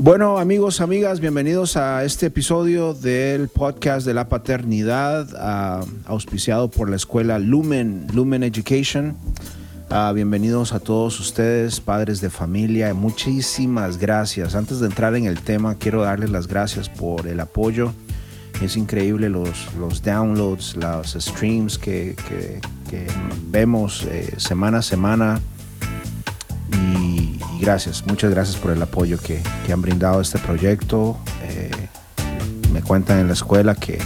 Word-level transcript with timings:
Bueno, 0.00 0.38
amigos, 0.38 0.80
amigas, 0.80 1.18
bienvenidos 1.18 1.76
a 1.76 2.04
este 2.04 2.26
episodio 2.26 2.94
del 2.94 3.48
podcast 3.48 4.06
de 4.06 4.14
la 4.14 4.28
paternidad, 4.28 5.28
ah, 5.36 5.84
auspiciado 6.06 6.70
por 6.70 6.88
la 6.88 6.94
escuela 6.94 7.40
Lumen, 7.40 8.06
Lumen 8.14 8.44
Education. 8.44 9.16
Ah, 9.90 10.12
bienvenidos 10.14 10.72
a 10.72 10.78
todos 10.78 11.18
ustedes, 11.18 11.80
padres 11.80 12.20
de 12.20 12.30
familia. 12.30 12.94
Muchísimas 12.94 13.98
gracias. 13.98 14.54
Antes 14.54 14.78
de 14.78 14.86
entrar 14.86 15.16
en 15.16 15.24
el 15.24 15.40
tema, 15.40 15.74
quiero 15.74 16.02
darles 16.02 16.30
las 16.30 16.46
gracias 16.46 16.88
por 16.88 17.26
el 17.26 17.40
apoyo. 17.40 17.92
Es 18.62 18.76
increíble 18.76 19.28
los, 19.28 19.74
los 19.80 20.02
downloads, 20.02 20.76
los 20.76 21.14
streams 21.18 21.76
que, 21.76 22.14
vemos 23.50 24.04
eh, 24.04 24.32
semana 24.36 24.78
a 24.78 24.82
semana. 24.82 25.40
Gracias, 27.60 28.04
muchas 28.06 28.30
gracias 28.30 28.56
por 28.56 28.70
el 28.70 28.80
apoyo 28.82 29.18
que, 29.18 29.42
que 29.66 29.72
han 29.72 29.82
brindado 29.82 30.18
a 30.20 30.22
este 30.22 30.38
proyecto. 30.38 31.18
Eh, 31.42 31.70
me 32.72 32.82
cuentan 32.82 33.18
en 33.18 33.26
la 33.26 33.32
escuela 33.32 33.74
que 33.74 33.98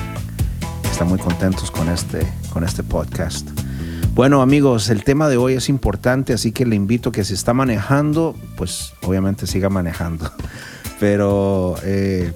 están 0.91 1.09
muy 1.09 1.19
contentos 1.19 1.71
con 1.71 1.89
este, 1.89 2.27
con 2.53 2.65
este 2.65 2.83
podcast. 2.83 3.49
Bueno 4.15 4.43
amigos, 4.43 4.89
el 4.91 5.05
tema 5.05 5.29
de 5.29 5.37
hoy 5.37 5.55
es 5.55 5.69
importante, 5.69 6.33
así 6.33 6.53
que 6.53 6.67
le 6.67 6.77
invito 6.77 7.13
que 7.13 7.25
si 7.25 7.35
está 7.35 7.55
manejando, 7.55 8.35
pues 8.57 8.95
obviamente 9.03 9.47
siga 9.47 9.69
manejando. 9.69 10.31
Pero 11.01 11.75
eh, 11.83 12.33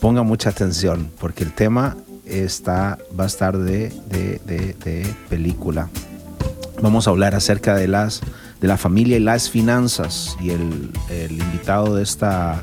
ponga 0.00 0.22
mucha 0.22 0.50
atención, 0.50 1.10
porque 1.20 1.44
el 1.44 1.52
tema 1.52 1.96
está, 2.26 2.98
va 3.18 3.24
a 3.24 3.26
estar 3.28 3.56
de- 3.56 3.92
de- 4.10 4.40
de 4.84 5.14
película. 5.28 5.88
Vamos 6.82 7.06
a 7.06 7.10
hablar 7.10 7.34
acerca 7.34 7.74
de 7.76 7.86
las 7.88 8.20
de 8.64 8.68
la 8.68 8.78
familia 8.78 9.18
y 9.18 9.20
las 9.20 9.50
finanzas 9.50 10.38
y 10.40 10.48
el, 10.48 10.90
el 11.10 11.32
invitado 11.32 11.96
de 11.96 12.02
esta 12.02 12.62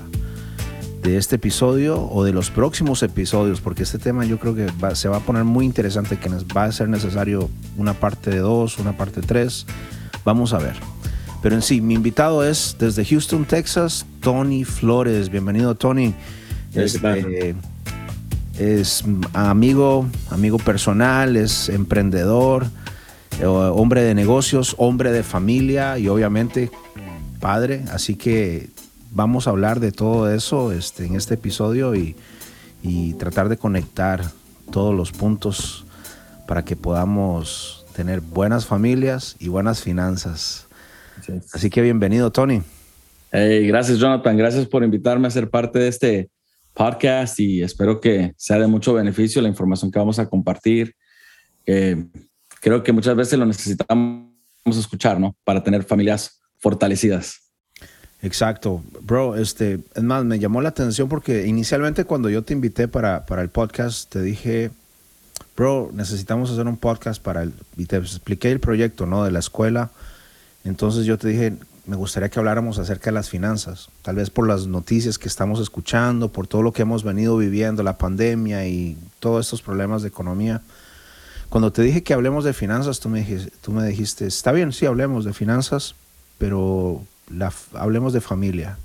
de 1.04 1.16
este 1.16 1.36
episodio 1.36 2.10
o 2.10 2.24
de 2.24 2.34
los 2.34 2.50
próximos 2.50 3.04
episodios 3.04 3.62
porque 3.62 3.84
este 3.84 4.00
tema 4.00 4.26
yo 4.26 4.40
creo 4.40 4.56
que 4.56 4.66
va- 4.84 4.96
se 4.96 5.10
va 5.10 5.18
a 5.18 5.20
poner 5.20 5.44
muy 5.44 5.64
interesante 5.64 6.18
que 6.18 6.28
nos 6.28 6.46
va 6.46 6.64
a 6.64 6.72
ser 6.72 6.90
necesario 6.90 7.52
una 7.78 7.94
parte 7.94 8.32
de 8.32 8.40
dos 8.40 8.80
una 8.80 8.98
parte 8.98 9.22
tres. 9.22 9.68
Vamos 10.26 10.54
a 10.54 10.58
ver. 10.58 10.74
Pero 11.44 11.54
en 11.54 11.62
sí 11.62 11.82
mi 11.82 11.94
invitado 11.94 12.44
es 12.44 12.76
desde 12.80 13.06
Houston 13.06 13.46
Texas 13.46 14.04
Tony 14.22 14.64
Flores. 14.64 15.30
Bienvenido 15.30 15.76
Tony. 15.76 16.16
¿Qué 16.74 16.88
tal? 17.00 17.18
Este, 17.20 17.56
es 18.58 19.04
amigo, 19.34 20.08
amigo 20.32 20.58
personal, 20.58 21.38
es 21.38 21.70
emprendedor, 21.70 22.66
eh, 22.66 22.81
hombre 23.50 24.04
de 24.04 24.14
negocios, 24.14 24.76
hombre 24.78 25.12
de 25.12 25.24
familia 25.24 25.98
y 25.98 26.08
obviamente 26.08 26.70
padre. 27.40 27.84
Así 27.92 28.16
que 28.16 28.70
vamos 29.12 29.48
a 29.48 29.52
hablar 29.52 29.80
de 29.80 29.92
todo 29.92 30.32
eso 30.32 30.72
este, 30.72 31.06
en 31.06 31.16
este 31.16 31.34
episodio 31.34 31.96
y, 31.96 32.16
y 32.84 33.14
tratar 33.14 33.50
de 33.50 33.58
conectar 33.58 34.24
todos 34.72 34.96
los 34.96 35.12
puntos 35.12 35.86
para 36.48 36.64
que 36.64 36.76
podamos 36.76 37.86
tener 37.96 38.22
buenas 38.22 38.66
familias 38.66 39.36
y 39.40 39.50
buenas 39.50 39.82
finanzas. 39.82 40.68
Así 41.54 41.70
que 41.70 41.82
bienvenido, 41.82 42.32
Tony. 42.32 42.62
Hey, 43.32 43.68
gracias, 43.68 44.00
Jonathan. 44.00 44.38
Gracias 44.38 44.66
por 44.66 44.84
invitarme 44.84 45.28
a 45.28 45.32
ser 45.32 45.50
parte 45.50 45.80
de 45.80 45.88
este 45.88 46.30
podcast 46.74 47.40
y 47.40 47.62
espero 47.62 48.00
que 48.00 48.34
sea 48.38 48.60
de 48.60 48.68
mucho 48.68 48.94
beneficio 48.94 49.42
la 49.42 49.50
información 49.50 49.92
que 49.92 50.00
vamos 50.00 50.20
a 50.20 50.30
compartir. 50.30 50.96
Eh, 51.66 52.06
creo 52.62 52.84
que 52.84 52.94
muchas 52.94 53.16
veces 53.16 53.38
lo 53.38 53.46
necesitamos 53.46 54.32
escuchar, 54.66 55.20
¿no? 55.20 55.36
Para 55.44 55.64
tener 55.64 55.84
familias 55.84 56.40
fortalecidas. 56.60 57.42
Exacto, 58.22 58.84
bro. 59.02 59.36
Este, 59.36 59.80
es 59.96 60.04
más, 60.04 60.24
me 60.24 60.40
llamó 60.40 60.62
la 60.62 60.70
atención 60.70 61.10
porque 61.10 61.48
inicialmente 61.48 62.06
cuando 62.06 62.30
yo 62.30 62.44
te 62.44 62.54
invité 62.54 62.88
para, 62.88 63.26
para 63.26 63.42
el 63.42 63.50
podcast, 63.50 64.10
te 64.10 64.22
dije, 64.22 64.72
bro, 65.58 65.90
necesitamos 65.92 66.52
hacer 66.52 66.68
un 66.68 66.78
podcast 66.78 67.22
para 67.22 67.42
el. 67.42 67.54
Y 67.78 67.88
te 67.88 67.98
expliqué 67.98 68.52
el 68.52 68.60
proyecto, 68.60 69.08
¿no? 69.08 69.24
De 69.24 69.32
la 69.32 69.40
escuela. 69.40 69.90
Entonces 70.64 71.06
yo 71.06 71.18
te 71.18 71.30
dije, 71.30 71.56
me 71.88 71.96
gustaría 71.96 72.30
que 72.30 72.38
habláramos 72.38 72.78
acerca 72.78 73.06
de 73.06 73.16
las 73.16 73.32
finanzas. 73.32 73.90
Tal 74.04 74.18
vez 74.18 74.30
por 74.30 74.48
las 74.48 74.68
noticias 74.68 75.18
que 75.18 75.28
estamos 75.28 75.60
escuchando, 75.60 76.32
por 76.32 76.46
todo 76.46 76.62
lo 76.62 76.74
que 76.74 76.84
hemos 76.84 77.04
venido 77.04 77.38
viviendo, 77.38 77.82
la 77.82 77.98
pandemia 77.98 78.68
y 78.68 79.00
todos 79.20 79.48
estos 79.48 79.64
problemas 79.64 80.04
de 80.04 80.10
economía. 80.10 80.62
Cuando 81.52 81.74
te 81.74 81.82
dije 81.82 82.02
que 82.02 82.14
hablemos 82.14 82.46
de 82.46 82.54
finanzas, 82.54 83.02
tú 83.02 83.10
me 83.10 83.20
dijiste, 83.20 83.52
tú 83.60 83.74
me 83.74 83.86
dijiste 83.86 84.26
está 84.26 84.54
bien, 84.54 84.72
sí, 84.72 84.86
hablemos 84.86 85.26
de 85.26 85.34
finanzas, 85.34 85.96
pero 86.38 87.04
hablemos 87.74 88.14
de 88.14 88.22
familia. 88.22 88.78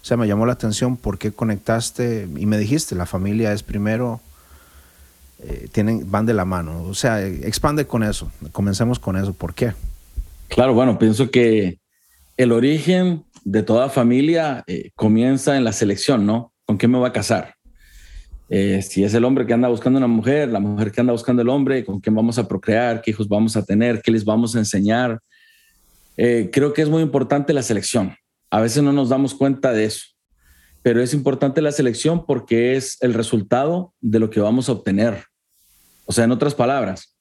O 0.00 0.04
sea, 0.04 0.16
me 0.16 0.28
llamó 0.28 0.46
la 0.46 0.52
atención 0.52 0.96
por 0.96 1.18
qué 1.18 1.32
conectaste 1.32 2.28
y 2.36 2.46
me 2.46 2.56
dijiste, 2.56 2.94
la 2.94 3.06
familia 3.06 3.52
es 3.52 3.64
primero, 3.64 4.20
eh, 5.42 5.66
tienen, 5.72 6.08
van 6.08 6.24
de 6.24 6.34
la 6.34 6.44
mano. 6.44 6.84
O 6.84 6.94
sea, 6.94 7.20
expande 7.20 7.88
con 7.88 8.04
eso, 8.04 8.30
comencemos 8.52 9.00
con 9.00 9.16
eso. 9.16 9.32
¿Por 9.32 9.52
qué? 9.52 9.72
Claro, 10.46 10.72
bueno, 10.72 11.00
pienso 11.00 11.32
que 11.32 11.80
el 12.36 12.52
origen 12.52 13.24
de 13.42 13.64
toda 13.64 13.88
familia 13.88 14.62
eh, 14.68 14.92
comienza 14.94 15.56
en 15.56 15.64
la 15.64 15.72
selección, 15.72 16.24
¿no? 16.24 16.52
¿Con 16.64 16.78
qué 16.78 16.86
me 16.86 16.96
voy 16.96 17.08
a 17.08 17.12
casar? 17.12 17.53
Eh, 18.48 18.82
si 18.82 19.04
es 19.04 19.14
el 19.14 19.24
hombre 19.24 19.46
que 19.46 19.54
anda 19.54 19.68
buscando 19.68 19.98
una 19.98 20.06
mujer, 20.06 20.48
la 20.48 20.60
mujer 20.60 20.92
que 20.92 21.00
anda 21.00 21.12
buscando 21.12 21.42
el 21.42 21.48
hombre, 21.48 21.84
con 21.84 22.00
quién 22.00 22.14
vamos 22.14 22.38
a 22.38 22.46
procrear, 22.46 23.00
qué 23.00 23.10
hijos 23.10 23.28
vamos 23.28 23.56
a 23.56 23.64
tener, 23.64 24.02
qué 24.02 24.10
les 24.10 24.24
vamos 24.24 24.54
a 24.54 24.58
enseñar. 24.58 25.18
Eh, 26.16 26.50
creo 26.52 26.72
que 26.72 26.82
es 26.82 26.88
muy 26.88 27.02
importante 27.02 27.52
la 27.52 27.62
selección. 27.62 28.14
A 28.50 28.60
veces 28.60 28.82
no 28.82 28.92
nos 28.92 29.08
damos 29.08 29.34
cuenta 29.34 29.72
de 29.72 29.86
eso, 29.86 30.06
pero 30.82 31.02
es 31.02 31.14
importante 31.14 31.62
la 31.62 31.72
selección 31.72 32.26
porque 32.26 32.76
es 32.76 32.98
el 33.00 33.14
resultado 33.14 33.94
de 34.00 34.20
lo 34.20 34.30
que 34.30 34.40
vamos 34.40 34.68
a 34.68 34.72
obtener. 34.72 35.24
O 36.04 36.12
sea, 36.12 36.24
en 36.24 36.30
otras 36.30 36.54
palabras, 36.54 37.16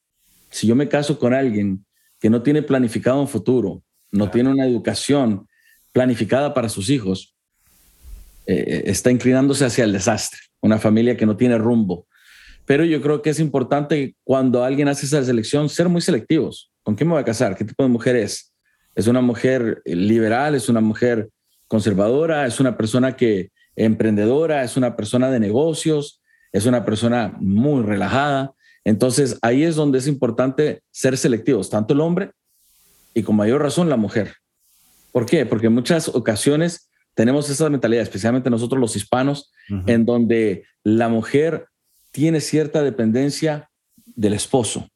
si 0.50 0.68
yo 0.68 0.76
me 0.76 0.90
caso 0.90 1.18
con 1.18 1.34
alguien 1.34 1.86
que 2.20 2.30
no 2.30 2.44
tiene 2.44 2.62
planificado 2.62 3.20
un 3.20 3.28
futuro, 3.28 3.82
no 4.12 4.30
tiene 4.30 4.52
una 4.52 4.66
educación 4.66 5.48
planificada 5.92 6.54
para 6.54 6.70
sus 6.70 6.90
hijos, 6.90 7.36
eh, 8.46 8.84
está 8.86 9.10
inclinándose 9.10 9.66
hacia 9.66 9.86
el 9.86 9.94
desastre, 9.94 10.40
una 10.64 10.80
familia 10.80 11.16
que 11.16 11.26
no 11.26 11.38
tiene 11.38 11.58
rumbo. 11.58 12.08
Pero 12.66 12.86
yo 12.86 13.02
creo 13.02 13.22
que 13.22 13.30
es 13.30 13.40
importante 13.40 14.16
cuando 14.24 14.64
alguien 14.64 14.88
hace 14.88 15.06
esa 15.06 15.24
selección 15.24 15.70
ser 15.70 15.90
muy 15.90 16.02
selectivos. 16.02 16.72
¿Con 16.82 16.96
quién 16.96 17.10
me 17.10 17.14
voy 17.14 17.22
a 17.22 17.26
casar? 17.26 17.56
¿Qué 17.56 17.66
tipo 17.66 17.84
de 17.84 17.90
mujer 17.90 18.16
es? 18.16 18.54
¿Es 18.96 19.08
una 19.08 19.22
mujer 19.22 19.82
eh, 19.84 19.96
liberal? 19.96 20.56
¿Es 20.56 20.70
una 20.70 20.80
mujer 20.80 21.30
conservadora? 21.68 22.48
¿Es 22.48 22.62
una 22.62 22.78
persona 22.78 23.18
que 23.18 23.52
emprendedora? 23.76 24.64
¿Es 24.64 24.78
una 24.78 24.96
persona 24.96 25.30
de 25.30 25.42
negocios? 25.42 26.22
¿Es 26.54 26.66
una 26.66 26.86
persona 26.86 27.36
muy 27.40 27.84
relajada? 27.84 28.54
Entonces 28.86 29.38
ahí 29.42 29.64
es 29.64 29.76
donde 29.76 29.98
es 29.98 30.08
importante 30.08 30.82
ser 30.92 31.18
selectivos, 31.18 31.70
tanto 31.70 31.94
el 31.94 32.00
hombre 32.00 32.32
y 33.14 33.24
con 33.24 33.36
mayor 33.36 33.62
razón 33.62 33.90
la 33.90 33.98
mujer. 33.98 34.36
¿Por 35.12 35.26
qué? 35.26 35.46
Porque 35.46 35.68
en 35.68 35.74
muchas 35.74 36.08
ocasiones 36.08 36.90
tenemos 37.14 37.50
esa 37.50 37.70
mentalidad, 37.70 38.04
especialmente 38.04 38.50
nosotros 38.50 38.80
los 38.80 38.96
hispanos, 38.96 39.52
en 39.88 40.06
donde 40.06 40.66
la 40.84 41.10
mujer 41.10 41.68
tiene 42.12 42.42
cierta 42.42 42.84
dependencia 42.84 43.70
del 44.06 44.34
esposo. 44.34 44.90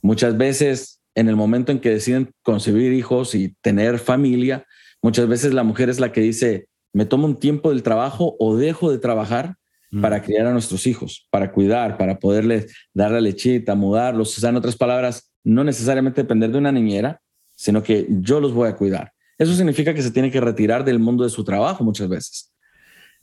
Muchas 0.00 0.36
veces, 0.36 1.00
en 1.14 1.28
el 1.28 1.36
momento 1.36 1.72
en 1.72 1.80
que 1.80 1.90
deciden 1.90 2.32
concebir 2.42 2.92
hijos 2.92 3.34
y 3.34 3.54
tener 3.60 3.98
familia, 3.98 4.66
muchas 5.00 5.28
veces 5.28 5.54
la 5.54 5.62
mujer 5.62 5.88
es 5.88 6.00
la 6.00 6.12
que 6.12 6.20
dice, 6.20 6.68
me 6.92 7.06
tomo 7.06 7.26
un 7.26 7.38
tiempo 7.38 7.70
del 7.70 7.82
trabajo 7.82 8.36
o 8.38 8.56
dejo 8.56 8.90
de 8.90 8.98
trabajar 8.98 9.56
para 10.00 10.22
criar 10.22 10.46
a 10.46 10.52
nuestros 10.52 10.86
hijos, 10.86 11.28
para 11.30 11.52
cuidar, 11.52 11.98
para 11.98 12.18
poderles 12.18 12.74
dar 12.94 13.10
la 13.10 13.20
lechita, 13.20 13.74
mudarlos. 13.74 14.38
O 14.38 14.40
sea, 14.40 14.48
en 14.48 14.56
otras 14.56 14.74
palabras, 14.74 15.30
no 15.44 15.64
necesariamente 15.64 16.22
depender 16.22 16.50
de 16.50 16.56
una 16.56 16.72
niñera, 16.72 17.20
sino 17.54 17.82
que 17.82 18.06
yo 18.08 18.40
los 18.40 18.54
voy 18.54 18.70
a 18.70 18.74
cuidar. 18.74 19.12
Eso 19.42 19.54
significa 19.54 19.92
que 19.92 20.02
se 20.02 20.12
tiene 20.12 20.30
que 20.30 20.40
retirar 20.40 20.84
del 20.84 21.00
mundo 21.00 21.24
de 21.24 21.30
su 21.30 21.42
trabajo 21.42 21.82
muchas 21.82 22.08
veces. 22.08 22.52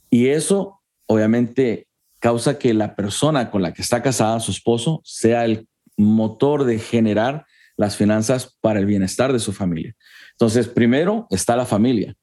Y 0.09 0.27
eso, 0.27 0.81
obviamente, 1.05 1.87
causa 2.19 2.59
que 2.59 2.73
la 2.73 2.95
persona 2.95 3.49
con 3.49 3.61
la 3.61 3.73
que 3.73 3.81
está 3.81 4.01
casada, 4.01 4.41
su 4.41 4.51
esposo, 4.51 5.01
sea 5.05 5.45
el 5.45 5.67
motor 5.97 6.65
de 6.65 6.77
generar 6.77 7.45
las 7.77 7.95
finanzas 7.95 8.57
para 8.59 8.79
el 8.79 8.85
bienestar 8.85 9.31
de 9.31 9.39
su 9.39 9.53
familia. 9.53 9.95
Entonces, 10.31 10.67
primero 10.67 11.27
está 11.29 11.55
la 11.55 11.65
familia, 11.65 12.13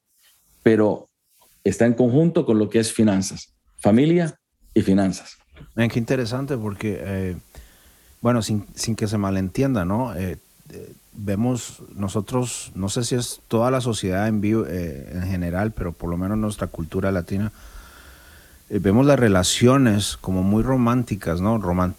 pero 0.61 1.09
está 1.63 1.87
en 1.87 1.95
conjunto 1.95 2.45
con 2.45 2.59
lo 2.59 2.69
que 2.69 2.79
es 2.79 2.93
finanzas, 2.93 3.55
familia 3.77 4.39
y 4.75 4.83
finanzas. 4.83 5.37
Man, 5.75 5.89
qué 5.89 5.97
interesante 5.97 6.55
porque, 6.55 6.99
eh, 7.01 7.37
bueno, 8.21 8.43
sin, 8.43 8.67
sin 8.75 8.95
que 8.95 9.07
se 9.07 9.17
malentienda, 9.17 9.85
¿no? 9.85 10.15
Eh, 10.15 10.37
eh, 10.71 10.93
vemos 11.17 11.81
nosotros, 11.95 12.71
no 12.75 12.89
sé 12.89 13.03
si 13.03 13.15
es 13.15 13.41
toda 13.47 13.71
la 13.71 13.81
sociedad 13.81 14.27
en 14.27 14.39
vivo, 14.39 14.65
eh, 14.67 15.09
en 15.13 15.23
general, 15.23 15.71
pero 15.71 15.91
por 15.91 16.09
lo 16.09 16.17
menos 16.17 16.37
nuestra 16.37 16.67
cultura 16.67 17.11
latina, 17.11 17.51
eh, 18.69 18.79
vemos 18.79 19.05
las 19.05 19.19
relaciones 19.19 20.15
como 20.17 20.43
muy 20.43 20.63
románticas, 20.63 21.41
¿no? 21.41 21.57
Roman 21.57 21.95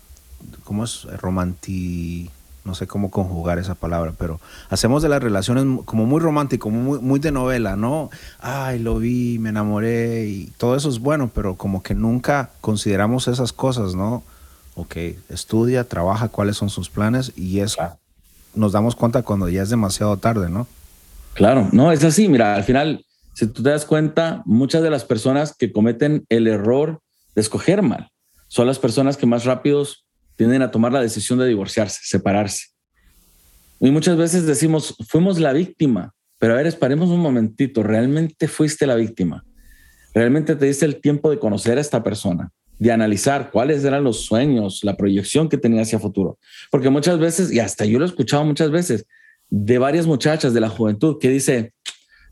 ¿Cómo 0.62 0.85
es? 0.85 1.05
Romanti... 1.20 2.31
no 2.65 2.75
sé 2.75 2.87
cómo 2.87 3.11
conjugar 3.11 3.59
esa 3.59 3.75
palabra, 3.75 4.12
pero 4.17 4.41
hacemos 4.70 5.03
de 5.03 5.09
las 5.09 5.23
relaciones 5.23 5.64
como 5.85 6.06
muy 6.06 6.21
romántico, 6.21 6.71
muy, 6.71 7.00
muy 7.00 7.19
de 7.19 7.32
novela, 7.32 7.75
¿no? 7.75 8.11
Ay, 8.38 8.79
lo 8.79 8.99
vi, 8.99 9.38
me 9.41 9.49
enamoré 9.49 10.26
y 10.26 10.53
todo 10.59 10.76
eso 10.76 10.88
es 10.88 11.00
bueno, 11.00 11.29
pero 11.35 11.56
como 11.56 11.82
que 11.82 11.94
nunca 11.94 12.50
consideramos 12.61 13.26
esas 13.26 13.53
cosas, 13.53 13.94
¿no? 13.94 14.23
Ok, 14.76 14.97
estudia, 15.29 15.88
trabaja, 15.88 16.29
cuáles 16.29 16.56
son 16.56 16.71
sus 16.71 16.88
planes 16.88 17.32
y 17.35 17.61
eso 17.61 17.99
nos 18.55 18.73
damos 18.73 18.97
cuenta 18.97 19.23
cuando 19.23 19.49
ya 19.49 19.62
es 19.62 19.71
demasiado 19.71 20.17
tarde, 20.17 20.49
¿no? 20.49 20.67
Claro, 21.35 21.69
no, 21.73 21.93
es 21.93 22.03
así, 22.05 22.29
mira, 22.29 22.55
al 22.55 22.65
final, 22.65 23.05
si 23.35 23.47
tú 23.47 23.62
te 23.62 23.71
das 23.71 23.85
cuenta, 23.85 24.43
muchas 24.45 24.83
de 24.83 24.91
las 24.91 25.05
personas 25.05 25.55
que 25.56 25.73
cometen 25.73 26.25
el 26.29 26.47
error 26.49 27.00
de 27.35 27.41
escoger 27.41 27.83
mal 27.83 28.11
son 28.49 28.67
las 28.67 28.79
personas 28.79 29.17
que 29.17 29.27
más 29.27 29.45
rápidos 29.45 30.06
tienden 30.37 30.62
a 30.62 30.71
tomar 30.71 30.93
la 30.93 31.00
decisión 31.00 31.39
de 31.39 31.47
divorciarse, 31.47 32.00
separarse. 32.03 32.67
Y 33.81 33.91
muchas 33.91 34.17
veces 34.17 34.47
decimos, 34.47 34.97
fuimos 35.09 35.39
la 35.39 35.53
víctima, 35.53 36.12
pero 36.39 36.55
a 36.55 36.56
ver, 36.56 36.67
esperemos 36.67 37.11
un 37.11 37.21
momentito, 37.21 37.83
¿realmente 37.83 38.49
fuiste 38.49 38.87
la 38.87 38.95
víctima? 38.95 39.45
¿Realmente 40.15 40.56
te 40.56 40.67
diste 40.67 40.87
el 40.87 41.00
tiempo 41.00 41.31
de 41.31 41.39
conocer 41.39 41.79
a 41.79 41.81
esta 41.81 42.03
persona? 42.03 42.50
De 42.79 42.93
analizar 42.93 43.51
cuáles 43.51 43.85
eran 43.85 44.05
los 44.05 44.25
sueños, 44.25 44.81
la 44.83 44.97
proyección 44.97 45.49
que 45.49 45.59
tenía 45.59 45.83
hacia 45.83 45.99
futuro. 45.99 46.39
Porque 46.71 46.91
muchas 46.91 47.19
veces, 47.19 47.53
y 47.53 47.61
hasta 47.61 47.85
yo 47.85 47.99
lo 47.99 48.05
he 48.05 48.09
escuchado 48.09 48.45
muchas 48.45 48.71
veces, 48.71 49.07
de 49.51 49.79
varias 49.79 50.07
muchachas 50.07 50.55
de 50.55 50.61
la 50.61 50.69
juventud 50.69 51.19
que 51.21 51.31
dice, 51.31 51.73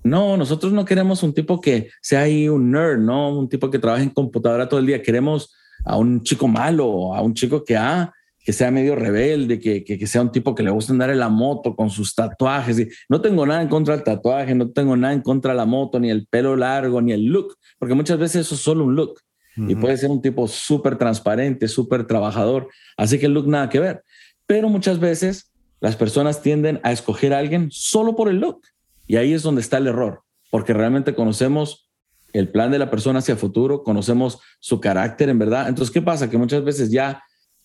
no, 0.05 0.37
nosotros 0.37 0.73
no 0.73 0.85
queremos 0.85 1.23
un 1.23 1.35
tipo 1.35 1.61
que 1.61 1.91
sea 2.01 2.23
ahí 2.23 2.49
un 2.49 2.71
nerd, 2.71 3.01
no 3.01 3.37
un 3.37 3.49
tipo 3.49 3.71
que 3.71 3.79
trabaje 3.79 4.05
en 4.05 4.11
computadora 4.11 4.69
todo 4.69 4.81
el 4.81 4.87
día, 4.87 5.03
queremos 5.03 5.55
a 5.85 5.97
un 5.97 6.23
chico 6.23 6.47
malo, 6.47 7.15
a 7.15 7.23
un 7.23 7.35
chico 7.35 7.65
que, 7.65 7.77
ah, 7.77 8.13
sea 8.53 8.71
medio 8.71 8.95
rebelde, 8.95 9.59
que, 9.59 9.83
que, 9.83 10.07
sea 10.07 10.23
un 10.23 10.31
tipo 10.31 10.55
que 10.55 10.63
le 10.63 10.71
guste 10.71 10.93
andar 10.93 11.11
en 11.11 11.19
la 11.19 11.29
moto 11.29 11.75
con 11.75 11.91
sus 11.91 12.15
tatuajes. 12.15 12.87
No 13.09 13.21
tengo 13.21 13.45
nada 13.45 13.61
en 13.61 13.69
contra 13.69 13.95
del 13.95 14.05
tatuaje, 14.05 14.55
no 14.55 14.71
tengo 14.71 14.97
nada 14.97 15.13
en 15.15 15.23
contra 15.23 15.53
de 15.53 15.57
la 15.57 15.67
moto, 15.67 15.99
ni 15.99 16.11
el 16.11 16.27
pelo 16.29 16.55
largo, 16.55 17.03
ni 17.03 17.13
el 17.13 17.25
look, 17.25 17.57
porque 17.79 17.95
muchas 17.95 18.19
veces 18.19 18.47
eso 18.47 18.55
es 18.55 18.61
solo 18.61 18.85
un 18.85 18.95
look. 18.95 19.21
Y 19.57 19.75
puede 19.75 19.97
ser 19.97 20.11
un 20.11 20.21
tipo 20.21 20.47
súper 20.49 20.99
transparente, 20.99 21.69
súper 21.69 22.07
trabajador. 22.07 22.69
Así 22.97 23.19
que 23.19 23.27
el 23.27 23.33
look 23.33 23.49
nada 23.49 23.69
que 23.69 23.81
ver. 23.81 24.03
Pero 24.47 24.69
muchas 24.69 25.01
veces 25.01 25.53
las 25.81 25.97
personas 25.97 26.43
tienden 26.43 26.81
a 26.83 26.93
escoger 26.93 27.33
a 27.33 27.39
alguien 27.39 27.69
solo 27.71 28.17
por 28.17 28.29
el 28.29 28.39
look. 28.39 28.61
Y 29.07 29.17
ahí 29.17 29.33
es 29.33 29.43
donde 29.43 29.61
está 29.61 29.79
el 29.79 29.87
error, 29.87 30.23
porque 30.51 30.73
realmente 30.73 31.15
conocemos 31.15 31.91
el 32.33 32.49
plan 32.49 32.71
de 32.71 32.79
la 32.79 32.91
persona 32.91 33.21
hacia 33.21 33.37
futuro, 33.37 33.83
conocemos 33.83 34.41
su 34.61 34.81
carácter 34.81 35.29
en 35.29 35.39
verdad. 35.39 35.69
Entonces, 35.69 35.93
¿qué 35.93 36.03
pasa? 36.03 36.29
Que 36.29 36.37
muchas 36.37 36.65
veces 36.65 36.91
ya 36.91 37.23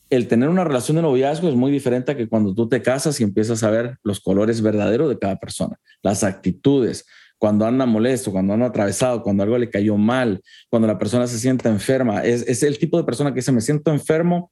el 0.10 0.28
tener 0.28 0.50
una 0.50 0.64
relación 0.64 0.96
de 0.96 1.02
noviazgo 1.02 1.50
es 1.50 1.56
muy 1.56 1.72
diferente 1.72 2.12
a 2.12 2.18
que 2.18 2.28
cuando 2.28 2.54
tú 2.54 2.68
te 2.68 2.82
casas 2.82 3.20
y 3.20 3.24
empiezas 3.24 3.64
a 3.64 3.72
ver 3.72 3.98
los 4.04 4.20
colores 4.20 4.62
verdaderos 4.62 5.10
de 5.10 5.18
cada 5.18 5.38
persona, 5.40 5.80
las 6.02 6.24
actitudes, 6.24 7.06
cuando 7.42 7.66
anda 7.66 7.88
molesto, 7.88 8.32
cuando 8.32 8.54
anda 8.54 8.68
atravesado, 8.68 9.24
cuando 9.24 9.42
algo 9.42 9.58
le 9.58 9.68
cayó 9.68 9.98
mal, 9.98 10.44
cuando 10.70 10.88
la 10.88 11.00
persona 11.00 11.26
se 11.26 11.40
siente 11.40 11.68
enferma. 11.70 12.24
Es, 12.24 12.48
es 12.48 12.62
el 12.62 12.78
tipo 12.78 13.00
de 13.00 13.04
persona 13.04 13.32
que 13.32 13.38
dice, 13.38 13.52
me 13.52 13.62
siento 13.62 13.90
enfermo, 13.90 14.52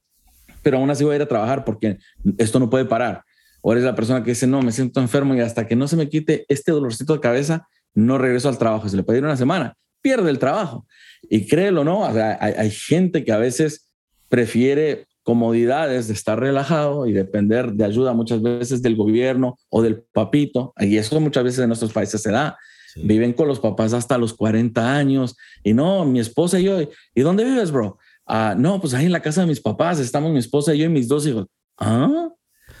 pero 0.60 0.78
aún 0.78 0.90
así 0.90 1.04
voy 1.04 1.12
a 1.12 1.16
ir 1.16 1.22
a 1.22 1.28
trabajar 1.28 1.64
porque 1.64 1.98
esto 2.36 2.58
no 2.58 2.68
puede 2.68 2.86
parar. 2.86 3.22
O 3.62 3.70
eres 3.70 3.84
la 3.84 3.94
persona 3.94 4.24
que 4.24 4.30
dice, 4.32 4.48
no, 4.48 4.60
me 4.60 4.72
siento 4.72 5.00
enfermo 5.00 5.36
y 5.36 5.40
hasta 5.40 5.68
que 5.68 5.76
no 5.76 5.86
se 5.86 5.94
me 5.94 6.08
quite 6.08 6.44
este 6.48 6.72
dolorcito 6.72 7.12
de 7.12 7.20
cabeza, 7.20 7.68
no 7.94 8.18
regreso 8.18 8.48
al 8.48 8.58
trabajo. 8.58 8.88
Se 8.88 8.96
le 8.96 9.04
puede 9.04 9.20
ir 9.20 9.24
una 9.24 9.36
semana, 9.36 9.76
pierde 10.02 10.28
el 10.28 10.40
trabajo. 10.40 10.84
Y 11.22 11.46
créelo, 11.46 11.84
¿no? 11.84 12.00
O 12.00 12.12
sea, 12.12 12.38
hay, 12.40 12.72
gente 12.72 13.22
que 13.22 13.30
a 13.30 13.38
veces 13.38 13.88
prefiere 14.28 15.06
comodidades 15.22 16.08
de 16.08 16.14
estar 16.14 16.40
relajado 16.40 17.06
y 17.06 17.12
depender 17.12 17.70
de 17.70 17.84
ayuda 17.84 18.14
muchas 18.14 18.42
veces 18.42 18.82
del 18.82 18.96
gobierno 18.96 19.56
o 19.68 19.80
del 19.80 20.02
papito. 20.12 20.72
Y 20.76 20.96
eso 20.96 21.20
muchas 21.20 21.44
veces 21.44 21.60
en 21.60 21.68
nuestros 21.68 21.92
países 21.92 22.20
se 22.20 22.32
da. 22.32 22.58
Viven 22.96 23.32
con 23.32 23.48
los 23.48 23.60
papás 23.60 23.92
hasta 23.92 24.18
los 24.18 24.34
40 24.34 24.96
años 24.96 25.36
y 25.62 25.72
no, 25.72 26.04
mi 26.04 26.20
esposa 26.20 26.58
y 26.58 26.64
yo, 26.64 26.78
¿y 27.14 27.20
dónde 27.20 27.44
vives, 27.44 27.70
bro? 27.70 27.98
Ah, 28.26 28.54
no, 28.56 28.80
pues 28.80 28.94
ahí 28.94 29.06
en 29.06 29.12
la 29.12 29.22
casa 29.22 29.40
de 29.40 29.46
mis 29.46 29.60
papás 29.60 29.98
estamos 29.98 30.32
mi 30.32 30.38
esposa 30.38 30.74
y 30.74 30.78
yo 30.78 30.86
y 30.86 30.88
mis 30.88 31.08
dos 31.08 31.26
hijos. 31.26 31.46
Ah, 31.78 32.28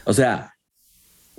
o 0.04 0.12
sea, 0.12 0.52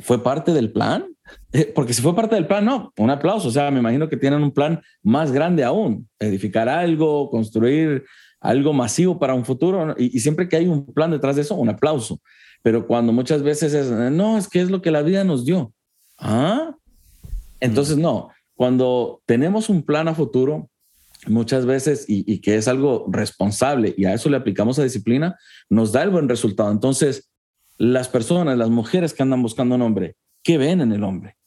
¿Fue 0.02 0.24
parte 0.24 0.52
del 0.52 0.72
plan? 0.72 1.06
Eh, 1.54 1.72
porque 1.74 1.94
si 1.94 2.02
fue 2.02 2.16
parte 2.16 2.36
del 2.36 2.48
plan, 2.48 2.66
no, 2.66 2.92
un 2.98 3.10
aplauso. 3.10 3.48
O 3.48 3.52
sea, 3.52 3.70
me 3.72 3.80
imagino 3.80 4.10
que 4.10 4.18
tienen 4.18 4.44
un 4.44 4.52
plan 4.52 4.82
más 5.04 5.32
grande 5.32 5.64
aún, 5.64 6.10
edificar 6.20 6.68
algo, 6.68 7.30
construir 7.30 8.04
algo 8.40 8.74
masivo 8.74 9.20
para 9.20 9.36
un 9.36 9.46
futuro. 9.46 9.96
Y, 9.98 10.20
siempre 10.20 10.50
que 10.50 10.56
hay 10.56 10.68
un 10.68 10.92
plan 10.94 11.12
detrás 11.12 11.36
de 11.36 11.44
eso, 11.44 11.56
un 11.56 11.70
aplauso. 11.70 12.20
Pero 12.64 12.88
cuando 12.88 13.14
muchas 13.14 13.44
veces 13.44 13.74
es, 13.74 13.90
no, 13.90 14.38
es 14.38 14.48
que 14.48 14.62
es 14.62 14.72
lo 14.72 14.82
que 14.82 14.92
la 14.92 15.04
vida 15.04 15.24
nos 15.24 15.46
dio. 15.46 15.72
Ah, 16.18 16.76
entonces 17.60 17.98
no. 17.98 18.30
Cuando 18.62 19.24
tenemos 19.26 19.70
un 19.70 19.82
plan 19.82 20.08
a 20.08 20.14
futuro, 20.14 20.70
muchas 21.26 21.66
veces, 21.66 22.06
y, 22.08 22.42
que 22.42 22.58
es 22.58 22.68
algo 22.68 23.08
responsable, 23.10 23.96
y 23.98 24.06
a 24.06 24.14
eso 24.14 24.30
le 24.30 24.38
aplicamos 24.38 24.78
a 24.78 24.84
disciplina, 24.84 25.36
nos 25.68 25.92
da 25.92 26.04
el 26.04 26.12
buen 26.12 26.30
resultado. 26.30 26.70
Entonces, 26.70 27.32
las 27.80 28.08
personas, 28.08 28.60
las 28.60 28.70
mujeres 28.70 29.16
que 29.16 29.24
andan 29.24 29.42
buscando 29.42 29.74
un 29.74 29.82
hombre, 29.82 30.16
¿qué 30.44 30.60
ven 30.60 30.80
en 30.80 30.92
el 30.92 31.04
hombre? 31.04 31.38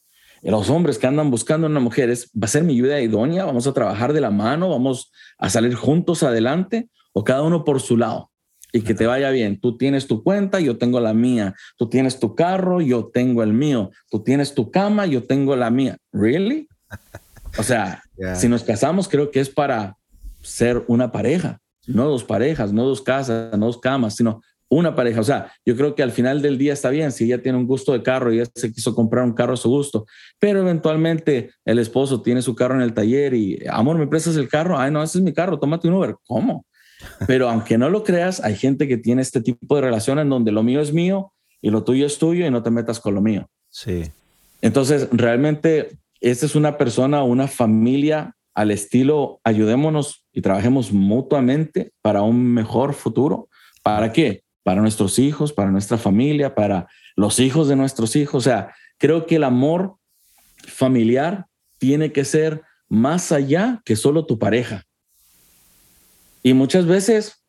Los 0.41 0.69
hombres 0.69 0.97
que 0.99 1.07
andan 1.07 1.31
buscando 1.31 1.67
una 1.67 1.79
mujer 1.79 2.09
es, 2.09 2.29
¿va 2.33 2.47
a 2.47 2.49
ser 2.49 2.65
mi 2.65 2.73
ayuda 2.73 2.99
idónea? 2.99 3.45
¿Vamos 3.45 3.65
a 3.65 3.71
trabajar 3.71 4.11
de 4.11 4.19
la 4.19 4.31
mano? 4.31 4.67
¿Vamos 4.67 5.13
a 5.37 5.49
salir 5.49 5.73
juntos 5.73 6.21
adelante? 6.21 6.89
¿O 7.13 7.23
cada 7.23 7.43
uno 7.43 7.63
por 7.63 7.79
su 7.79 7.95
lado? 7.95 8.29
Y 8.73 8.81
que 8.81 8.93
te 8.93 9.07
vaya 9.07 9.29
bien. 9.29 9.57
Tú 9.61 9.77
tienes 9.77 10.05
tu 10.05 10.21
cuenta, 10.21 10.59
yo 10.59 10.77
tengo 10.77 10.99
la 10.99 11.13
mía. 11.13 11.55
Tú 11.77 11.87
tienes 11.87 12.19
tu 12.19 12.35
carro, 12.35 12.81
yo 12.81 13.05
tengo 13.05 13.41
el 13.41 13.53
mío. 13.53 13.91
Tú 14.09 14.21
tienes 14.21 14.53
tu 14.53 14.69
cama, 14.69 15.05
yo 15.05 15.23
tengo 15.23 15.55
la 15.55 15.69
mía. 15.69 15.97
¿Really? 16.11 16.67
O 17.57 17.63
sea, 17.63 18.03
si 18.35 18.47
nos 18.47 18.63
casamos, 18.63 19.07
creo 19.07 19.31
que 19.31 19.39
es 19.39 19.49
para 19.49 19.97
ser 20.41 20.83
una 20.87 21.11
pareja, 21.11 21.59
no 21.87 22.05
dos 22.05 22.23
parejas, 22.23 22.73
no 22.73 22.85
dos 22.85 23.01
casas, 23.01 23.57
no 23.57 23.67
dos 23.67 23.79
camas, 23.79 24.15
sino 24.15 24.41
una 24.69 24.95
pareja. 24.95 25.21
O 25.21 25.23
sea, 25.23 25.51
yo 25.65 25.75
creo 25.75 25.95
que 25.95 26.03
al 26.03 26.11
final 26.11 26.41
del 26.41 26.57
día 26.57 26.73
está 26.73 26.89
bien 26.89 27.11
si 27.11 27.25
ella 27.25 27.41
tiene 27.41 27.57
un 27.57 27.67
gusto 27.67 27.93
de 27.93 28.03
carro 28.03 28.33
y 28.33 28.39
ella 28.39 28.49
se 28.53 28.71
quiso 28.71 28.95
comprar 28.95 29.23
un 29.23 29.33
carro 29.33 29.53
a 29.53 29.57
su 29.57 29.69
gusto, 29.69 30.05
pero 30.39 30.61
eventualmente 30.61 31.51
el 31.65 31.79
esposo 31.79 32.21
tiene 32.21 32.41
su 32.41 32.55
carro 32.55 32.75
en 32.75 32.81
el 32.81 32.93
taller 32.93 33.33
y, 33.33 33.59
amor, 33.69 33.97
¿me 33.97 34.07
prestas 34.07 34.35
el 34.37 34.47
carro? 34.47 34.77
Ay, 34.77 34.91
no, 34.91 35.03
ese 35.03 35.19
es 35.19 35.23
mi 35.23 35.33
carro, 35.33 35.59
tómate 35.59 35.87
un 35.87 35.95
Uber. 35.95 36.15
¿Cómo? 36.27 36.65
Pero 37.27 37.49
aunque 37.49 37.77
no 37.77 37.89
lo 37.89 38.03
creas, 38.03 38.43
hay 38.43 38.55
gente 38.55 38.87
que 38.87 38.97
tiene 38.97 39.21
este 39.21 39.41
tipo 39.41 39.75
de 39.75 39.81
relación 39.81 40.17
en 40.19 40.29
donde 40.29 40.51
lo 40.51 40.63
mío 40.63 40.81
es 40.81 40.93
mío 40.93 41.33
y 41.61 41.69
lo 41.69 41.83
tuyo 41.83 42.05
es 42.05 42.17
tuyo 42.17 42.45
y 42.45 42.51
no 42.51 42.63
te 42.63 42.71
metas 42.71 42.99
con 42.99 43.13
lo 43.15 43.21
mío. 43.21 43.47
Sí. 43.69 44.03
Entonces, 44.61 45.09
realmente, 45.11 45.97
esta 46.31 46.45
es 46.45 46.55
una 46.55 46.77
persona, 46.77 47.23
una 47.23 47.47
familia 47.47 48.35
al 48.53 48.71
estilo 48.71 49.41
ayudémonos 49.43 50.25
y 50.31 50.41
trabajemos 50.41 50.91
mutuamente 50.91 51.91
para 52.01 52.21
un 52.21 52.53
mejor 52.53 52.93
futuro. 52.93 53.49
¿Para 53.83 54.11
qué? 54.11 54.45
para 54.65 54.81
nuestros 54.81 55.19
hijos, 55.19 55.53
para 55.53 55.69
nuestra 55.69 55.99
familia, 55.99 56.55
para 56.55 56.87
los 57.15 57.39
hijos 57.39 57.67
de 57.67 57.75
nuestros 57.75 58.15
hijos. 58.15 58.33
O 58.33 58.49
sea, 58.49 58.73
creo 58.97 59.27
que 59.27 59.35
el 59.35 59.43
amor 59.43 59.97
familiar 60.67 61.45
tiene 61.77 62.11
que 62.11 62.25
ser 62.25 62.63
más 62.89 63.31
allá 63.31 63.83
que 63.85 63.95
solo 63.95 64.25
tu 64.25 64.39
pareja. 64.39 64.83
Y 66.41 66.55
muchas 66.55 66.87
veces 66.87 67.43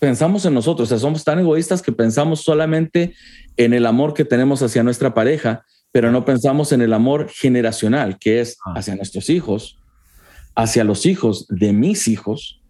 pensamos 0.00 0.44
en 0.46 0.54
nosotros, 0.54 0.88
o 0.88 0.90
sea, 0.90 0.98
somos 0.98 1.22
tan 1.22 1.38
egoístas 1.38 1.80
que 1.80 1.92
pensamos 1.92 2.40
solamente 2.40 3.14
en 3.56 3.72
el 3.72 3.86
amor 3.86 4.12
que 4.12 4.24
tenemos 4.24 4.62
hacia 4.62 4.82
nuestra 4.82 5.14
pareja, 5.14 5.64
pero 5.92 6.12
no 6.12 6.24
pensamos 6.24 6.72
en 6.72 6.82
el 6.82 6.92
amor 6.92 7.28
generacional, 7.28 8.18
que 8.18 8.40
es 8.40 8.56
ah. 8.64 8.74
hacia 8.76 8.96
nuestros 8.96 9.30
hijos, 9.30 9.78
hacia 10.54 10.84
los 10.84 11.06
hijos 11.06 11.46
de 11.48 11.72
mis 11.72 12.08
hijos, 12.08 12.62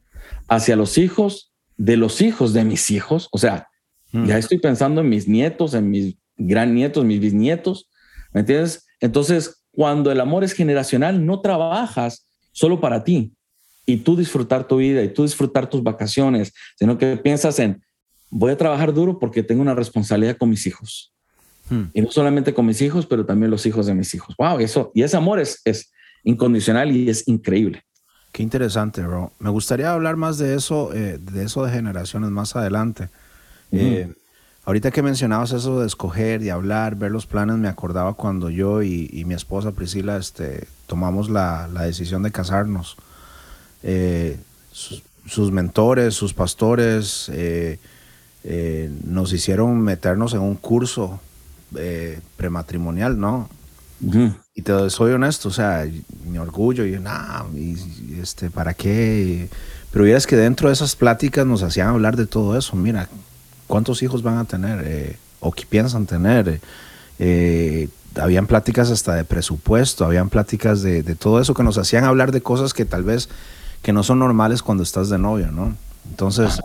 hacia 0.48 0.76
los 0.76 0.98
hijos 0.98 1.52
de 1.76 1.96
los 1.96 2.20
hijos 2.20 2.52
de 2.52 2.64
mis 2.64 2.90
hijos. 2.90 3.28
O 3.32 3.38
sea, 3.38 3.68
mm. 4.12 4.26
ya 4.26 4.38
estoy 4.38 4.58
pensando 4.58 5.00
en 5.00 5.08
mis 5.08 5.28
nietos, 5.28 5.74
en 5.74 5.90
mis 5.90 6.16
gran 6.36 6.74
nietos, 6.74 7.04
mis 7.04 7.20
bisnietos. 7.20 7.88
¿Me 8.32 8.40
entiendes? 8.40 8.86
Entonces, 9.00 9.64
cuando 9.72 10.10
el 10.10 10.20
amor 10.20 10.44
es 10.44 10.52
generacional, 10.52 11.24
no 11.24 11.40
trabajas 11.40 12.28
solo 12.52 12.80
para 12.80 13.04
ti 13.04 13.32
y 13.86 13.98
tú 13.98 14.16
disfrutar 14.16 14.66
tu 14.66 14.76
vida 14.76 15.02
y 15.02 15.08
tú 15.08 15.22
disfrutar 15.22 15.68
tus 15.68 15.82
vacaciones, 15.82 16.52
sino 16.78 16.98
que 16.98 17.16
piensas 17.16 17.58
en, 17.58 17.82
voy 18.30 18.52
a 18.52 18.56
trabajar 18.56 18.92
duro 18.92 19.18
porque 19.18 19.42
tengo 19.42 19.62
una 19.62 19.74
responsabilidad 19.74 20.36
con 20.36 20.50
mis 20.50 20.66
hijos. 20.66 21.12
Mm. 21.70 21.82
Y 21.94 22.02
no 22.02 22.10
solamente 22.10 22.52
con 22.52 22.66
mis 22.66 22.82
hijos, 22.82 23.06
pero 23.06 23.24
también 23.24 23.50
los 23.50 23.64
hijos 23.64 23.86
de 23.86 23.94
mis 23.94 24.12
hijos. 24.14 24.34
Wow, 24.36 24.58
eso. 24.58 24.92
Y 24.94 25.02
ese 25.02 25.16
amor 25.16 25.40
es, 25.40 25.62
es 25.64 25.90
incondicional 26.24 26.94
y 26.94 27.08
es 27.08 27.26
increíble. 27.26 27.84
Qué 28.32 28.42
interesante, 28.42 29.02
bro. 29.02 29.32
Me 29.38 29.50
gustaría 29.50 29.92
hablar 29.92 30.16
más 30.16 30.38
de 30.38 30.54
eso, 30.54 30.92
eh, 30.94 31.18
de 31.20 31.44
eso 31.44 31.64
de 31.64 31.72
generaciones 31.72 32.30
más 32.30 32.54
adelante. 32.54 33.08
Eh, 33.72 34.12
ahorita 34.64 34.90
que 34.90 35.02
mencionabas 35.02 35.52
eso 35.52 35.80
de 35.80 35.86
escoger, 35.86 36.40
de 36.40 36.50
hablar, 36.50 36.94
ver 36.94 37.10
los 37.10 37.26
planes, 37.26 37.56
me 37.56 37.68
acordaba 37.68 38.14
cuando 38.14 38.50
yo 38.50 38.82
y, 38.82 39.24
mi 39.26 39.34
esposa 39.34 39.72
Priscila 39.72 40.16
este, 40.16 40.66
tomamos 40.86 41.28
la, 41.28 41.68
decisión 41.68 42.22
de 42.22 42.30
casarnos. 42.30 42.96
Eh, 43.82 44.38
sus, 44.70 45.50
mentores, 45.50 46.14
sus 46.14 46.32
pastores, 46.32 47.30
nos 49.04 49.32
hicieron 49.32 49.80
meternos 49.80 50.34
en 50.34 50.40
un 50.40 50.54
curso 50.54 51.20
eh, 51.76 52.20
prematrimonial, 52.36 53.18
¿no? 53.18 53.48
Y 54.54 54.62
te 54.62 54.88
soy 54.88 55.12
honesto, 55.12 55.48
o 55.48 55.52
sea, 55.52 55.86
mi 56.24 56.38
orgullo, 56.38 56.86
y 56.86 56.98
nada, 56.98 57.44
este, 58.18 58.48
¿para 58.50 58.72
qué? 58.72 59.48
Pero 59.92 60.06
vieras 60.06 60.26
que 60.26 60.36
dentro 60.36 60.68
de 60.68 60.72
esas 60.72 60.96
pláticas 60.96 61.44
nos 61.46 61.62
hacían 61.62 61.88
hablar 61.88 62.16
de 62.16 62.26
todo 62.26 62.56
eso. 62.56 62.76
Mira, 62.76 63.08
¿cuántos 63.66 64.02
hijos 64.02 64.22
van 64.22 64.38
a 64.38 64.44
tener? 64.46 64.82
Eh, 64.86 65.16
¿O 65.40 65.52
qué 65.52 65.66
piensan 65.66 66.06
tener? 66.06 66.60
habían 68.18 68.46
pláticas 68.46 68.90
hasta 68.90 69.14
de 69.14 69.24
presupuesto, 69.24 70.04
habían 70.06 70.30
pláticas 70.30 70.80
de, 70.82 71.02
de, 71.02 71.14
todo 71.14 71.40
eso 71.40 71.52
que 71.52 71.62
nos 71.62 71.76
hacían 71.76 72.04
hablar 72.04 72.32
de 72.32 72.40
cosas 72.40 72.72
que 72.72 72.84
tal 72.84 73.04
vez 73.04 73.28
que 73.82 73.92
no 73.92 74.02
son 74.02 74.18
normales 74.18 74.62
cuando 74.62 74.82
estás 74.82 75.10
de 75.10 75.18
novia, 75.18 75.50
¿no? 75.52 75.74
Entonces, 76.08 76.60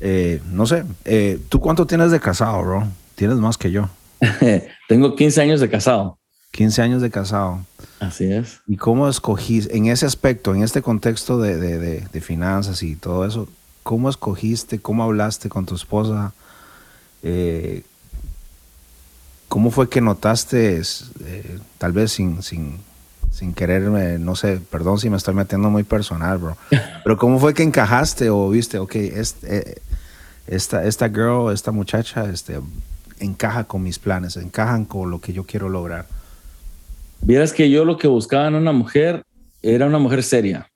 eh, 0.00 0.40
no 0.50 0.66
sé, 0.66 0.84
eh, 1.04 1.40
¿tú 1.48 1.60
cuánto 1.60 1.86
tienes 1.86 2.10
de 2.10 2.20
casado, 2.20 2.62
bro? 2.62 2.86
Tienes 3.14 3.36
más 3.38 3.56
que 3.56 3.70
yo. 3.70 3.88
Tengo 4.88 5.14
15 5.14 5.40
años 5.40 5.60
de 5.60 5.68
casado. 5.68 6.18
15 6.52 6.82
años 6.82 7.02
de 7.02 7.10
casado. 7.10 7.64
Así 8.00 8.32
es. 8.32 8.60
¿Y 8.66 8.76
cómo 8.76 9.08
escogiste, 9.08 9.76
en 9.76 9.86
ese 9.86 10.06
aspecto, 10.06 10.54
en 10.54 10.62
este 10.62 10.82
contexto 10.82 11.38
de, 11.38 11.56
de, 11.56 12.00
de, 12.00 12.20
finanzas 12.20 12.82
y 12.82 12.96
todo 12.96 13.26
eso, 13.26 13.48
cómo 13.82 14.08
escogiste, 14.08 14.80
cómo 14.80 15.04
hablaste 15.04 15.48
con 15.48 15.66
tu 15.66 15.74
esposa? 15.74 16.32
Eh, 17.22 17.82
¿Cómo 19.48 19.70
fue 19.70 19.88
que 19.88 20.00
notaste, 20.00 20.80
tal 21.78 21.92
vez 21.92 22.12
sin, 22.12 22.42
sin, 22.42 22.78
sin 23.32 23.52
quererme, 23.52 24.18
no 24.18 24.36
sé, 24.36 24.60
perdón 24.70 24.98
si 24.98 25.10
me 25.10 25.16
estoy 25.16 25.34
metiendo 25.34 25.70
muy 25.70 25.82
personal, 25.82 26.38
bro. 26.38 26.56
Pero 27.04 27.16
¿cómo 27.16 27.38
fue 27.38 27.52
que 27.52 27.62
encajaste 27.62 28.30
o 28.30 28.48
viste, 28.48 28.78
ok, 28.78 28.94
este, 28.94 29.58
eh, 29.72 29.82
esta, 30.46 30.84
esta 30.84 31.08
girl, 31.08 31.52
esta 31.52 31.72
muchacha, 31.72 32.24
este, 32.30 32.60
encaja 33.20 33.64
con 33.64 33.82
mis 33.82 33.98
planes, 33.98 34.36
encajan 34.36 34.84
con 34.84 35.10
lo 35.10 35.20
que 35.20 35.32
yo 35.32 35.44
quiero 35.44 35.68
lograr? 35.68 36.06
Vieras 37.22 37.52
que 37.52 37.70
yo 37.70 37.84
lo 37.84 37.98
que 37.98 38.08
buscaba 38.08 38.48
en 38.48 38.54
una 38.54 38.72
mujer 38.72 39.24
era 39.62 39.86
una 39.86 39.98
mujer 39.98 40.22
seria. 40.22 40.68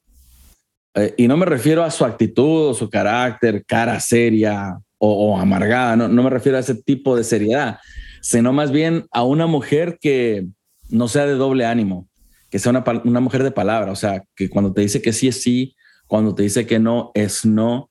Eh, 0.95 1.15
y 1.17 1.27
no 1.29 1.37
me 1.37 1.47
refiero 1.47 1.83
a 1.83 1.91
su 1.91 2.05
actitud 2.05 2.69
o 2.69 2.75
su 2.75 2.89
carácter, 2.89 3.65
cara 3.67 3.99
seria 3.99 4.79
o, 4.99 5.39
amargada, 5.39 5.97
no, 5.97 6.09
no 6.09 6.23
me 6.23 6.31
refiero 6.31 6.57
a 6.57 6.61
ese 6.61 6.75
tipo 6.75 7.15
de 7.15 7.25
seriedad, 7.25 7.79
sino 8.23 8.55
más 8.55 8.71
bien 8.71 9.05
a 9.11 9.23
una 9.23 9.47
mujer 9.47 9.99
que 10.01 10.47
no 10.89 11.09
sea 11.09 11.27
de 11.27 11.35
doble 11.35 11.67
ánimo, 11.67 12.09
que 12.49 12.59
sea 12.59 12.71
una, 12.71 12.85
una 13.05 13.21
mujer 13.21 13.43
de 13.43 13.51
palabra, 13.51 13.93
o 13.93 13.97
sea, 13.97 14.25
que 14.35 14.49
cuando 14.49 14.73
te 14.73 14.81
dice 14.81 15.03
que 15.03 15.13
sí 15.13 15.29
es 15.29 15.43
sí, 15.43 15.77
cuando 16.07 16.35
te 16.35 16.43
dice 16.45 16.67
que 16.67 16.79
no 16.79 17.11
es 17.15 17.45
no, 17.45 17.91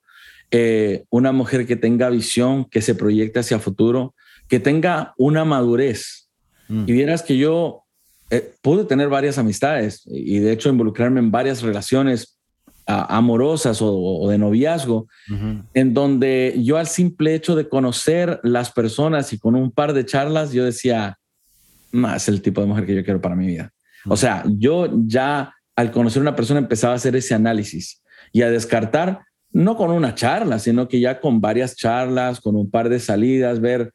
eh, 0.50 1.06
una 1.10 1.32
mujer 1.32 1.66
que 1.66 1.76
tenga 1.76 2.10
visión, 2.10 2.66
que 2.66 2.82
se 2.82 2.96
proyecte 2.96 3.40
hacia 3.40 3.60
futuro, 3.60 4.16
que 4.54 4.60
tenga 4.60 5.16
una 5.18 5.46
madurez. 5.46 6.30
Mm. 6.68 6.84
Y 6.86 6.92
vieras 6.92 7.24
que 7.24 7.40
yo 7.40 7.86
eh, 8.30 8.54
pude 8.62 8.86
tener 8.86 9.10
varias 9.10 9.40
amistades 9.40 10.04
y 10.06 10.38
de 10.38 10.52
hecho 10.52 10.70
involucrarme 10.70 11.22
en 11.22 11.32
varias 11.32 11.64
relaciones 11.64 12.40
amorosas 12.86 13.80
o, 13.82 14.28
de 14.30 14.38
noviazgo, 14.38 15.08
en 15.74 15.94
donde 15.96 16.56
yo 16.62 16.78
al 16.78 16.86
simple 16.86 17.34
hecho 17.34 17.56
de 17.56 17.68
conocer 17.68 18.40
las 18.44 18.72
personas 18.72 19.34
y 19.34 19.40
con 19.40 19.56
un 19.56 19.72
par 19.72 19.94
de 19.94 20.06
charlas, 20.06 20.54
yo 20.54 20.66
decía, 20.66 21.18
más 21.92 22.28
el 22.28 22.44
tipo 22.44 22.62
de 22.62 22.68
mujer 22.68 22.86
que 22.86 22.94
yo 22.94 23.04
quiero 23.04 23.22
para 23.22 23.36
mi 23.36 23.48
vida. 23.48 23.72
O 24.08 24.16
sea, 24.16 24.44
yo 24.46 24.88
ya 25.08 25.56
al 25.76 25.90
conocer 25.90 26.20
a 26.20 26.30
una 26.30 26.36
persona 26.36 26.60
empezaba 26.60 26.94
a 26.94 26.98
hacer 26.98 27.16
ese 27.16 27.34
análisis 27.34 28.04
y 28.32 28.44
a 28.44 28.52
descartar, 28.52 29.22
no 29.52 29.76
con 29.78 29.90
una 29.90 30.14
charla, 30.14 30.60
sino 30.60 30.88
que 30.88 31.00
ya 31.00 31.20
con 31.20 31.42
varias 31.42 31.76
charlas, 31.76 32.40
con 32.40 32.56
un 32.56 32.70
par 32.70 32.90
de 32.90 33.00
salidas, 33.00 33.60
ver 33.60 33.92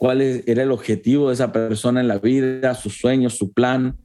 cuál 0.00 0.22
era 0.22 0.62
el 0.62 0.70
objetivo 0.70 1.28
de 1.28 1.34
esa 1.34 1.52
persona 1.52 2.00
en 2.00 2.08
la 2.08 2.16
vida, 2.16 2.74
sus 2.74 2.96
sueños, 2.96 3.36
su 3.36 3.52
plan. 3.52 3.98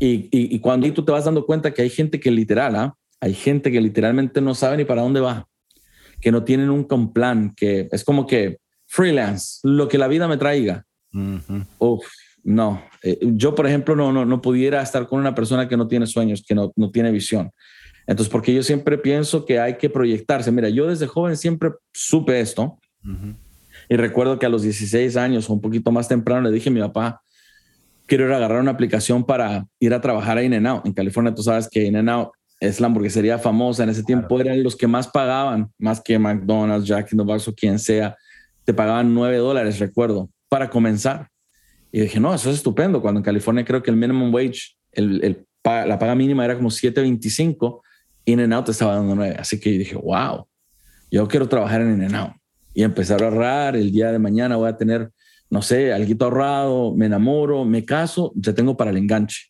Y, 0.00 0.26
y, 0.32 0.58
cuando 0.60 0.86
ahí 0.86 0.92
tú 0.92 1.04
te 1.04 1.12
vas 1.12 1.26
dando 1.26 1.44
cuenta 1.44 1.74
que 1.74 1.82
hay 1.82 1.90
gente 1.90 2.18
que 2.18 2.30
literal, 2.30 2.74
¿ah? 2.76 2.94
hay 3.20 3.34
gente 3.34 3.70
que 3.70 3.78
literalmente 3.78 4.40
no 4.40 4.54
sabe 4.54 4.78
ni 4.78 4.86
para 4.86 5.02
dónde 5.02 5.20
va, 5.20 5.46
que 6.22 6.32
no 6.32 6.44
tienen 6.44 6.70
un 6.70 7.12
plan, 7.12 7.52
que 7.54 7.88
es 7.92 8.04
como 8.04 8.26
que 8.26 8.56
freelance, 8.86 9.58
lo 9.64 9.86
que 9.86 9.98
la 9.98 10.08
vida 10.08 10.28
me 10.28 10.38
traiga. 10.38 10.86
Uf, 11.78 12.06
no, 12.42 12.82
eh, 13.02 13.18
yo 13.20 13.54
por 13.54 13.66
ejemplo 13.66 13.94
no, 13.94 14.10
no, 14.10 14.24
no 14.24 14.40
pudiera 14.40 14.80
estar 14.80 15.06
con 15.06 15.20
una 15.20 15.34
persona 15.34 15.68
que 15.68 15.76
no 15.76 15.88
tiene 15.88 16.06
sueños, 16.06 16.42
que 16.42 16.54
no, 16.54 16.72
no 16.74 16.90
tiene 16.90 17.10
visión. 17.10 17.50
Entonces, 18.06 18.32
porque 18.32 18.54
yo 18.54 18.62
siempre 18.62 18.96
pienso 18.96 19.44
que 19.44 19.60
hay 19.60 19.76
que 19.76 19.90
proyectarse. 19.90 20.50
Mira, 20.50 20.70
yo 20.70 20.86
desde 20.86 21.06
joven 21.06 21.36
siempre 21.36 21.72
supe 21.92 22.40
esto. 22.40 22.78
Y 23.88 23.96
recuerdo 23.96 24.38
que 24.38 24.46
a 24.46 24.48
los 24.48 24.62
16 24.62 25.16
años 25.16 25.48
o 25.48 25.54
un 25.54 25.60
poquito 25.60 25.90
más 25.90 26.08
temprano 26.08 26.42
le 26.42 26.50
dije 26.50 26.68
a 26.68 26.72
mi 26.72 26.80
papá, 26.80 27.22
quiero 28.06 28.26
ir 28.26 28.32
a 28.32 28.36
agarrar 28.36 28.60
una 28.60 28.72
aplicación 28.72 29.24
para 29.24 29.66
ir 29.78 29.94
a 29.94 30.00
trabajar 30.00 30.38
a 30.38 30.42
In-N-Out. 30.42 30.86
En 30.86 30.92
California 30.92 31.34
tú 31.34 31.42
sabes 31.42 31.68
que 31.68 31.84
In-N-Out 31.84 32.30
es 32.60 32.80
la 32.80 32.86
hamburguesería 32.86 33.38
famosa. 33.38 33.84
En 33.84 33.90
ese 33.90 34.02
tiempo 34.02 34.40
eran 34.40 34.62
los 34.62 34.74
que 34.74 34.86
más 34.86 35.06
pagaban, 35.06 35.70
más 35.78 36.00
que 36.00 36.18
McDonald's, 36.18 36.86
Jack 36.86 37.12
in 37.12 37.18
the 37.18 37.24
Box 37.24 37.48
o 37.48 37.54
quien 37.54 37.78
sea. 37.78 38.16
Te 38.64 38.74
pagaban 38.74 39.14
9 39.14 39.36
dólares, 39.36 39.78
recuerdo, 39.78 40.30
para 40.48 40.68
comenzar. 40.68 41.28
Y 41.92 42.00
dije, 42.00 42.18
no, 42.18 42.34
eso 42.34 42.50
es 42.50 42.56
estupendo. 42.56 43.00
Cuando 43.00 43.20
en 43.20 43.24
California 43.24 43.64
creo 43.64 43.82
que 43.82 43.90
el 43.90 43.96
minimum 43.96 44.34
wage, 44.34 44.76
el, 44.92 45.24
el, 45.24 45.46
la 45.64 45.98
paga 45.98 46.14
mínima 46.14 46.44
era 46.44 46.56
como 46.56 46.70
7.25, 46.70 47.80
In-N-Out 48.24 48.70
estaba 48.70 48.96
dando 48.96 49.14
9. 49.14 49.36
Así 49.38 49.60
que 49.60 49.70
dije, 49.70 49.96
wow, 49.96 50.46
yo 51.10 51.28
quiero 51.28 51.48
trabajar 51.48 51.82
en 51.82 51.94
In-N-Out. 51.94 52.37
Y 52.78 52.84
empezar 52.84 53.24
a 53.24 53.26
ahorrar, 53.26 53.74
el 53.74 53.90
día 53.90 54.12
de 54.12 54.20
mañana 54.20 54.54
voy 54.54 54.68
a 54.68 54.76
tener, 54.76 55.10
no 55.50 55.62
sé, 55.62 55.92
algo 55.92 56.24
ahorrado, 56.24 56.94
me 56.94 57.06
enamoro, 57.06 57.64
me 57.64 57.84
caso, 57.84 58.30
ya 58.36 58.54
tengo 58.54 58.76
para 58.76 58.92
el 58.92 58.98
enganche. 58.98 59.48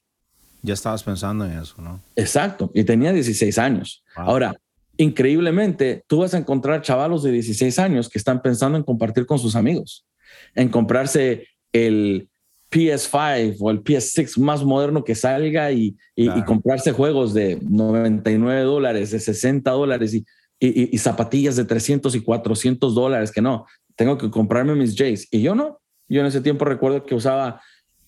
Ya 0.63 0.73
estabas 0.73 1.03
pensando 1.03 1.45
en 1.45 1.59
eso, 1.59 1.75
¿no? 1.83 2.01
Exacto, 2.17 2.71
y 2.73 2.85
tenía 2.85 3.13
16 3.13 3.59
años. 3.59 4.03
Ahora, 4.17 4.59
increíblemente, 4.97 6.05
tú 6.07 6.21
vas 6.21 6.33
a 6.33 6.39
encontrar 6.39 6.81
chavalos 6.81 7.23
de 7.23 7.33
16 7.33 7.79
años 7.79 8.09
que 8.09 8.17
están 8.17 8.41
pensando 8.41 8.79
en 8.79 8.83
compartir 8.83 9.27
con 9.27 9.39
sus 9.39 9.57
amigos, 9.57 10.07
en 10.55 10.71
comprarse 10.71 11.49
el 11.75 12.31
PS5 12.71 13.57
o 13.61 13.71
el 13.71 13.85
PS6 13.85 14.39
más 14.39 14.65
moderno 14.65 15.05
que 15.05 15.15
salga 15.15 15.71
y, 15.71 15.99
comprarse 16.47 16.93
juegos 16.93 17.35
de 17.35 17.59
99 17.61 18.63
dólares, 18.63 19.11
de 19.11 19.21
60 19.21 19.71
dólares 19.71 20.15
y, 20.15 20.25
y, 20.61 20.97
zapatillas 20.99 21.57
de 21.57 21.65
300 21.65 22.15
y 22.15 22.21
400 22.21 22.95
dólares, 22.95 23.31
que 23.31 23.41
no, 23.41 23.67
tengo 23.97 24.19
que 24.19 24.31
comprarme 24.31 24.75
mis 24.75 24.97
Jays. 24.97 25.29
Y 25.31 25.43
yo 25.43 25.55
no, 25.55 25.81
yo 26.09 26.21
en 26.21 26.27
ese 26.27 26.41
tiempo 26.41 26.65
recuerdo 26.65 27.05
que 27.05 27.15
usaba 27.15 27.61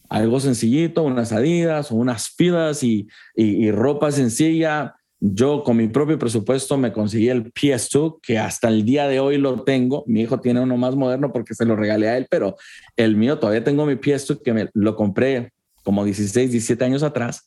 algo 0.09 0.41
sencillito, 0.41 1.03
unas 1.03 1.33
adidas 1.33 1.93
o 1.93 1.95
unas 1.95 2.31
filas 2.31 2.83
y, 2.83 3.07
y 3.37 3.71
ropa 3.71 4.11
sencilla, 4.11 4.97
yo 5.21 5.63
con 5.63 5.77
mi 5.77 5.87
propio 5.87 6.19
presupuesto 6.19 6.79
me 6.79 6.93
conseguí 6.93 7.29
el 7.29 7.53
PS2, 7.53 8.21
que 8.23 8.39
hasta 8.39 8.69
el 8.69 8.87
día 8.87 9.07
de 9.07 9.21
hoy 9.21 9.37
lo 9.37 9.65
tengo. 9.65 10.03
Mi 10.07 10.23
hijo 10.23 10.41
tiene 10.41 10.61
uno 10.61 10.79
más 10.79 10.97
moderno 10.97 11.31
porque 11.31 11.55
se 11.55 11.67
lo 11.67 11.77
regalé 11.77 12.09
a 12.09 12.17
él, 12.17 12.27
pero 12.31 12.57
el 12.97 13.17
mío 13.17 13.39
todavía 13.39 13.63
tengo 13.63 13.85
mi 13.85 13.95
PS2 13.95 14.43
que 14.43 14.55
me 14.55 14.71
lo 14.73 14.97
compré 14.97 15.53
como 15.85 16.05
16, 16.05 16.51
17 16.51 16.85
años 16.85 17.03
atrás. 17.03 17.47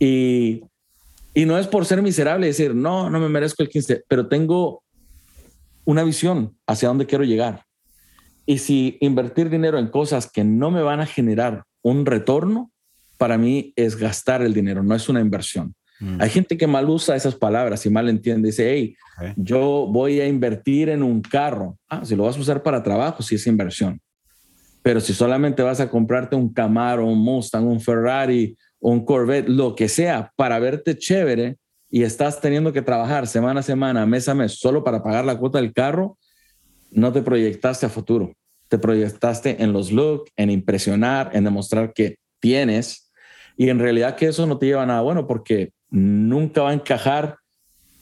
Y, 0.00 0.62
y 1.38 1.46
no 1.46 1.56
es 1.56 1.68
por 1.68 1.86
ser 1.86 2.02
miserable 2.02 2.48
decir, 2.48 2.74
no, 2.74 3.10
no 3.10 3.20
me 3.20 3.28
merezco 3.28 3.62
el 3.62 3.68
15, 3.68 4.02
pero 4.08 4.26
tengo 4.26 4.82
una 5.84 6.02
visión 6.02 6.56
hacia 6.66 6.88
dónde 6.88 7.06
quiero 7.06 7.22
llegar. 7.22 7.62
Y 8.44 8.58
si 8.58 8.98
invertir 9.00 9.48
dinero 9.48 9.78
en 9.78 9.86
cosas 9.86 10.28
que 10.28 10.42
no 10.42 10.72
me 10.72 10.82
van 10.82 10.98
a 10.98 11.06
generar 11.06 11.62
un 11.80 12.06
retorno, 12.06 12.72
para 13.18 13.38
mí 13.38 13.72
es 13.76 13.94
gastar 13.94 14.42
el 14.42 14.52
dinero, 14.52 14.82
no 14.82 14.96
es 14.96 15.08
una 15.08 15.20
inversión. 15.20 15.76
Mm. 16.00 16.20
Hay 16.20 16.28
gente 16.28 16.58
que 16.58 16.66
mal 16.66 16.90
usa 16.90 17.14
esas 17.14 17.36
palabras 17.36 17.86
y 17.86 17.90
mal 17.90 18.08
entiende. 18.08 18.48
Dice, 18.48 18.72
hey, 18.72 18.96
yo 19.36 19.86
voy 19.88 20.18
a 20.18 20.26
invertir 20.26 20.88
en 20.88 21.04
un 21.04 21.20
carro. 21.20 21.78
Ah, 21.88 22.04
si 22.04 22.16
lo 22.16 22.24
vas 22.24 22.36
a 22.36 22.40
usar 22.40 22.64
para 22.64 22.82
trabajo, 22.82 23.22
sí 23.22 23.36
es 23.36 23.46
inversión. 23.46 24.00
Pero 24.82 24.98
si 24.98 25.14
solamente 25.14 25.62
vas 25.62 25.78
a 25.78 25.88
comprarte 25.88 26.34
un 26.34 26.52
Camaro, 26.52 27.06
un 27.06 27.20
Mustang, 27.20 27.64
un 27.64 27.80
Ferrari, 27.80 28.56
un 28.80 29.04
Corvette, 29.04 29.48
lo 29.48 29.74
que 29.74 29.88
sea, 29.88 30.32
para 30.36 30.58
verte 30.58 30.96
chévere 30.96 31.56
y 31.90 32.02
estás 32.02 32.40
teniendo 32.40 32.72
que 32.72 32.82
trabajar 32.82 33.26
semana 33.26 33.60
a 33.60 33.62
semana, 33.62 34.06
mes 34.06 34.28
a 34.28 34.34
mes, 34.34 34.58
solo 34.58 34.84
para 34.84 35.02
pagar 35.02 35.24
la 35.24 35.38
cuota 35.38 35.58
del 35.58 35.72
carro, 35.72 36.18
no 36.90 37.12
te 37.12 37.22
proyectaste 37.22 37.86
a 37.86 37.88
futuro. 37.88 38.32
Te 38.68 38.78
proyectaste 38.78 39.62
en 39.62 39.72
los 39.72 39.90
looks, 39.90 40.30
en 40.36 40.50
impresionar, 40.50 41.30
en 41.32 41.44
demostrar 41.44 41.92
que 41.94 42.16
tienes. 42.38 43.10
Y 43.56 43.70
en 43.70 43.78
realidad 43.78 44.16
que 44.16 44.26
eso 44.26 44.46
no 44.46 44.58
te 44.58 44.66
lleva 44.66 44.82
a 44.82 44.86
nada 44.86 45.00
bueno 45.00 45.26
porque 45.26 45.72
nunca 45.90 46.62
va 46.62 46.70
a 46.70 46.74
encajar 46.74 47.38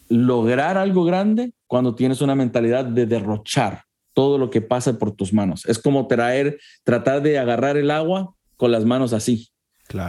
lograr 0.09 0.77
algo 0.77 1.05
grande 1.05 1.53
cuando 1.67 1.95
tienes 1.95 2.21
una 2.21 2.35
mentalidad 2.35 2.85
de 2.85 3.07
derrochar 3.07 3.83
todo 4.13 4.39
lo 4.39 4.51
que 4.51 4.61
pasa 4.61 4.99
por 4.99 5.13
tus 5.13 5.33
manos. 5.33 5.67
Es 5.67 5.79
como 5.79 6.07
traer, 6.07 6.59
tratar 6.85 7.23
de 7.23 7.39
agarrar 7.39 7.77
el 7.77 7.91
agua 7.91 8.35
con 8.57 8.73
las 8.73 8.85
manos 8.85 9.13
así. 9.13 9.51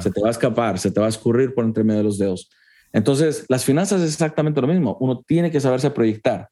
Se 0.02 0.12
te 0.12 0.22
va 0.22 0.28
a 0.28 0.32
escapar, 0.32 0.80
se 0.80 0.92
te 0.92 1.00
va 1.00 1.06
a 1.06 1.10
escurrir 1.10 1.54
por 1.54 1.66
entre 1.66 1.84
medio 1.84 2.00
de 2.00 2.04
los 2.04 2.18
dedos. 2.18 2.50
Entonces, 2.94 3.46
las 3.48 3.64
finanzas 3.64 4.02
es 4.02 4.14
exactamente 4.14 4.62
lo 4.62 4.68
mismo. 4.68 4.98
Uno 5.00 5.24
tiene 5.28 5.52
que 5.52 5.60
saberse 5.60 5.92
proyectar. 5.92 6.50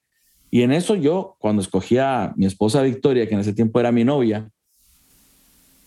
Y 0.52 0.62
en 0.62 0.72
eso 0.72 0.96
yo, 0.96 1.36
cuando 1.40 1.62
escogí 1.62 1.98
a 1.98 2.34
mi 2.36 2.46
esposa 2.46 2.82
Victoria, 2.82 3.28
que 3.28 3.34
en 3.34 3.40
ese 3.40 3.54
tiempo 3.54 3.80
era 3.80 3.92
mi 3.92 4.04
novia, 4.04 4.50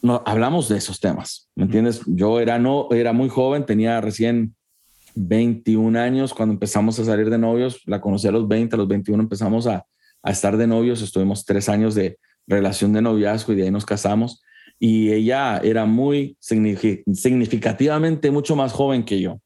no, 0.02 0.22
hablamos 0.26 0.68
de 0.68 0.78
esos 0.78 1.00
temas, 1.00 1.48
¿me 1.56 1.64
entiendes? 1.64 2.02
Yo 2.06 2.38
era, 2.38 2.58
no, 2.58 2.88
era 2.92 3.12
muy 3.12 3.28
joven, 3.28 3.66
tenía 3.66 4.00
recién 4.00 4.54
21 5.14 5.98
años 5.98 6.34
cuando 6.34 6.52
empezamos 6.52 6.98
a 7.00 7.04
salir 7.04 7.30
de 7.30 7.38
novios, 7.38 7.82
la 7.86 8.00
conocí 8.00 8.28
a 8.28 8.30
los 8.30 8.46
20, 8.46 8.76
a 8.76 8.78
los 8.78 8.88
21 8.88 9.22
empezamos 9.22 9.66
a, 9.66 9.84
a 10.22 10.30
estar 10.30 10.56
de 10.56 10.68
novios, 10.68 11.02
estuvimos 11.02 11.44
tres 11.44 11.68
años 11.68 11.96
de 11.96 12.18
relación 12.46 12.92
de 12.92 13.02
noviazgo 13.02 13.52
y 13.52 13.56
de 13.56 13.64
ahí 13.64 13.70
nos 13.70 13.84
casamos 13.84 14.42
y 14.78 15.12
ella 15.12 15.58
era 15.58 15.84
muy 15.86 16.36
significativamente 16.40 18.30
mucho 18.30 18.54
más 18.56 18.72
joven 18.72 19.04
que 19.04 19.20
yo. 19.20 19.40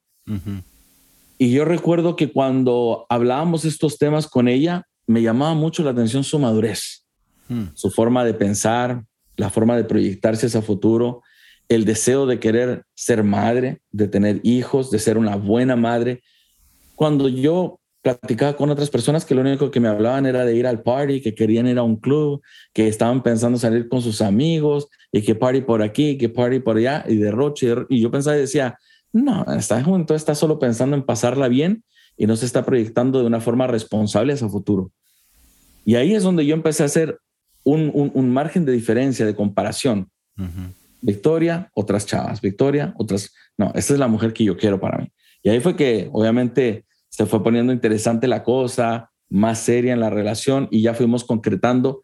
Y 1.38 1.50
yo 1.50 1.64
recuerdo 1.64 2.16
que 2.16 2.30
cuando 2.30 3.06
hablábamos 3.08 3.64
estos 3.64 3.98
temas 3.98 4.26
con 4.26 4.46
ella, 4.46 4.86
me 5.06 5.22
llamaba 5.22 5.54
mucho 5.54 5.82
la 5.82 5.90
atención 5.90 6.22
su 6.22 6.38
madurez, 6.38 7.04
hmm. 7.48 7.64
su 7.74 7.90
forma 7.90 8.24
de 8.24 8.34
pensar, 8.34 9.04
la 9.36 9.50
forma 9.50 9.76
de 9.76 9.84
proyectarse 9.84 10.46
hacia 10.46 10.62
futuro, 10.62 11.22
el 11.68 11.84
deseo 11.84 12.26
de 12.26 12.38
querer 12.38 12.84
ser 12.94 13.24
madre, 13.24 13.80
de 13.90 14.06
tener 14.06 14.40
hijos, 14.44 14.90
de 14.90 14.98
ser 14.98 15.18
una 15.18 15.36
buena 15.36 15.74
madre. 15.74 16.22
Cuando 16.94 17.28
yo 17.28 17.80
platicaba 18.02 18.56
con 18.56 18.68
otras 18.68 18.90
personas 18.90 19.24
que 19.24 19.34
lo 19.34 19.40
único 19.40 19.70
que 19.70 19.80
me 19.80 19.88
hablaban 19.88 20.26
era 20.26 20.44
de 20.44 20.56
ir 20.56 20.66
al 20.66 20.82
party, 20.82 21.20
que 21.20 21.34
querían 21.34 21.68
ir 21.68 21.78
a 21.78 21.84
un 21.84 21.96
club, 21.96 22.42
que 22.72 22.88
estaban 22.88 23.22
pensando 23.22 23.58
salir 23.58 23.88
con 23.88 24.02
sus 24.02 24.20
amigos 24.20 24.88
y 25.12 25.22
que 25.22 25.36
party 25.36 25.60
por 25.62 25.82
aquí, 25.82 26.18
que 26.18 26.28
party 26.28 26.58
por 26.58 26.76
allá 26.76 27.04
y 27.08 27.16
derroche. 27.16 27.74
Y 27.88 28.00
yo 28.00 28.10
pensaba 28.10 28.36
y 28.36 28.40
decía, 28.40 28.76
no, 29.12 29.44
está 29.56 29.82
junto, 29.84 30.14
está 30.14 30.34
solo 30.34 30.58
pensando 30.58 30.96
en 30.96 31.04
pasarla 31.04 31.46
bien 31.48 31.84
y 32.16 32.26
no 32.26 32.34
se 32.34 32.44
está 32.44 32.64
proyectando 32.64 33.20
de 33.20 33.26
una 33.26 33.40
forma 33.40 33.68
responsable 33.68 34.32
hacia 34.32 34.48
futuro. 34.48 34.90
Y 35.84 35.94
ahí 35.94 36.14
es 36.14 36.24
donde 36.24 36.44
yo 36.44 36.54
empecé 36.54 36.82
a 36.82 36.86
hacer 36.86 37.18
un, 37.64 38.10
un, 38.14 38.30
margen 38.30 38.64
de 38.64 38.72
diferencia, 38.72 39.24
de 39.24 39.36
comparación. 39.36 40.10
Victoria, 41.00 41.70
otras 41.74 42.06
chavas, 42.06 42.40
Victoria, 42.40 42.94
otras. 42.96 43.32
No, 43.56 43.72
esta 43.74 43.92
es 43.92 43.98
la 43.98 44.08
mujer 44.08 44.32
que 44.32 44.44
yo 44.44 44.56
quiero 44.56 44.80
para 44.80 44.98
mí. 44.98 45.12
Y 45.42 45.50
ahí 45.50 45.60
fue 45.60 45.76
que, 45.76 46.08
obviamente, 46.12 46.84
se 47.12 47.26
fue 47.26 47.42
poniendo 47.42 47.74
interesante 47.74 48.26
la 48.26 48.42
cosa, 48.42 49.10
más 49.28 49.58
seria 49.58 49.92
en 49.92 50.00
la 50.00 50.08
relación 50.08 50.66
y 50.70 50.80
ya 50.80 50.94
fuimos 50.94 51.24
concretando, 51.24 52.00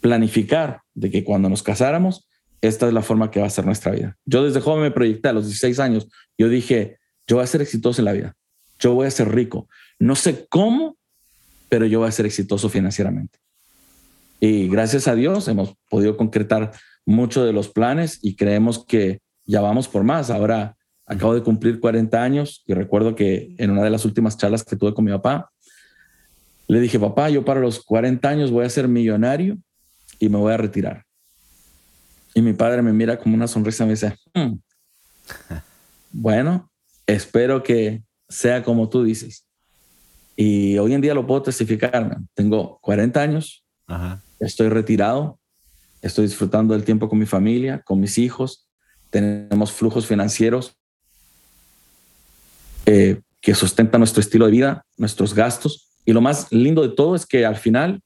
planificar 0.00 0.82
de 0.94 1.10
que 1.10 1.24
cuando 1.24 1.48
nos 1.48 1.64
casáramos, 1.64 2.28
esta 2.60 2.86
es 2.86 2.94
la 2.94 3.02
forma 3.02 3.30
que 3.30 3.40
va 3.40 3.46
a 3.46 3.50
ser 3.50 3.66
nuestra 3.66 3.90
vida. 3.90 4.16
Yo 4.24 4.44
desde 4.44 4.60
joven 4.60 4.82
me 4.82 4.90
proyecté 4.92 5.28
a 5.28 5.32
los 5.32 5.46
16 5.46 5.80
años, 5.80 6.08
yo 6.38 6.48
dije, 6.48 6.96
yo 7.26 7.36
voy 7.36 7.42
a 7.42 7.48
ser 7.48 7.60
exitoso 7.60 8.00
en 8.00 8.04
la 8.04 8.12
vida, 8.12 8.36
yo 8.78 8.94
voy 8.94 9.08
a 9.08 9.10
ser 9.10 9.34
rico. 9.34 9.68
No 9.98 10.14
sé 10.14 10.46
cómo, 10.48 10.96
pero 11.68 11.86
yo 11.86 11.98
voy 11.98 12.08
a 12.08 12.12
ser 12.12 12.26
exitoso 12.26 12.68
financieramente. 12.68 13.40
Y 14.38 14.68
gracias 14.68 15.08
a 15.08 15.16
Dios 15.16 15.48
hemos 15.48 15.74
podido 15.90 16.16
concretar 16.16 16.70
muchos 17.04 17.44
de 17.44 17.52
los 17.52 17.68
planes 17.68 18.20
y 18.22 18.36
creemos 18.36 18.84
que 18.84 19.18
ya 19.44 19.60
vamos 19.60 19.88
por 19.88 20.04
más. 20.04 20.30
Ahora 20.30 20.75
Acabo 21.06 21.34
de 21.34 21.42
cumplir 21.42 21.78
40 21.78 22.20
años 22.20 22.64
y 22.66 22.74
recuerdo 22.74 23.14
que 23.14 23.54
en 23.58 23.70
una 23.70 23.84
de 23.84 23.90
las 23.90 24.04
últimas 24.04 24.36
charlas 24.36 24.64
que 24.64 24.74
tuve 24.74 24.92
con 24.92 25.04
mi 25.04 25.12
papá, 25.12 25.52
le 26.66 26.80
dije, 26.80 26.98
papá, 26.98 27.30
yo 27.30 27.44
para 27.44 27.60
los 27.60 27.80
40 27.84 28.28
años 28.28 28.50
voy 28.50 28.66
a 28.66 28.70
ser 28.70 28.88
millonario 28.88 29.56
y 30.18 30.28
me 30.28 30.36
voy 30.36 30.52
a 30.52 30.56
retirar. 30.56 31.04
Y 32.34 32.42
mi 32.42 32.52
padre 32.54 32.82
me 32.82 32.92
mira 32.92 33.18
como 33.18 33.36
una 33.36 33.46
sonrisa 33.46 33.84
y 33.84 33.86
me 33.86 33.92
dice, 33.92 34.16
hmm, 34.34 34.54
bueno, 36.10 36.70
espero 37.06 37.62
que 37.62 38.02
sea 38.28 38.64
como 38.64 38.88
tú 38.88 39.04
dices. 39.04 39.46
Y 40.34 40.76
hoy 40.78 40.92
en 40.92 41.00
día 41.00 41.14
lo 41.14 41.26
puedo 41.26 41.42
testificar. 41.42 42.18
Tengo 42.34 42.78
40 42.82 43.22
años, 43.22 43.64
estoy 44.40 44.70
retirado, 44.70 45.38
estoy 46.02 46.26
disfrutando 46.26 46.74
del 46.74 46.84
tiempo 46.84 47.08
con 47.08 47.18
mi 47.18 47.26
familia, 47.26 47.80
con 47.82 48.00
mis 48.00 48.18
hijos, 48.18 48.68
tenemos 49.10 49.72
flujos 49.72 50.06
financieros 50.06 50.76
eh, 52.86 53.20
que 53.40 53.54
sustenta 53.54 53.98
nuestro 53.98 54.20
estilo 54.20 54.46
de 54.46 54.52
vida, 54.52 54.86
nuestros 54.96 55.34
gastos. 55.34 55.88
Y 56.04 56.12
lo 56.12 56.20
más 56.20 56.50
lindo 56.50 56.82
de 56.82 56.94
todo 56.94 57.14
es 57.14 57.26
que 57.26 57.44
al 57.44 57.56
final 57.56 58.00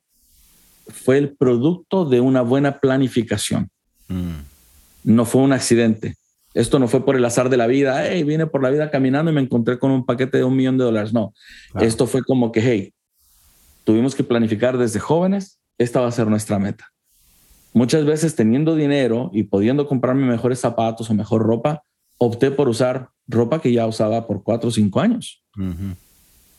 fue 0.89 1.19
el 1.19 1.37
producto 1.37 2.05
de 2.05 2.21
una 2.21 2.43
buena 2.43 2.81
planificación. 2.81 3.71
Mm. 4.09 4.41
No 5.05 5.25
fue 5.25 5.43
un 5.43 5.53
accidente. 5.53 6.17
Esto 6.53 6.79
no 6.79 6.89
fue 6.89 7.05
por 7.05 7.17
el 7.17 7.25
azar 7.25 7.49
de 7.49 7.57
la 7.57 7.67
vida. 7.67 8.07
Hey, 8.07 8.25
vine 8.25 8.47
por 8.47 8.63
la 8.63 8.71
vida 8.71 8.91
caminando 8.91 9.31
y 9.31 9.35
me 9.35 9.41
encontré 9.41 9.79
con 9.79 9.93
un 9.93 10.05
paquete 10.05 10.39
de 10.39 10.45
un 10.45 10.57
millón 10.57 10.79
de 10.79 10.85
dólares. 10.85 11.13
No, 11.13 11.33
esto 11.81 12.07
fue 12.07 12.23
como 12.23 12.51
que, 12.51 12.61
hey, 12.61 12.95
tuvimos 13.85 14.15
que 14.15 14.25
planificar 14.25 14.77
desde 14.77 14.99
jóvenes. 14.99 15.61
Esta 15.79 16.01
va 16.01 16.09
a 16.09 16.13
ser 16.13 16.27
nuestra 16.27 16.59
meta. 16.59 16.89
Muchas 17.73 18.05
veces 18.05 18.35
teniendo 18.35 18.75
dinero 18.75 19.31
y 19.33 19.45
pudiendo 19.45 19.87
comprarme 19.87 20.27
mejores 20.27 20.59
zapatos 20.59 21.09
o 21.09 21.15
mejor 21.15 21.43
ropa, 21.43 21.85
opté 22.23 22.51
por 22.51 22.69
usar 22.69 23.09
ropa 23.27 23.61
que 23.61 23.73
ya 23.73 23.87
usaba 23.87 24.27
por 24.27 24.43
cuatro 24.43 24.69
o 24.69 24.73
cinco 24.73 25.01
años. 25.01 25.43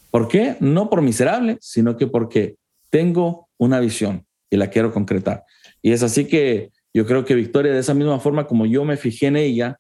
¿Por 0.10 0.28
qué? 0.28 0.58
No 0.60 0.90
por 0.90 1.02
miserable, 1.02 1.58
sino 1.62 1.98
que 1.98 2.08
porque 2.08 2.56
tengo 2.90 3.48
una 3.58 3.80
visión 3.80 4.26
y 4.50 4.58
la 4.58 4.70
quiero 4.70 4.92
concretar. 4.92 5.46
Y 5.82 5.92
es 5.92 6.02
así 6.04 6.26
que 6.26 6.72
yo 6.94 7.06
creo 7.06 7.26
que 7.26 7.36
Victoria, 7.36 7.72
de 7.72 7.80
esa 7.80 7.94
misma 7.94 8.20
forma 8.20 8.48
como 8.48 8.66
yo 8.66 8.84
me 8.86 8.98
fijé 8.98 9.28
en 9.28 9.38
ella, 9.38 9.80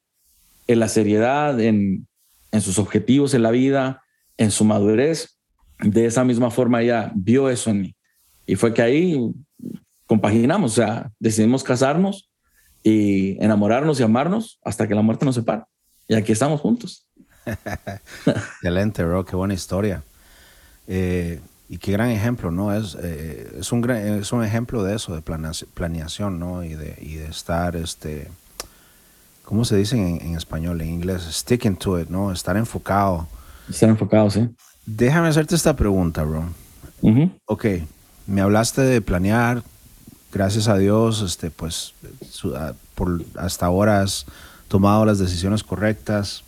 en 0.67 0.79
la 0.79 0.87
seriedad, 0.87 1.59
en, 1.59 2.07
en 2.51 2.61
sus 2.61 2.77
objetivos 2.77 3.33
en 3.33 3.43
la 3.43 3.51
vida, 3.51 4.03
en 4.37 4.51
su 4.51 4.63
madurez, 4.63 5.39
de 5.79 6.05
esa 6.05 6.23
misma 6.23 6.51
forma 6.51 6.83
ella 6.83 7.11
vio 7.15 7.49
eso 7.49 7.71
en 7.71 7.81
mí. 7.81 7.95
Y 8.45 8.55
fue 8.55 8.73
que 8.73 8.83
ahí 8.83 9.19
compaginamos, 10.05 10.73
o 10.73 10.75
sea, 10.75 11.11
decidimos 11.19 11.63
casarnos 11.63 12.30
y 12.83 13.43
enamorarnos 13.43 13.99
y 13.99 14.03
amarnos 14.03 14.59
hasta 14.63 14.87
que 14.87 14.95
la 14.95 15.01
muerte 15.01 15.25
nos 15.25 15.35
separa. 15.35 15.67
Y 16.07 16.15
aquí 16.15 16.31
estamos 16.31 16.61
juntos. 16.61 17.07
Excelente, 18.25 19.03
bro. 19.03 19.25
Qué 19.25 19.35
buena 19.35 19.53
historia. 19.53 20.03
Eh, 20.87 21.39
y 21.69 21.77
qué 21.77 21.93
gran 21.93 22.09
ejemplo, 22.09 22.51
¿no? 22.51 22.73
Es, 22.73 22.97
eh, 23.01 23.59
es, 23.59 23.71
un, 23.71 23.89
es 23.89 24.33
un 24.33 24.43
ejemplo 24.43 24.83
de 24.83 24.95
eso, 24.95 25.15
de 25.15 25.21
planeación, 25.21 26.37
¿no? 26.37 26.63
Y 26.63 26.73
de, 26.73 26.97
y 27.01 27.15
de 27.15 27.27
estar, 27.27 27.77
este, 27.77 28.27
¿cómo 29.43 29.63
se 29.63 29.77
dice 29.77 29.95
en, 29.95 30.35
español, 30.35 30.81
en 30.81 30.89
inglés? 30.89 31.23
Sticking 31.31 31.77
to 31.77 31.97
it, 31.97 32.09
¿no? 32.09 32.33
Estar 32.33 32.57
enfocado. 32.57 33.25
Estar 33.69 33.87
enfocado, 33.87 34.29
sí. 34.29 34.49
Déjame 34.85 35.29
hacerte 35.29 35.55
esta 35.55 35.75
pregunta, 35.75 36.23
bro. 36.23 36.43
Ok, 37.45 37.65
me 38.27 38.41
hablaste 38.41 38.81
de 38.81 39.01
planear, 39.01 39.63
gracias 40.31 40.67
a 40.67 40.77
Dios, 40.77 41.21
este, 41.21 41.51
pues, 41.51 41.93
por, 42.95 43.23
hasta 43.35 43.65
ahora 43.65 44.01
has 44.01 44.25
tomado 44.67 45.05
las 45.05 45.19
decisiones 45.19 45.63
correctas. 45.63 46.43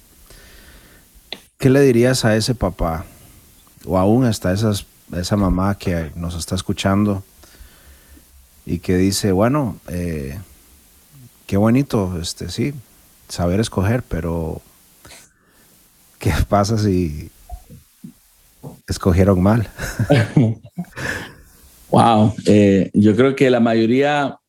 ¿Qué 1.58 1.70
le 1.70 1.82
dirías 1.82 2.26
a 2.26 2.36
ese 2.36 2.56
papá 2.56 3.06
o 3.86 3.98
aún 3.98 4.26
hasta 4.26 4.54
esas, 4.54 4.86
esa 5.16 5.36
mamá 5.36 5.76
que 5.78 6.12
nos 6.16 6.36
está 6.36 6.56
escuchando 6.56 7.24
y 8.66 8.80
que 8.80 8.98
dice, 8.98 9.32
bueno, 9.32 9.78
eh, 9.88 10.40
qué 11.48 11.58
bonito, 11.58 12.18
este, 12.22 12.50
sí, 12.50 12.74
saber 13.28 13.60
escoger, 13.60 14.04
pero 14.04 14.62
¿qué 16.20 16.34
pasa 16.48 16.78
si 16.78 17.30
escogieron 18.88 19.42
mal? 19.42 19.70
wow, 21.94 22.34
eh, 22.48 22.90
yo 22.96 23.16
creo 23.16 23.36
que 23.36 23.52
la 23.52 23.60
mayoría 23.60 24.40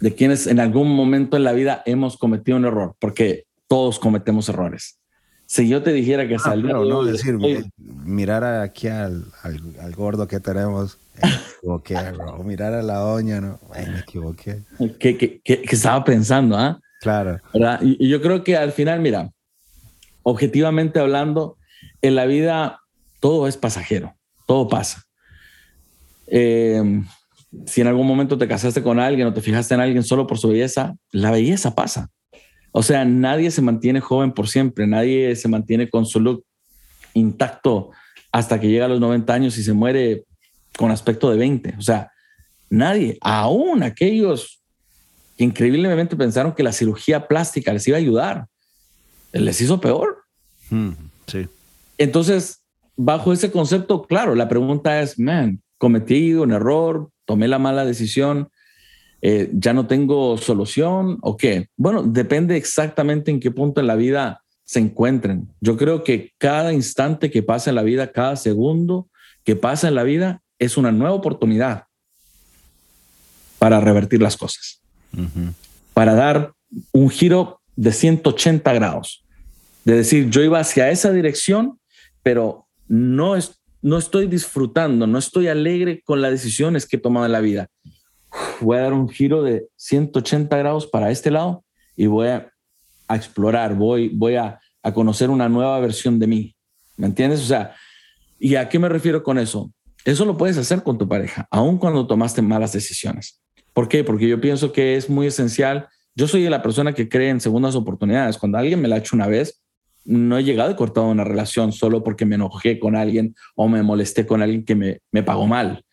de 0.00 0.14
quienes 0.14 0.46
en 0.46 0.60
algún 0.60 0.94
momento 0.94 1.38
en 1.38 1.44
la 1.44 1.52
vida 1.52 1.82
hemos 1.86 2.18
cometido 2.18 2.58
un 2.58 2.66
error, 2.66 2.94
porque 2.98 3.46
todos 3.66 3.98
cometemos 3.98 4.50
errores. 4.50 4.98
Si 5.46 5.68
yo 5.68 5.82
te 5.82 5.92
dijera 5.92 6.28
que 6.28 6.34
ah, 6.34 6.38
salió... 6.38 6.84
no 6.84 7.02
decir, 7.02 7.38
mirar 7.78 8.44
aquí 8.44 8.88
al, 8.88 9.24
al, 9.42 9.94
gordo 9.94 10.28
que 10.28 10.38
tenemos, 10.38 10.98
me 11.22 11.30
equivoqué, 11.56 11.94
bro. 12.12 12.44
mirar 12.44 12.74
a 12.74 12.82
la 12.82 12.98
doña, 12.98 13.40
no, 13.40 13.58
me 13.74 14.00
equivoqué. 14.00 14.60
¿Qué, 14.98 15.16
qué, 15.16 15.40
qué, 15.42 15.62
estaba 15.70 16.04
pensando? 16.04 16.58
ah 16.58 16.78
Claro. 17.00 17.40
Y, 17.80 18.04
y 18.04 18.08
yo 18.10 18.20
creo 18.20 18.44
que 18.44 18.56
al 18.56 18.72
final, 18.72 19.00
mira, 19.00 19.30
objetivamente 20.22 21.00
hablando, 21.00 21.56
en 22.02 22.16
la 22.16 22.26
vida 22.26 22.80
todo 23.18 23.48
es 23.48 23.56
pasajero, 23.56 24.14
todo 24.46 24.68
pasa. 24.68 25.04
Eh, 26.34 26.82
si 27.66 27.82
en 27.82 27.86
algún 27.86 28.06
momento 28.06 28.38
te 28.38 28.48
casaste 28.48 28.82
con 28.82 28.98
alguien 28.98 29.28
o 29.28 29.34
te 29.34 29.42
fijaste 29.42 29.74
en 29.74 29.80
alguien 29.80 30.02
solo 30.02 30.26
por 30.26 30.38
su 30.38 30.48
belleza, 30.48 30.96
la 31.10 31.30
belleza 31.30 31.74
pasa. 31.74 32.10
O 32.72 32.82
sea, 32.82 33.04
nadie 33.04 33.50
se 33.50 33.60
mantiene 33.60 34.00
joven 34.00 34.32
por 34.32 34.48
siempre, 34.48 34.86
nadie 34.86 35.36
se 35.36 35.48
mantiene 35.48 35.90
con 35.90 36.06
su 36.06 36.18
look 36.18 36.44
intacto 37.12 37.90
hasta 38.32 38.58
que 38.58 38.68
llega 38.68 38.86
a 38.86 38.88
los 38.88 39.00
90 39.00 39.32
años 39.32 39.58
y 39.58 39.62
se 39.62 39.74
muere 39.74 40.24
con 40.78 40.90
aspecto 40.90 41.30
de 41.30 41.36
20. 41.36 41.74
O 41.78 41.82
sea, 41.82 42.10
nadie, 42.70 43.18
aún 43.20 43.82
aquellos 43.82 44.62
que 45.36 45.44
increíblemente 45.44 46.16
pensaron 46.16 46.54
que 46.54 46.62
la 46.62 46.72
cirugía 46.72 47.28
plástica 47.28 47.74
les 47.74 47.86
iba 47.86 47.98
a 47.98 48.00
ayudar, 48.00 48.46
les 49.32 49.60
hizo 49.60 49.78
peor. 49.78 50.24
Hmm, 50.70 50.92
sí. 51.26 51.46
Entonces, 51.98 52.62
bajo 52.96 53.34
ese 53.34 53.50
concepto, 53.50 54.02
claro, 54.04 54.34
la 54.34 54.48
pregunta 54.48 55.02
es, 55.02 55.18
man, 55.18 55.61
cometí 55.82 56.32
un 56.34 56.52
error, 56.52 57.10
tomé 57.24 57.48
la 57.48 57.58
mala 57.58 57.84
decisión, 57.84 58.50
eh, 59.20 59.50
ya 59.52 59.72
no 59.72 59.88
tengo 59.88 60.38
solución 60.38 61.18
o 61.22 61.36
qué. 61.36 61.70
Bueno, 61.76 62.04
depende 62.04 62.56
exactamente 62.56 63.32
en 63.32 63.40
qué 63.40 63.50
punto 63.50 63.80
en 63.80 63.88
la 63.88 63.96
vida 63.96 64.44
se 64.62 64.78
encuentren. 64.78 65.48
Yo 65.60 65.76
creo 65.76 66.04
que 66.04 66.30
cada 66.38 66.72
instante 66.72 67.32
que 67.32 67.42
pasa 67.42 67.70
en 67.70 67.74
la 67.74 67.82
vida, 67.82 68.12
cada 68.12 68.36
segundo 68.36 69.08
que 69.42 69.56
pasa 69.56 69.88
en 69.88 69.96
la 69.96 70.04
vida 70.04 70.40
es 70.60 70.76
una 70.76 70.92
nueva 70.92 71.16
oportunidad 71.16 71.86
para 73.58 73.80
revertir 73.80 74.22
las 74.22 74.36
cosas, 74.36 74.80
para 75.94 76.14
dar 76.14 76.52
un 76.92 77.10
giro 77.10 77.60
de 77.74 77.90
180 77.90 78.72
grados, 78.72 79.24
de 79.84 79.96
decir, 79.96 80.30
yo 80.30 80.42
iba 80.42 80.60
hacia 80.60 80.90
esa 80.90 81.10
dirección, 81.10 81.80
pero 82.22 82.68
no, 82.86 83.34
es, 83.34 83.60
no 83.82 83.98
estoy 83.98 84.28
disfrutando, 84.28 85.06
no 85.06 85.18
estoy 85.18 85.48
alegre 85.48 86.02
con 86.04 86.22
las 86.22 86.30
decisiones 86.30 86.86
que 86.86 86.96
he 86.96 87.00
tomado 87.00 87.26
en 87.26 87.32
la 87.32 87.40
vida. 87.40 87.68
Voy 88.60 88.78
a 88.78 88.82
dar 88.82 88.92
un 88.92 89.08
giro 89.08 89.42
de 89.42 89.66
180 89.76 90.56
grados 90.56 90.86
para 90.86 91.10
este 91.10 91.30
lado 91.30 91.64
y 91.96 92.06
voy 92.06 92.28
a, 92.28 92.48
explorar, 93.10 93.74
voy, 93.74 94.08
voy 94.08 94.36
a, 94.36 94.58
conocer 94.94 95.28
una 95.30 95.48
nueva 95.48 95.78
versión 95.80 96.18
de 96.18 96.26
mí. 96.26 96.56
¿Me 96.96 97.06
entiendes? 97.06 97.40
O 97.40 97.44
sea, 97.44 97.74
¿y 98.38 98.54
a 98.54 98.68
qué 98.68 98.78
me 98.78 98.88
refiero 98.88 99.22
con 99.22 99.38
eso? 99.38 99.70
Eso 100.04 100.24
lo 100.24 100.36
puedes 100.36 100.56
hacer 100.58 100.82
con 100.82 100.98
tu 100.98 101.08
pareja, 101.08 101.46
aun 101.50 101.78
cuando 101.78 102.06
tomaste 102.06 102.42
malas 102.42 102.72
decisiones. 102.72 103.40
¿Por 103.72 103.88
qué? 103.88 104.02
Porque 104.02 104.28
yo 104.28 104.40
pienso 104.40 104.72
que 104.72 104.96
es 104.96 105.08
muy 105.08 105.26
esencial. 105.26 105.88
Yo 106.14 106.26
soy 106.26 106.48
la 106.48 106.62
persona 106.62 106.92
que 106.92 107.08
cree 107.08 107.30
en 107.30 107.40
segundas 107.40 107.74
oportunidades. 107.74 108.38
Cuando 108.38 108.58
alguien 108.58 108.80
me 108.80 108.88
la 108.88 108.96
ha 108.96 108.98
hecho 108.98 109.16
una 109.16 109.26
vez, 109.26 109.61
no 110.04 110.38
he 110.38 110.44
llegado 110.44 110.70
y 110.70 110.76
cortado 110.76 111.08
una 111.08 111.24
relación 111.24 111.72
solo 111.72 112.02
porque 112.02 112.26
me 112.26 112.34
enojé 112.34 112.78
con 112.78 112.96
alguien 112.96 113.34
o 113.54 113.68
me 113.68 113.82
molesté 113.82 114.26
con 114.26 114.42
alguien 114.42 114.64
que 114.64 114.74
me, 114.74 115.00
me 115.10 115.22
pagó 115.22 115.46
mal. 115.46 115.84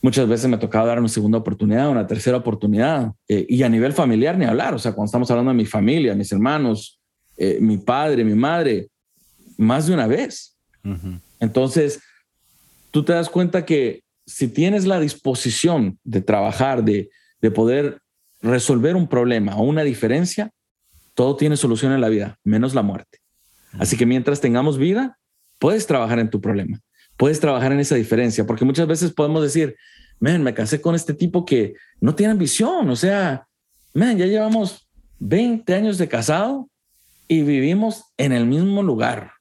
Muchas 0.00 0.26
veces 0.28 0.48
me 0.48 0.56
ha 0.56 0.58
tocado 0.58 0.86
dar 0.86 0.98
una 0.98 1.08
segunda 1.08 1.38
oportunidad, 1.38 1.88
una 1.88 2.06
tercera 2.06 2.36
oportunidad. 2.36 3.12
Eh, 3.28 3.46
y 3.48 3.62
a 3.62 3.68
nivel 3.68 3.92
familiar, 3.92 4.36
ni 4.36 4.44
hablar. 4.44 4.74
O 4.74 4.78
sea, 4.78 4.92
cuando 4.92 5.06
estamos 5.06 5.30
hablando 5.30 5.52
de 5.52 5.56
mi 5.56 5.66
familia, 5.66 6.14
mis 6.14 6.32
hermanos, 6.32 7.00
eh, 7.36 7.58
mi 7.60 7.78
padre, 7.78 8.24
mi 8.24 8.34
madre, 8.34 8.88
más 9.56 9.86
de 9.86 9.94
una 9.94 10.08
vez. 10.08 10.56
Entonces, 11.38 12.00
tú 12.90 13.04
te 13.04 13.12
das 13.12 13.28
cuenta 13.28 13.64
que 13.64 14.02
si 14.26 14.48
tienes 14.48 14.86
la 14.86 14.98
disposición 14.98 15.98
de 16.02 16.20
trabajar, 16.20 16.82
de, 16.82 17.10
de 17.40 17.50
poder 17.52 18.00
resolver 18.40 18.96
un 18.96 19.06
problema 19.06 19.56
o 19.56 19.62
una 19.62 19.84
diferencia, 19.84 20.50
todo 21.14 21.36
tiene 21.36 21.56
solución 21.56 21.92
en 21.92 22.00
la 22.00 22.08
vida, 22.08 22.38
menos 22.44 22.74
la 22.74 22.82
muerte. 22.82 23.18
Así 23.78 23.96
que 23.96 24.06
mientras 24.06 24.40
tengamos 24.40 24.78
vida, 24.78 25.18
puedes 25.58 25.86
trabajar 25.86 26.18
en 26.18 26.30
tu 26.30 26.40
problema, 26.40 26.80
puedes 27.16 27.40
trabajar 27.40 27.72
en 27.72 27.80
esa 27.80 27.94
diferencia, 27.94 28.46
porque 28.46 28.64
muchas 28.64 28.86
veces 28.86 29.12
podemos 29.12 29.42
decir, 29.42 29.76
men, 30.20 30.42
me 30.42 30.54
casé 30.54 30.80
con 30.80 30.94
este 30.94 31.14
tipo 31.14 31.44
que 31.44 31.74
no 32.00 32.14
tiene 32.14 32.32
ambición, 32.32 32.88
o 32.90 32.96
sea, 32.96 33.46
men, 33.94 34.18
ya 34.18 34.26
llevamos 34.26 34.88
20 35.18 35.74
años 35.74 35.98
de 35.98 36.08
casado 36.08 36.68
y 37.28 37.42
vivimos 37.42 38.04
en 38.16 38.32
el 38.32 38.46
mismo 38.46 38.82
lugar. 38.82 39.32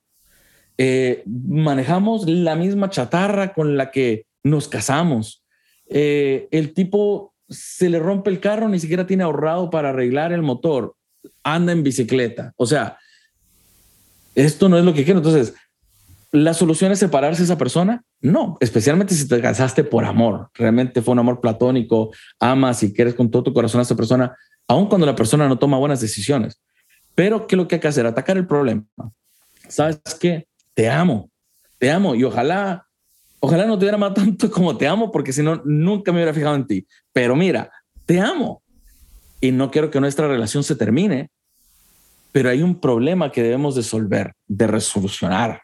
Eh, 0.77 1.23
manejamos 1.25 2.27
la 2.27 2.55
misma 2.55 2.89
chatarra 2.89 3.53
con 3.53 3.77
la 3.77 3.91
que 3.91 4.25
nos 4.43 4.67
casamos. 4.67 5.43
Eh, 5.87 6.47
el 6.51 6.73
tipo 6.73 7.33
se 7.49 7.89
le 7.89 7.99
rompe 7.99 8.29
el 8.29 8.39
carro, 8.39 8.69
ni 8.69 8.79
siquiera 8.79 9.05
tiene 9.05 9.23
ahorrado 9.23 9.69
para 9.69 9.89
arreglar 9.89 10.31
el 10.31 10.41
motor 10.41 10.95
anda 11.43 11.71
en 11.71 11.83
bicicleta. 11.83 12.53
O 12.55 12.65
sea, 12.65 12.97
esto 14.35 14.69
no 14.69 14.77
es 14.77 14.85
lo 14.85 14.93
que 14.93 15.03
quiero. 15.03 15.19
Entonces, 15.19 15.53
¿la 16.31 16.53
solución 16.53 16.91
es 16.91 16.99
separarse 16.99 17.41
de 17.41 17.45
esa 17.45 17.57
persona? 17.57 18.03
No, 18.21 18.57
especialmente 18.59 19.13
si 19.13 19.27
te 19.27 19.41
casaste 19.41 19.83
por 19.83 20.05
amor. 20.05 20.49
Realmente 20.53 21.01
fue 21.01 21.13
un 21.13 21.19
amor 21.19 21.41
platónico, 21.41 22.11
amas 22.39 22.83
y 22.83 22.93
quieres 22.93 23.13
con 23.13 23.29
todo 23.29 23.43
tu 23.43 23.53
corazón 23.53 23.79
a 23.79 23.83
esa 23.83 23.95
persona, 23.95 24.35
aun 24.67 24.87
cuando 24.87 25.05
la 25.05 25.15
persona 25.15 25.47
no 25.47 25.59
toma 25.59 25.77
buenas 25.77 26.01
decisiones. 26.01 26.61
Pero, 27.15 27.45
¿qué 27.47 27.55
es 27.55 27.57
lo 27.57 27.67
que 27.67 27.75
hay 27.75 27.81
que 27.81 27.87
hacer? 27.87 28.05
Atacar 28.05 28.37
el 28.37 28.47
problema. 28.47 28.83
¿Sabes 29.67 29.99
qué? 30.19 30.47
Te 30.73 30.89
amo, 30.89 31.29
te 31.77 31.91
amo 31.91 32.15
y 32.15 32.23
ojalá, 32.23 32.87
ojalá 33.39 33.65
no 33.65 33.77
te 33.77 33.83
hubiera 33.83 33.95
amado 33.95 34.13
tanto 34.13 34.49
como 34.49 34.77
te 34.77 34.87
amo, 34.87 35.11
porque 35.11 35.33
si 35.33 35.43
no, 35.43 35.61
nunca 35.65 36.11
me 36.11 36.19
hubiera 36.19 36.33
fijado 36.33 36.55
en 36.55 36.67
ti. 36.67 36.87
Pero 37.11 37.35
mira, 37.35 37.69
te 38.05 38.19
amo 38.19 38.60
y 39.41 39.51
no 39.51 39.71
quiero 39.71 39.89
que 39.89 39.99
nuestra 39.99 40.27
relación 40.27 40.63
se 40.63 40.75
termine, 40.75 41.29
pero 42.31 42.49
hay 42.49 42.61
un 42.61 42.79
problema 42.79 43.31
que 43.31 43.43
debemos 43.43 43.75
de 43.75 43.81
resolver, 43.81 44.33
de 44.47 44.67
resolucionar. 44.67 45.63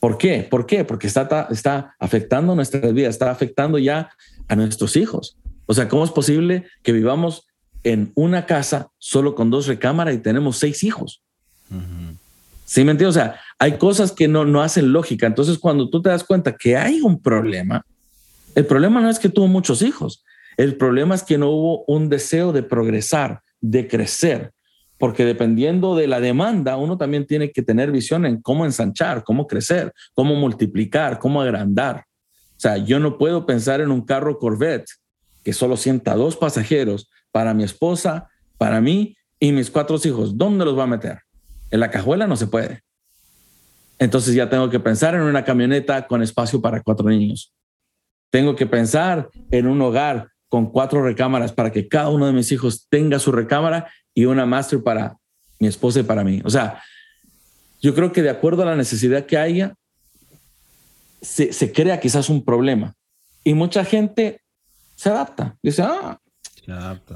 ¿Por 0.00 0.18
qué? 0.18 0.46
¿Por 0.50 0.66
qué? 0.66 0.84
Porque 0.84 1.06
está, 1.06 1.48
está 1.50 1.94
afectando 1.98 2.54
nuestra 2.54 2.80
vida, 2.92 3.08
está 3.08 3.30
afectando 3.30 3.78
ya 3.78 4.10
a 4.48 4.56
nuestros 4.56 4.96
hijos. 4.96 5.38
O 5.64 5.72
sea, 5.72 5.88
¿cómo 5.88 6.04
es 6.04 6.10
posible 6.10 6.66
que 6.82 6.92
vivamos 6.92 7.46
en 7.84 8.12
una 8.14 8.44
casa 8.44 8.88
solo 8.98 9.34
con 9.34 9.50
dos 9.50 9.66
recámaras 9.66 10.14
y 10.14 10.18
tenemos 10.18 10.58
seis 10.58 10.82
hijos? 10.82 11.22
¿Sí 12.66 12.84
me 12.84 12.90
entiendes? 12.90 13.16
O 13.16 13.20
sea, 13.20 13.40
hay 13.58 13.78
cosas 13.78 14.12
que 14.12 14.28
no, 14.28 14.44
no 14.44 14.60
hacen 14.60 14.92
lógica. 14.92 15.26
Entonces, 15.26 15.58
cuando 15.58 15.88
tú 15.88 16.02
te 16.02 16.10
das 16.10 16.24
cuenta 16.24 16.54
que 16.54 16.76
hay 16.76 17.00
un 17.00 17.22
problema, 17.22 17.82
el 18.54 18.66
problema 18.66 19.00
no 19.00 19.08
es 19.08 19.18
que 19.18 19.28
tuvo 19.28 19.46
muchos 19.46 19.80
hijos, 19.80 20.22
el 20.56 20.76
problema 20.76 21.14
es 21.14 21.22
que 21.22 21.38
no 21.38 21.50
hubo 21.50 21.84
un 21.86 22.08
deseo 22.08 22.52
de 22.52 22.62
progresar, 22.62 23.40
de 23.60 23.88
crecer, 23.88 24.52
porque 24.98 25.24
dependiendo 25.24 25.96
de 25.96 26.06
la 26.06 26.20
demanda, 26.20 26.76
uno 26.76 26.96
también 26.96 27.26
tiene 27.26 27.50
que 27.50 27.62
tener 27.62 27.90
visión 27.90 28.24
en 28.26 28.40
cómo 28.40 28.64
ensanchar, 28.64 29.24
cómo 29.24 29.46
crecer, 29.46 29.92
cómo 30.14 30.34
multiplicar, 30.34 31.18
cómo 31.18 31.42
agrandar. 31.42 32.04
O 32.56 32.60
sea, 32.60 32.76
yo 32.76 33.00
no 33.00 33.18
puedo 33.18 33.46
pensar 33.46 33.80
en 33.80 33.90
un 33.90 34.02
carro 34.02 34.38
Corvette 34.38 34.88
que 35.42 35.52
solo 35.52 35.76
sienta 35.76 36.14
dos 36.14 36.36
pasajeros 36.36 37.10
para 37.32 37.52
mi 37.52 37.64
esposa, 37.64 38.28
para 38.56 38.80
mí 38.80 39.16
y 39.38 39.52
mis 39.52 39.70
cuatro 39.70 39.98
hijos. 40.04 40.38
¿Dónde 40.38 40.64
los 40.64 40.78
va 40.78 40.84
a 40.84 40.88
meter? 40.88 41.18
En 41.70 41.80
la 41.80 41.90
cajuela 41.90 42.26
no 42.26 42.36
se 42.36 42.46
puede. 42.46 42.82
Entonces 43.98 44.34
ya 44.34 44.48
tengo 44.48 44.70
que 44.70 44.80
pensar 44.80 45.14
en 45.14 45.22
una 45.22 45.44
camioneta 45.44 46.06
con 46.06 46.22
espacio 46.22 46.60
para 46.60 46.82
cuatro 46.82 47.08
niños. 47.08 47.52
Tengo 48.30 48.56
que 48.56 48.66
pensar 48.66 49.28
en 49.50 49.66
un 49.66 49.80
hogar 49.82 50.28
con 50.54 50.70
cuatro 50.70 51.02
recámaras 51.02 51.52
para 51.52 51.72
que 51.72 51.88
cada 51.88 52.10
uno 52.10 52.28
de 52.28 52.32
mis 52.32 52.52
hijos 52.52 52.86
tenga 52.88 53.18
su 53.18 53.32
recámara 53.32 53.92
y 54.14 54.26
una 54.26 54.46
master 54.46 54.84
para 54.84 55.16
mi 55.58 55.66
esposa 55.66 55.98
y 55.98 56.02
para 56.04 56.22
mí. 56.22 56.40
O 56.44 56.48
sea, 56.48 56.80
yo 57.82 57.92
creo 57.92 58.12
que 58.12 58.22
de 58.22 58.30
acuerdo 58.30 58.62
a 58.62 58.66
la 58.66 58.76
necesidad 58.76 59.26
que 59.26 59.36
haya, 59.36 59.74
se, 61.20 61.72
crea 61.72 61.98
quizás 61.98 62.28
un 62.30 62.44
problema. 62.44 62.94
Y 63.42 63.52
mucha 63.54 63.84
gente 63.84 64.42
se 64.94 65.08
adapta. 65.08 65.56
Dice, 65.60 65.82
ah, 65.82 66.20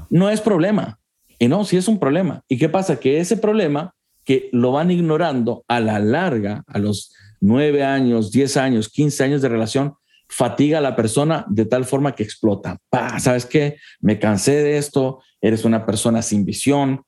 no 0.09 0.29
es 0.29 0.41
problema. 0.41 0.99
Y 1.39 1.47
no, 1.47 1.63
sí 1.63 1.77
es 1.77 1.87
un 1.87 1.97
problema. 1.97 2.43
¿Y 2.49 2.57
qué 2.57 2.67
pasa? 2.67 2.99
Que 2.99 3.21
ese 3.21 3.37
problema 3.37 3.95
que 4.25 4.49
lo 4.51 4.73
van 4.73 4.91
ignorando 4.91 5.63
a 5.69 5.79
la 5.79 5.99
larga, 5.99 6.65
a 6.67 6.77
los 6.77 7.13
nueve 7.39 7.85
años, 7.85 8.33
diez 8.33 8.57
años, 8.57 8.89
quince 8.89 9.23
años 9.23 9.41
de 9.41 9.47
relación, 9.47 9.93
fatiga 10.29 10.77
a 10.77 10.81
la 10.81 10.95
persona 10.95 11.45
de 11.49 11.65
tal 11.65 11.85
forma 11.85 12.13
que 12.15 12.23
explota. 12.23 12.77
¿Sabes 13.19 13.45
qué? 13.45 13.77
Me 13.99 14.19
cansé 14.19 14.51
de 14.63 14.77
esto, 14.77 15.21
eres 15.41 15.65
una 15.65 15.85
persona 15.85 16.21
sin 16.21 16.45
visión, 16.45 17.01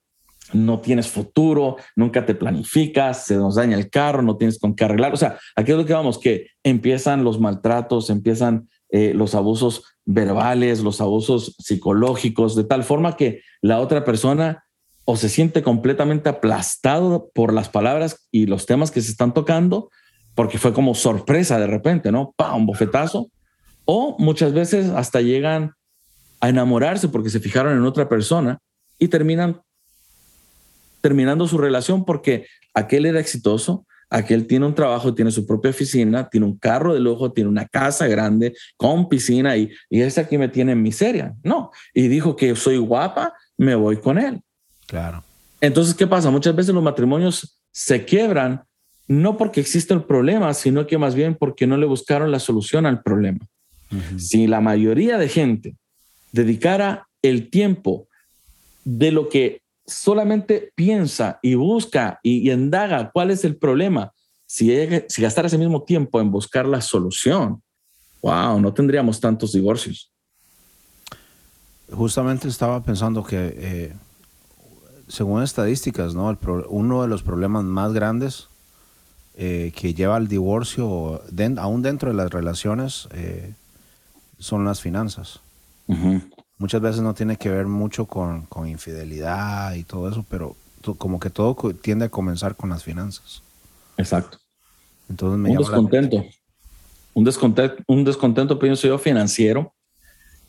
no 0.52 0.80
tienes 0.80 1.06
futuro, 1.06 1.76
nunca 1.96 2.26
te 2.26 2.34
planificas, 2.34 3.26
se 3.26 3.36
nos 3.36 3.54
daña 3.54 3.76
el 3.76 3.88
carro, 3.88 4.22
no 4.22 4.36
tienes 4.36 4.58
con 4.58 4.74
qué 4.74 4.84
arreglar. 4.84 5.14
O 5.14 5.16
sea, 5.16 5.38
aquí 5.56 5.72
es 5.72 5.78
lo 5.78 5.86
que 5.86 5.94
vamos, 5.94 6.18
que 6.18 6.48
empiezan 6.62 7.24
los 7.24 7.40
maltratos, 7.40 8.10
empiezan 8.10 8.68
eh, 8.90 9.12
los 9.14 9.34
abusos 9.34 9.84
verbales, 10.04 10.82
los 10.82 11.00
abusos 11.00 11.56
psicológicos, 11.58 12.56
de 12.56 12.64
tal 12.64 12.84
forma 12.84 13.16
que 13.16 13.42
la 13.60 13.80
otra 13.80 14.04
persona 14.04 14.64
o 15.04 15.16
se 15.16 15.28
siente 15.28 15.62
completamente 15.62 16.28
aplastado 16.28 17.30
por 17.34 17.52
las 17.52 17.68
palabras 17.68 18.28
y 18.30 18.46
los 18.46 18.66
temas 18.66 18.90
que 18.90 19.00
se 19.00 19.10
están 19.10 19.34
tocando, 19.34 19.90
porque 20.34 20.58
fue 20.58 20.72
como 20.72 20.94
sorpresa 20.94 21.58
de 21.58 21.66
repente, 21.66 22.10
¿no? 22.10 22.32
¡Pam! 22.36 22.56
Un 22.56 22.66
bofetazo. 22.66 23.30
O 23.84 24.16
muchas 24.18 24.52
veces 24.52 24.90
hasta 24.90 25.20
llegan 25.20 25.72
a 26.40 26.48
enamorarse 26.48 27.08
porque 27.08 27.30
se 27.30 27.40
fijaron 27.40 27.76
en 27.76 27.84
otra 27.84 28.08
persona 28.08 28.58
y 28.98 29.08
terminan 29.08 29.60
terminando 31.00 31.46
su 31.48 31.58
relación 31.58 32.04
porque 32.04 32.46
aquel 32.74 33.06
era 33.06 33.20
exitoso, 33.20 33.86
aquel 34.08 34.46
tiene 34.46 34.66
un 34.66 34.74
trabajo, 34.74 35.14
tiene 35.14 35.30
su 35.30 35.46
propia 35.46 35.70
oficina, 35.70 36.28
tiene 36.28 36.46
un 36.46 36.56
carro 36.56 36.94
de 36.94 37.00
lujo, 37.00 37.32
tiene 37.32 37.50
una 37.50 37.66
casa 37.66 38.06
grande 38.06 38.54
con 38.76 39.08
piscina 39.08 39.56
y, 39.56 39.70
y 39.90 40.00
ese 40.00 40.20
aquí 40.20 40.38
me 40.38 40.48
tiene 40.48 40.72
en 40.72 40.82
miseria. 40.82 41.34
No, 41.42 41.70
y 41.92 42.08
dijo 42.08 42.36
que 42.36 42.54
soy 42.54 42.78
guapa, 42.78 43.34
me 43.56 43.74
voy 43.74 43.96
con 43.96 44.18
él. 44.18 44.40
Claro. 44.86 45.24
Entonces, 45.60 45.94
¿qué 45.94 46.06
pasa? 46.06 46.30
Muchas 46.30 46.54
veces 46.54 46.74
los 46.74 46.82
matrimonios 46.82 47.60
se 47.70 48.04
quiebran 48.04 48.64
no 49.08 49.36
porque 49.36 49.60
existe 49.60 49.94
el 49.94 50.04
problema, 50.04 50.54
sino 50.54 50.86
que 50.86 50.98
más 50.98 51.14
bien 51.14 51.34
porque 51.34 51.66
no 51.66 51.76
le 51.76 51.86
buscaron 51.86 52.30
la 52.30 52.38
solución 52.38 52.86
al 52.86 53.02
problema. 53.02 53.40
Si 54.16 54.46
la 54.46 54.62
mayoría 54.62 55.18
de 55.18 55.28
gente 55.28 55.76
dedicara 56.32 57.08
el 57.20 57.50
tiempo 57.50 58.08
de 58.84 59.12
lo 59.12 59.28
que 59.28 59.60
solamente 59.86 60.72
piensa 60.74 61.38
y 61.42 61.54
busca 61.54 62.18
y, 62.22 62.50
indaga 62.50 63.10
cuál 63.12 63.30
es 63.30 63.44
el 63.44 63.56
problema, 63.56 64.12
si, 64.46 64.70
si 65.08 65.20
gastara 65.20 65.48
ese 65.48 65.58
mismo 65.58 65.82
tiempo 65.82 66.20
en 66.22 66.30
buscar 66.30 66.66
la 66.66 66.80
solución, 66.80 67.62
wow, 68.22 68.58
no 68.60 68.72
tendríamos 68.72 69.20
tantos 69.20 69.52
divorcios. 69.52 70.10
Justamente 71.90 72.48
estaba 72.48 72.82
pensando 72.82 73.22
que, 73.22 73.54
eh, 73.54 73.92
según 75.06 75.42
estadísticas, 75.42 76.14
¿no? 76.14 76.38
uno 76.70 77.02
de 77.02 77.08
los 77.08 77.22
problemas 77.22 77.64
más 77.64 77.92
grandes 77.92 78.48
eh, 79.34 79.72
que 79.74 79.94
lleva 79.94 80.16
al 80.16 80.28
divorcio, 80.28 81.22
aún 81.58 81.82
dentro 81.82 82.10
de 82.10 82.16
las 82.16 82.30
relaciones, 82.30 83.08
eh, 83.12 83.54
son 84.38 84.64
las 84.64 84.80
finanzas. 84.80 85.40
Muchas 86.58 86.80
veces 86.80 87.02
no 87.02 87.12
tiene 87.12 87.36
que 87.36 87.50
ver 87.50 87.66
mucho 87.66 88.06
con, 88.06 88.46
con 88.46 88.68
infidelidad 88.68 89.74
y 89.74 89.84
todo 89.84 90.08
eso, 90.08 90.24
pero 90.28 90.56
como 90.98 91.20
que 91.20 91.30
todo 91.30 91.54
tiende 91.74 92.06
a 92.06 92.08
comenzar 92.08 92.56
con 92.56 92.70
las 92.70 92.82
finanzas. 92.82 93.42
Exacto. 93.96 94.38
Entonces 95.08 95.38
me 95.38 95.50
un 95.50 95.58
descontento. 95.58 96.24
Un 97.14 97.24
descontento, 97.24 97.82
un 97.86 98.04
descontento, 98.04 98.58
pienso 98.58 98.88
yo, 98.88 98.98
financiero, 98.98 99.74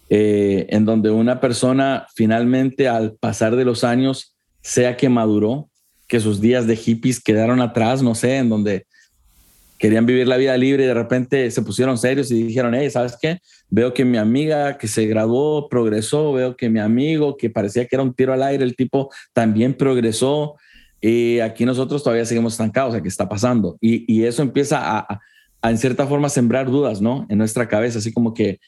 eh, 0.10 0.68
en 0.70 0.86
donde 0.86 1.12
una 1.12 1.42
persona 1.42 2.08
finalmente 2.16 2.88
al 2.88 3.14
pasar 3.14 3.56
de 3.56 3.66
los 3.66 3.84
años, 3.84 4.36
sea 4.62 4.96
que 4.96 5.10
maduró, 5.10 5.70
que 6.08 6.20
sus 6.20 6.42
días 6.42 6.68
de 6.68 6.76
hippies 6.76 7.22
quedaron 7.22 7.62
atrás, 7.62 8.02
no 8.02 8.16
sé, 8.16 8.38
en 8.38 8.50
donde 8.50 8.86
querían 9.78 10.06
vivir 10.06 10.28
la 10.28 10.38
vida 10.38 10.56
libre 10.56 10.84
y 10.84 10.88
de 10.88 10.94
repente 10.94 11.52
se 11.52 11.62
pusieron 11.62 11.98
serios 11.98 12.32
y 12.32 12.44
dijeron, 12.44 12.74
hey, 12.74 12.90
¿sabes 12.90 13.18
qué? 13.22 13.40
Veo 13.70 13.94
que 13.94 14.06
mi 14.06 14.18
amiga 14.18 14.78
que 14.78 14.88
se 14.88 15.06
graduó 15.08 15.68
progresó, 15.68 16.32
veo 16.32 16.56
que 16.56 16.70
mi 16.70 16.80
amigo 16.80 17.36
que 17.36 17.50
parecía 17.50 17.86
que 17.86 17.96
era 17.96 18.04
un 18.04 18.14
tiro 18.14 18.32
al 18.32 18.44
aire, 18.44 18.64
el 18.64 18.76
tipo 18.76 19.12
también 19.34 19.74
progresó 19.74 20.56
y 21.02 21.42
aquí 21.42 21.66
nosotros 21.66 22.02
todavía 22.02 22.26
seguimos 22.26 22.54
estancados, 22.54 22.96
¿qué 23.02 23.10
está 23.10 23.28
pasando? 23.28 23.78
Y, 23.82 24.24
eso 24.24 24.42
empieza 24.42 25.00
a, 25.00 25.20
en 25.62 25.78
cierta 25.78 26.08
forma, 26.08 26.30
sembrar 26.30 26.72
dudas, 26.72 27.02
¿no? 27.02 27.26
En 27.28 27.40
nuestra 27.40 27.68
cabeza, 27.68 28.00
así 28.00 28.14
como 28.14 28.34
que 28.34 28.62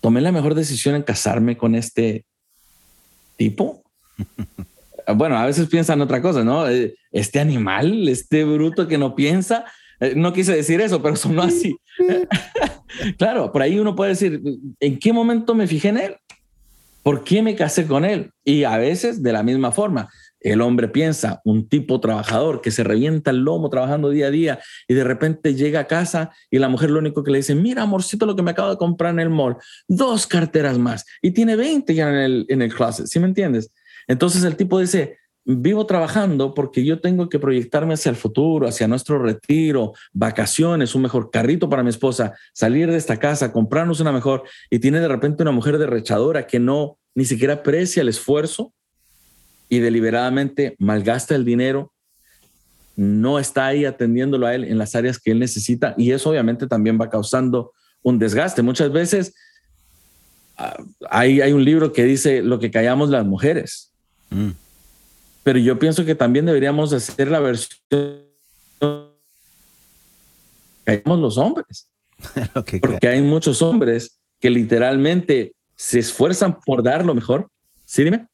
tomé 0.00 0.20
la 0.20 0.30
mejor 0.30 0.54
decisión 0.54 0.94
en 0.94 1.02
casarme 1.02 1.56
con 1.56 1.74
este 1.74 2.24
tipo. 3.36 3.82
bueno, 5.14 5.36
a 5.36 5.46
veces 5.46 5.68
piensan 5.68 6.00
otra 6.00 6.20
cosa, 6.20 6.44
¿no? 6.44 6.68
Eh, 6.68 6.94
este 7.10 7.40
animal, 7.40 8.08
este 8.08 8.44
bruto 8.44 8.86
que 8.88 8.98
no 8.98 9.14
piensa, 9.14 9.64
eh, 10.00 10.14
no 10.16 10.32
quise 10.32 10.54
decir 10.54 10.80
eso, 10.80 11.02
pero 11.02 11.16
sonó 11.16 11.42
así. 11.42 11.76
claro, 13.18 13.52
por 13.52 13.62
ahí 13.62 13.78
uno 13.78 13.94
puede 13.94 14.10
decir, 14.10 14.40
¿en 14.80 14.98
qué 14.98 15.12
momento 15.12 15.54
me 15.54 15.66
fijé 15.66 15.88
en 15.88 15.98
él? 15.98 16.16
¿Por 17.02 17.24
qué 17.24 17.42
me 17.42 17.56
casé 17.56 17.86
con 17.86 18.04
él? 18.04 18.30
Y 18.44 18.64
a 18.64 18.76
veces 18.78 19.22
de 19.22 19.32
la 19.32 19.42
misma 19.42 19.72
forma. 19.72 20.08
El 20.42 20.60
hombre 20.60 20.88
piensa, 20.88 21.40
un 21.44 21.68
tipo 21.68 22.00
trabajador 22.00 22.60
que 22.60 22.72
se 22.72 22.82
revienta 22.82 23.30
el 23.30 23.38
lomo 23.38 23.70
trabajando 23.70 24.10
día 24.10 24.26
a 24.26 24.30
día 24.30 24.60
y 24.88 24.94
de 24.94 25.04
repente 25.04 25.54
llega 25.54 25.80
a 25.80 25.86
casa 25.86 26.32
y 26.50 26.58
la 26.58 26.68
mujer 26.68 26.90
lo 26.90 26.98
único 26.98 27.22
que 27.22 27.30
le 27.30 27.38
dice, 27.38 27.54
mira 27.54 27.82
amorcito 27.82 28.26
lo 28.26 28.34
que 28.34 28.42
me 28.42 28.50
acabo 28.50 28.70
de 28.70 28.76
comprar 28.76 29.12
en 29.12 29.20
el 29.20 29.30
mall, 29.30 29.56
dos 29.86 30.26
carteras 30.26 30.78
más 30.78 31.04
y 31.22 31.30
tiene 31.30 31.54
20 31.54 31.94
ya 31.94 32.08
en 32.08 32.16
el, 32.16 32.46
en 32.48 32.60
el 32.60 32.74
closet, 32.74 33.06
¿sí 33.06 33.20
me 33.20 33.26
entiendes? 33.26 33.70
Entonces 34.08 34.44
el 34.44 34.56
tipo 34.56 34.78
dice, 34.78 35.18
vivo 35.44 35.86
trabajando 35.86 36.54
porque 36.54 36.84
yo 36.84 37.00
tengo 37.00 37.28
que 37.28 37.38
proyectarme 37.38 37.94
hacia 37.94 38.10
el 38.10 38.16
futuro, 38.16 38.68
hacia 38.68 38.88
nuestro 38.88 39.18
retiro, 39.18 39.92
vacaciones, 40.12 40.94
un 40.94 41.02
mejor 41.02 41.30
carrito 41.30 41.68
para 41.68 41.82
mi 41.82 41.90
esposa, 41.90 42.34
salir 42.52 42.90
de 42.90 42.96
esta 42.96 43.18
casa, 43.18 43.52
comprarnos 43.52 44.00
una 44.00 44.12
mejor 44.12 44.44
y 44.70 44.78
tiene 44.78 45.00
de 45.00 45.08
repente 45.08 45.42
una 45.42 45.52
mujer 45.52 45.78
derrechadora 45.78 46.46
que 46.46 46.60
no 46.60 46.98
ni 47.14 47.24
siquiera 47.24 47.54
aprecia 47.54 48.02
el 48.02 48.08
esfuerzo 48.08 48.72
y 49.68 49.80
deliberadamente 49.80 50.76
malgasta 50.78 51.34
el 51.34 51.44
dinero, 51.44 51.92
no 52.94 53.38
está 53.38 53.66
ahí 53.66 53.84
atendiéndolo 53.84 54.46
a 54.46 54.54
él 54.54 54.64
en 54.64 54.78
las 54.78 54.94
áreas 54.94 55.18
que 55.18 55.30
él 55.30 55.38
necesita 55.38 55.94
y 55.96 56.12
eso 56.12 56.30
obviamente 56.30 56.66
también 56.66 56.98
va 57.00 57.10
causando 57.10 57.72
un 58.02 58.18
desgaste. 58.18 58.62
Muchas 58.62 58.92
veces 58.92 59.34
ah, 60.56 60.76
hay, 61.08 61.40
hay 61.40 61.52
un 61.52 61.64
libro 61.64 61.92
que 61.92 62.04
dice 62.04 62.42
lo 62.42 62.58
que 62.58 62.70
callamos 62.70 63.08
las 63.08 63.24
mujeres. 63.24 63.91
Mm 64.34 64.50
pero 65.42 65.58
yo 65.58 65.78
pienso 65.78 66.04
que 66.04 66.14
también 66.14 66.46
deberíamos 66.46 66.92
hacer 66.92 67.28
la 67.28 67.40
versión 67.40 67.80
que 70.84 71.02
los 71.06 71.38
hombres. 71.38 71.88
Porque 72.54 73.08
hay 73.08 73.22
muchos 73.22 73.62
hombres 73.62 74.18
que 74.40 74.50
literalmente 74.50 75.54
se 75.76 75.98
esfuerzan 75.98 76.58
por 76.64 76.82
dar 76.82 77.04
lo 77.04 77.14
mejor. 77.14 77.48
¿Sí, 77.84 78.04
dime? 78.04 78.26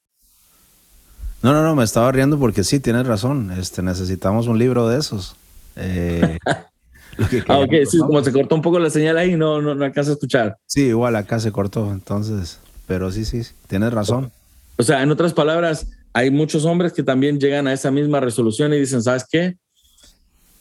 No, 1.42 1.52
no, 1.52 1.62
no, 1.62 1.74
me 1.74 1.84
estaba 1.84 2.10
riendo 2.10 2.38
porque 2.38 2.64
sí, 2.64 2.80
tienes 2.80 3.06
razón. 3.06 3.52
Este, 3.52 3.80
necesitamos 3.80 4.48
un 4.48 4.58
libro 4.58 4.88
de 4.88 4.98
esos. 4.98 5.36
Eh, 5.76 6.38
ah, 6.46 7.58
ok, 7.58 7.72
sí, 7.88 7.98
como 7.98 8.22
se 8.24 8.32
cortó 8.32 8.56
un 8.56 8.62
poco 8.62 8.78
la 8.78 8.90
señal 8.90 9.16
ahí, 9.16 9.36
no, 9.36 9.62
no, 9.62 9.74
no 9.74 9.84
alcanza 9.84 10.10
a 10.10 10.14
escuchar. 10.14 10.58
Sí, 10.66 10.86
igual 10.86 11.14
acá 11.14 11.38
se 11.38 11.52
cortó, 11.52 11.92
entonces, 11.92 12.58
pero 12.86 13.12
sí, 13.12 13.24
sí, 13.24 13.42
tienes 13.68 13.92
razón. 13.92 14.32
O 14.78 14.82
sea, 14.84 15.02
en 15.02 15.10
otras 15.10 15.34
palabras, 15.34 15.90
hay 16.12 16.30
muchos 16.30 16.64
hombres 16.64 16.92
que 16.92 17.02
también 17.02 17.38
llegan 17.40 17.66
a 17.66 17.72
esa 17.72 17.90
misma 17.90 18.20
resolución 18.20 18.72
y 18.72 18.78
dicen, 18.78 19.02
¿sabes 19.02 19.26
qué? 19.30 19.56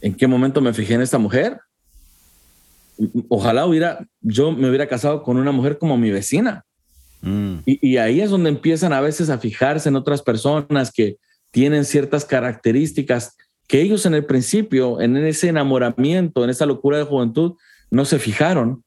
¿En 0.01 0.15
qué 0.15 0.27
momento 0.27 0.59
me 0.59 0.73
fijé 0.73 0.95
en 0.95 1.01
esta 1.01 1.19
mujer? 1.19 1.59
Ojalá 3.29 3.67
hubiera, 3.67 4.05
yo 4.21 4.51
me 4.51 4.67
hubiera 4.69 4.87
casado 4.87 5.21
con 5.21 5.37
una 5.37 5.51
mujer 5.51 5.77
como 5.77 5.97
mi 5.97 6.09
vecina. 6.09 6.65
Mm. 7.21 7.57
Y, 7.65 7.97
ahí 7.97 8.21
es 8.21 8.31
donde 8.31 8.49
empiezan 8.49 8.91
a 8.91 9.01
veces 9.01 9.29
a 9.29 9.37
fijarse 9.37 9.87
en 9.89 9.95
otras 9.95 10.23
personas 10.23 10.91
que 10.91 11.17
tienen 11.51 11.85
ciertas 11.85 12.25
características 12.25 13.35
que 13.67 13.81
ellos 13.81 14.05
en 14.07 14.15
el 14.15 14.25
principio, 14.25 14.99
en 14.99 15.15
ese 15.17 15.49
enamoramiento, 15.49 16.43
en 16.43 16.49
esa 16.49 16.65
locura 16.65 16.97
de 16.97 17.03
juventud, 17.03 17.53
no 17.91 18.05
se 18.05 18.17
fijaron. 18.17 18.83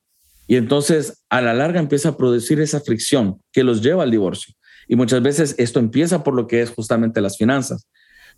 Y 0.48 0.56
entonces 0.56 1.22
a 1.28 1.40
la 1.40 1.54
larga 1.54 1.78
empieza 1.78 2.10
a 2.10 2.16
producir 2.16 2.60
esa 2.60 2.80
fricción 2.80 3.40
que 3.52 3.62
los 3.62 3.80
lleva 3.80 4.02
al 4.02 4.10
divorcio. 4.10 4.54
Y 4.90 4.96
muchas 4.96 5.22
veces 5.22 5.54
esto 5.56 5.78
empieza 5.78 6.24
por 6.24 6.34
lo 6.34 6.48
que 6.48 6.62
es 6.62 6.70
justamente 6.70 7.20
las 7.20 7.38
finanzas, 7.38 7.86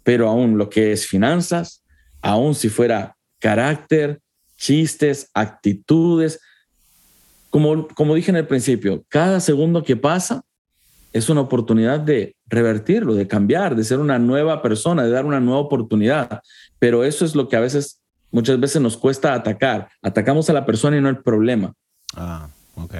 pero 0.03 0.29
aún 0.29 0.59
lo 0.59 0.69
que 0.69 0.93
es 0.93 1.07
finanzas, 1.07 1.83
aún 2.21 2.55
si 2.55 2.69
fuera 2.69 3.17
carácter, 3.39 4.21
chistes, 4.59 5.31
actitudes, 5.33 6.41
como, 7.49 7.89
como 7.89 8.15
dije 8.15 8.31
en 8.31 8.37
el 8.37 8.47
principio, 8.47 9.03
cada 9.09 9.41
segundo 9.41 9.83
que 9.83 9.97
pasa 9.97 10.43
es 11.15 11.31
una 11.31 11.41
oportunidad 11.41 12.01
de 12.01 12.37
revertirlo, 12.45 13.15
de 13.15 13.27
cambiar, 13.27 13.75
de 13.75 13.85
ser 13.85 13.99
una 13.99 14.19
nueva 14.19 14.61
persona, 14.61 15.05
de 15.05 15.11
dar 15.11 15.25
una 15.25 15.41
nueva 15.41 15.61
oportunidad. 15.61 16.43
Pero 16.79 17.03
eso 17.03 17.25
es 17.25 17.35
lo 17.35 17.49
que 17.49 17.57
a 17.57 17.61
veces, 17.61 18.03
muchas 18.31 18.61
veces 18.61 18.83
nos 18.83 18.99
cuesta 18.99 19.33
atacar. 19.33 19.89
Atacamos 20.03 20.51
a 20.51 20.53
la 20.53 20.67
persona 20.67 20.99
y 20.99 21.01
no 21.01 21.09
el 21.09 21.23
problema. 21.23 21.73
Ah, 22.15 22.51
ok. 22.75 22.95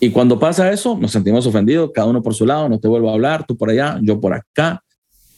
Y 0.00 0.10
cuando 0.10 0.38
pasa 0.38 0.70
eso, 0.70 0.96
nos 0.96 1.10
sentimos 1.10 1.46
ofendidos, 1.46 1.90
cada 1.92 2.08
uno 2.08 2.22
por 2.22 2.34
su 2.34 2.46
lado, 2.46 2.68
no 2.68 2.78
te 2.78 2.86
vuelvo 2.86 3.10
a 3.10 3.14
hablar, 3.14 3.46
tú 3.46 3.56
por 3.56 3.70
allá, 3.70 3.98
yo 4.02 4.20
por 4.20 4.32
acá. 4.32 4.82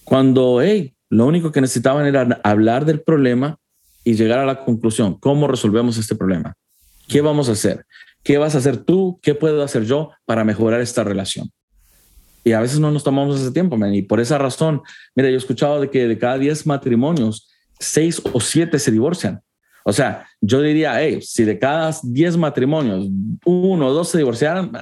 Cuando, 0.04 0.60
hey, 0.60 0.94
lo 1.08 1.26
único 1.26 1.50
que 1.50 1.60
necesitaban 1.60 2.06
era 2.06 2.40
hablar 2.44 2.84
del 2.84 3.00
problema 3.00 3.58
y 4.04 4.14
llegar 4.14 4.38
a 4.38 4.46
la 4.46 4.64
conclusión, 4.64 5.14
¿cómo 5.18 5.48
resolvemos 5.48 5.96
este 5.96 6.14
problema? 6.14 6.54
¿Qué 7.08 7.20
vamos 7.20 7.48
a 7.48 7.52
hacer? 7.52 7.86
¿Qué 8.22 8.38
vas 8.38 8.54
a 8.54 8.58
hacer 8.58 8.76
tú? 8.76 9.18
¿Qué 9.22 9.34
puedo 9.34 9.62
hacer 9.62 9.84
yo 9.84 10.10
para 10.26 10.44
mejorar 10.44 10.80
esta 10.80 11.04
relación? 11.04 11.50
Y 12.44 12.52
a 12.52 12.60
veces 12.60 12.80
no 12.80 12.90
nos 12.90 13.04
tomamos 13.04 13.40
ese 13.40 13.50
tiempo, 13.52 13.76
man. 13.76 13.94
Y 13.94 14.02
por 14.02 14.20
esa 14.20 14.38
razón, 14.38 14.82
mira, 15.14 15.28
yo 15.28 15.34
he 15.34 15.38
escuchado 15.38 15.80
de 15.80 15.90
que 15.90 16.06
de 16.06 16.18
cada 16.18 16.38
10 16.38 16.66
matrimonios, 16.66 17.50
6 17.78 18.22
o 18.32 18.40
7 18.40 18.78
se 18.78 18.90
divorcian. 18.90 19.40
O 19.84 19.92
sea, 19.92 20.26
yo 20.40 20.60
diría, 20.60 21.00
hey, 21.00 21.20
si 21.22 21.44
de 21.44 21.58
cada 21.58 21.94
10 22.02 22.36
matrimonios, 22.36 23.08
uno 23.44 23.86
o 23.86 23.92
dos 23.92 24.08
se 24.08 24.18
divorciaron, 24.18 24.72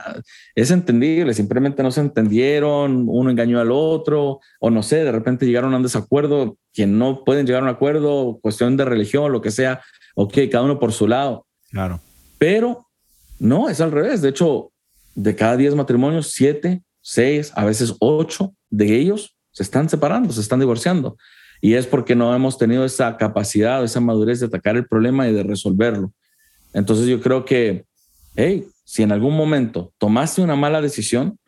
es 0.55 0.71
entendible, 0.71 1.35
simplemente 1.35 1.83
no 1.83 1.91
se 1.91 2.01
entendieron, 2.01 3.07
uno 3.09 3.31
engañó 3.31 3.61
al 3.61 3.71
otro, 3.71 4.41
o 4.61 4.71
no 4.71 4.83
sé, 4.83 5.05
de 5.05 5.13
repente 5.13 5.47
llegaron 5.47 5.73
a 5.75 5.77
un 5.77 5.83
desacuerdo, 5.83 6.57
que 6.73 6.87
no 6.87 7.25
pueden 7.25 7.47
llegar 7.47 7.63
a 7.63 7.65
un 7.65 7.71
acuerdo, 7.71 8.39
cuestión 8.43 8.77
de 8.77 8.85
religión, 8.85 9.33
lo 9.33 9.41
que 9.41 9.51
sea, 9.51 9.81
ok, 10.15 10.35
cada 10.51 10.65
uno 10.65 10.79
por 10.79 10.93
su 10.93 11.07
lado. 11.07 11.47
Claro. 11.71 12.01
Pero 12.39 12.87
no, 13.39 13.69
es 13.69 13.81
al 13.81 13.93
revés. 13.93 14.23
De 14.23 14.31
hecho, 14.31 14.73
de 15.15 15.35
cada 15.35 15.57
10 15.57 15.75
matrimonios, 15.75 16.31
7, 16.33 16.83
6, 17.01 17.53
a 17.55 17.65
veces 17.65 17.95
8 18.01 18.55
de 18.71 18.97
ellos 18.97 19.37
se 19.51 19.63
están 19.63 19.89
separando, 19.89 20.33
se 20.33 20.41
están 20.41 20.61
divorciando. 20.61 21.17
Y 21.61 21.75
es 21.75 21.87
porque 21.87 22.15
no 22.15 22.35
hemos 22.35 22.59
tenido 22.59 22.85
esa 22.85 23.17
capacidad, 23.17 23.83
esa 23.83 24.01
madurez 24.01 24.41
de 24.41 24.47
atacar 24.47 24.77
el 24.77 24.87
problema 24.87 25.29
y 25.29 25.33
de 25.33 25.43
resolverlo. 25.43 26.13
Entonces 26.73 27.07
yo 27.07 27.21
creo 27.21 27.45
que, 27.45 27.85
hey, 28.37 28.67
si 28.85 29.03
en 29.03 29.13
algún 29.13 29.37
momento 29.37 29.93
tomaste 29.99 30.41
una 30.41 30.57
mala 30.57 30.81
decisión 30.81 31.39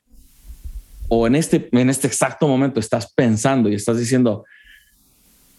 o 1.08 1.26
en 1.26 1.36
este, 1.36 1.68
en 1.72 1.90
este 1.90 2.06
exacto 2.06 2.46
momento 2.48 2.80
estás 2.80 3.12
pensando 3.12 3.68
y 3.68 3.74
estás 3.74 3.98
diciendo, 3.98 4.44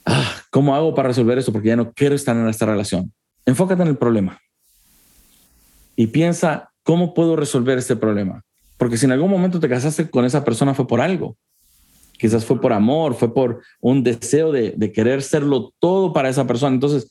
ah, 0.05 0.35
¿cómo 0.49 0.75
hago 0.75 0.93
para 0.93 1.09
resolver 1.09 1.37
esto? 1.37 1.51
Porque 1.51 1.69
ya 1.69 1.75
no 1.75 1.93
quiero 1.93 2.15
estar 2.15 2.35
en 2.35 2.47
esta 2.47 2.65
relación. 2.65 3.13
Enfócate 3.45 3.81
en 3.81 3.87
el 3.87 3.97
problema 3.97 4.39
y 5.95 6.07
piensa, 6.07 6.71
¿cómo 6.83 7.13
puedo 7.13 7.35
resolver 7.35 7.77
este 7.77 7.95
problema? 7.95 8.43
Porque 8.77 8.97
si 8.97 9.05
en 9.05 9.11
algún 9.11 9.29
momento 9.29 9.59
te 9.59 9.69
casaste 9.69 10.09
con 10.09 10.25
esa 10.25 10.43
persona 10.43 10.73
fue 10.73 10.87
por 10.87 11.01
algo. 11.01 11.37
Quizás 12.21 12.45
fue 12.45 12.61
por 12.61 12.71
amor, 12.71 13.15
fue 13.15 13.33
por 13.33 13.63
un 13.79 14.03
deseo 14.03 14.51
de, 14.51 14.91
querer 14.93 15.23
serlo 15.23 15.73
todo 15.79 16.13
para 16.13 16.29
esa 16.29 16.45
persona. 16.45 16.75
Entonces, 16.75 17.09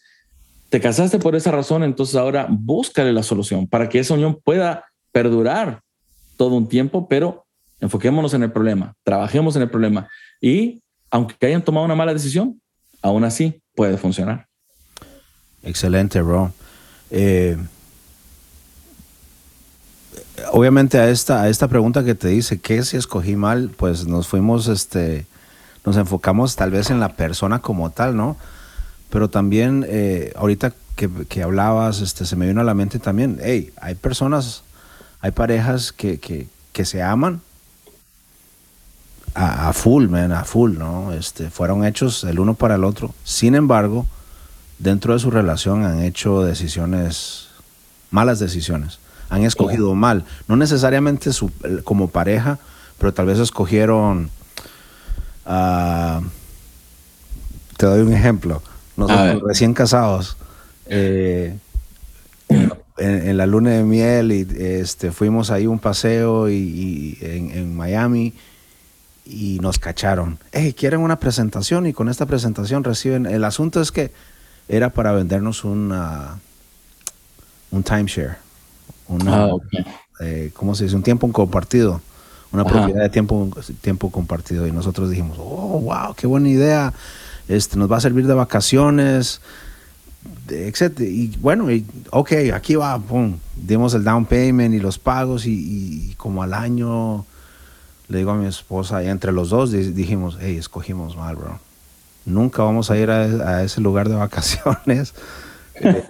Te 0.69 0.81
casaste 0.81 1.19
por 1.19 1.35
esa 1.35 1.51
razón, 1.51 1.83
entonces 1.83 2.15
ahora 2.15 2.47
búscale 2.49 3.13
la 3.13 3.25
solución 3.25 3.67
para 3.67 3.89
que 3.89 3.99
esa 3.99 4.15
unión 4.15 4.39
pueda 4.45 4.85
perdurar 5.11 5.81
todo 6.37 6.55
un 6.55 6.69
tiempo, 6.69 7.09
pero 7.09 7.45
enfoquémonos 7.81 8.35
en 8.35 8.45
el 8.45 8.53
problema, 8.53 8.95
trabajemos 9.03 9.57
en 9.57 9.63
el 9.63 9.69
problema 9.69 10.09
y 10.41 10.81
aunque 11.11 11.45
hayan 11.45 11.65
tomado 11.65 11.85
una 11.85 11.97
mala 11.97 12.13
decisión, 12.13 12.61
aún 13.03 13.25
así 13.25 13.61
puede 13.75 13.97
funcionar. 13.97 14.47
Excelente, 15.65 16.23
bro. 16.23 16.53
Eh, 17.11 17.57
obviamente 20.53 20.99
a 20.99 21.09
esta, 21.11 21.43
a 21.43 21.49
esta 21.49 21.69
pregunta 21.69 22.05
que 22.05 22.15
te 22.15 22.29
dice, 22.29 22.61
¿qué 22.61 22.83
si 22.85 22.97
escogí 22.97 23.37
mal? 23.37 23.71
Pues 23.77 24.07
nos 24.07 24.29
fuimos, 24.29 24.69
este, 24.69 25.27
nos 25.85 25.97
enfocamos 25.97 26.57
tal 26.57 26.71
vez 26.71 26.91
en 26.91 27.01
la 27.01 27.11
persona 27.11 27.61
como 27.61 27.91
tal, 27.91 28.17
¿no? 28.17 28.37
Pero 29.11 29.29
también, 29.29 29.85
eh, 29.89 30.33
ahorita 30.37 30.73
que, 31.29 31.43
hablabas, 31.43 32.01
este, 32.01 32.27
se 32.27 32.37
me 32.37 32.47
vino 32.47 32.61
a 32.61 32.65
la 32.65 32.75
mente 32.75 32.99
también, 32.99 33.39
hey, 33.43 33.73
hay 33.81 33.95
personas, 33.95 34.63
hay 35.21 35.31
parejas 35.31 35.93
que, 35.93 36.49
se 36.85 37.03
aman 37.03 37.43
a, 39.35 39.73
full, 39.75 40.09
man, 40.09 40.33
a 40.33 40.45
full, 40.45 40.79
¿no? 40.79 41.13
Este, 41.13 41.51
fueron 41.51 41.85
hechos 41.85 42.25
el 42.25 42.39
uno 42.39 42.55
para 42.55 42.77
el 42.77 42.85
otro. 42.85 43.15
Sin 43.25 43.55
embargo, 43.55 44.07
dentro 44.79 45.13
de 45.13 45.19
su 45.19 45.31
relación 45.31 45.85
han 45.85 46.03
hecho 46.03 46.43
decisiones, 46.43 47.49
malas 48.11 48.39
decisiones. 48.39 48.99
Han 49.31 49.45
escogido 49.45 49.95
mal. 49.95 50.25
No 50.49 50.57
necesariamente 50.57 51.33
su, 51.33 51.51
como 51.85 52.09
pareja, 52.09 52.59
pero 52.99 53.15
tal 53.15 53.27
vez 53.27 53.39
escogieron... 53.39 54.31
Uh, 55.47 56.21
te 57.81 57.87
doy 57.87 58.03
un 58.03 58.13
ejemplo. 58.13 58.63
Nosotros 58.97 59.43
recién 59.47 59.73
casados, 59.73 60.37
eh, 60.85 61.57
en, 62.99 63.37
la 63.39 63.47
luna 63.47 63.71
de 63.71 63.83
miel, 63.85 64.33
y 64.33 64.47
este, 64.59 65.11
fuimos 65.11 65.51
ahí 65.51 65.67
un 65.67 65.79
paseo 65.79 66.51
y, 66.51 67.17
en, 67.23 67.75
Miami 67.75 68.35
y 69.25 69.59
nos 69.63 69.79
cacharon. 69.79 70.39
Hey, 70.53 70.75
quieren 70.75 71.01
una 71.01 71.19
presentación 71.19 71.87
y 71.87 71.95
con 71.95 72.11
esta 72.11 72.27
presentación 72.27 72.85
reciben. 72.85 73.25
El 73.25 73.45
asunto 73.45 73.81
es 73.81 73.91
que 73.91 74.13
era 74.69 74.91
para 74.91 75.13
vendernos 75.13 75.65
una, 75.65 76.39
un 77.71 77.83
timeshare. 77.83 78.37
Una, 79.11 79.45
ah, 79.45 79.57
eh, 80.21 80.51
¿Cómo 80.55 80.75
se 80.75 80.85
dice? 80.85 80.97
Un 80.97 81.03
tiempo 81.03 81.31
compartido. 81.33 82.01
Una 82.53 82.65
propiedad 82.65 83.03
de 83.03 83.11
tiempo, 83.11 83.49
tiempo 83.81 84.11
compartido. 84.11 84.67
Y 84.67 84.73
nosotros 84.73 85.11
dijimos, 85.11 85.37
oh, 85.39 85.81
wow, 85.81 86.15
qué 86.17 86.27
buena 86.27 86.49
idea 86.49 86.93
este, 87.51 87.77
nos 87.77 87.91
va 87.91 87.97
a 87.97 88.01
servir 88.01 88.27
de 88.27 88.35
vacaciones, 88.35 89.41
etc. 90.49 91.01
Y 91.01 91.37
bueno, 91.39 91.71
y, 91.71 91.85
ok, 92.11 92.33
aquí 92.55 92.77
va, 92.77 92.99
pum, 92.99 93.37
dimos 93.57 93.93
el 93.95 94.05
down 94.05 94.25
payment 94.25 94.75
y 94.75 94.79
los 94.79 94.99
pagos 94.99 95.47
y, 95.47 96.15
como 96.17 96.43
al 96.43 96.55
año 96.55 97.27
le 98.09 98.19
digo 98.19 98.31
a 98.33 98.37
mi 98.37 98.47
esposa, 98.47 99.05
y 99.05 99.09
entre 99.09 99.31
los 99.31 99.51
dos 99.51 99.71
dijimos, 99.71 100.37
hey, 100.41 100.57
escogimos 100.57 101.17
mal, 101.17 101.37
bro. 101.37 101.61
Nunca 102.25 102.63
vamos 102.63 102.91
a 102.91 102.99
ir 102.99 103.11
a, 103.11 103.63
ese 103.63 103.81
lugar 103.81 104.09
de 104.09 104.15
vacaciones. 104.15 105.15
Eh, 105.83 106.05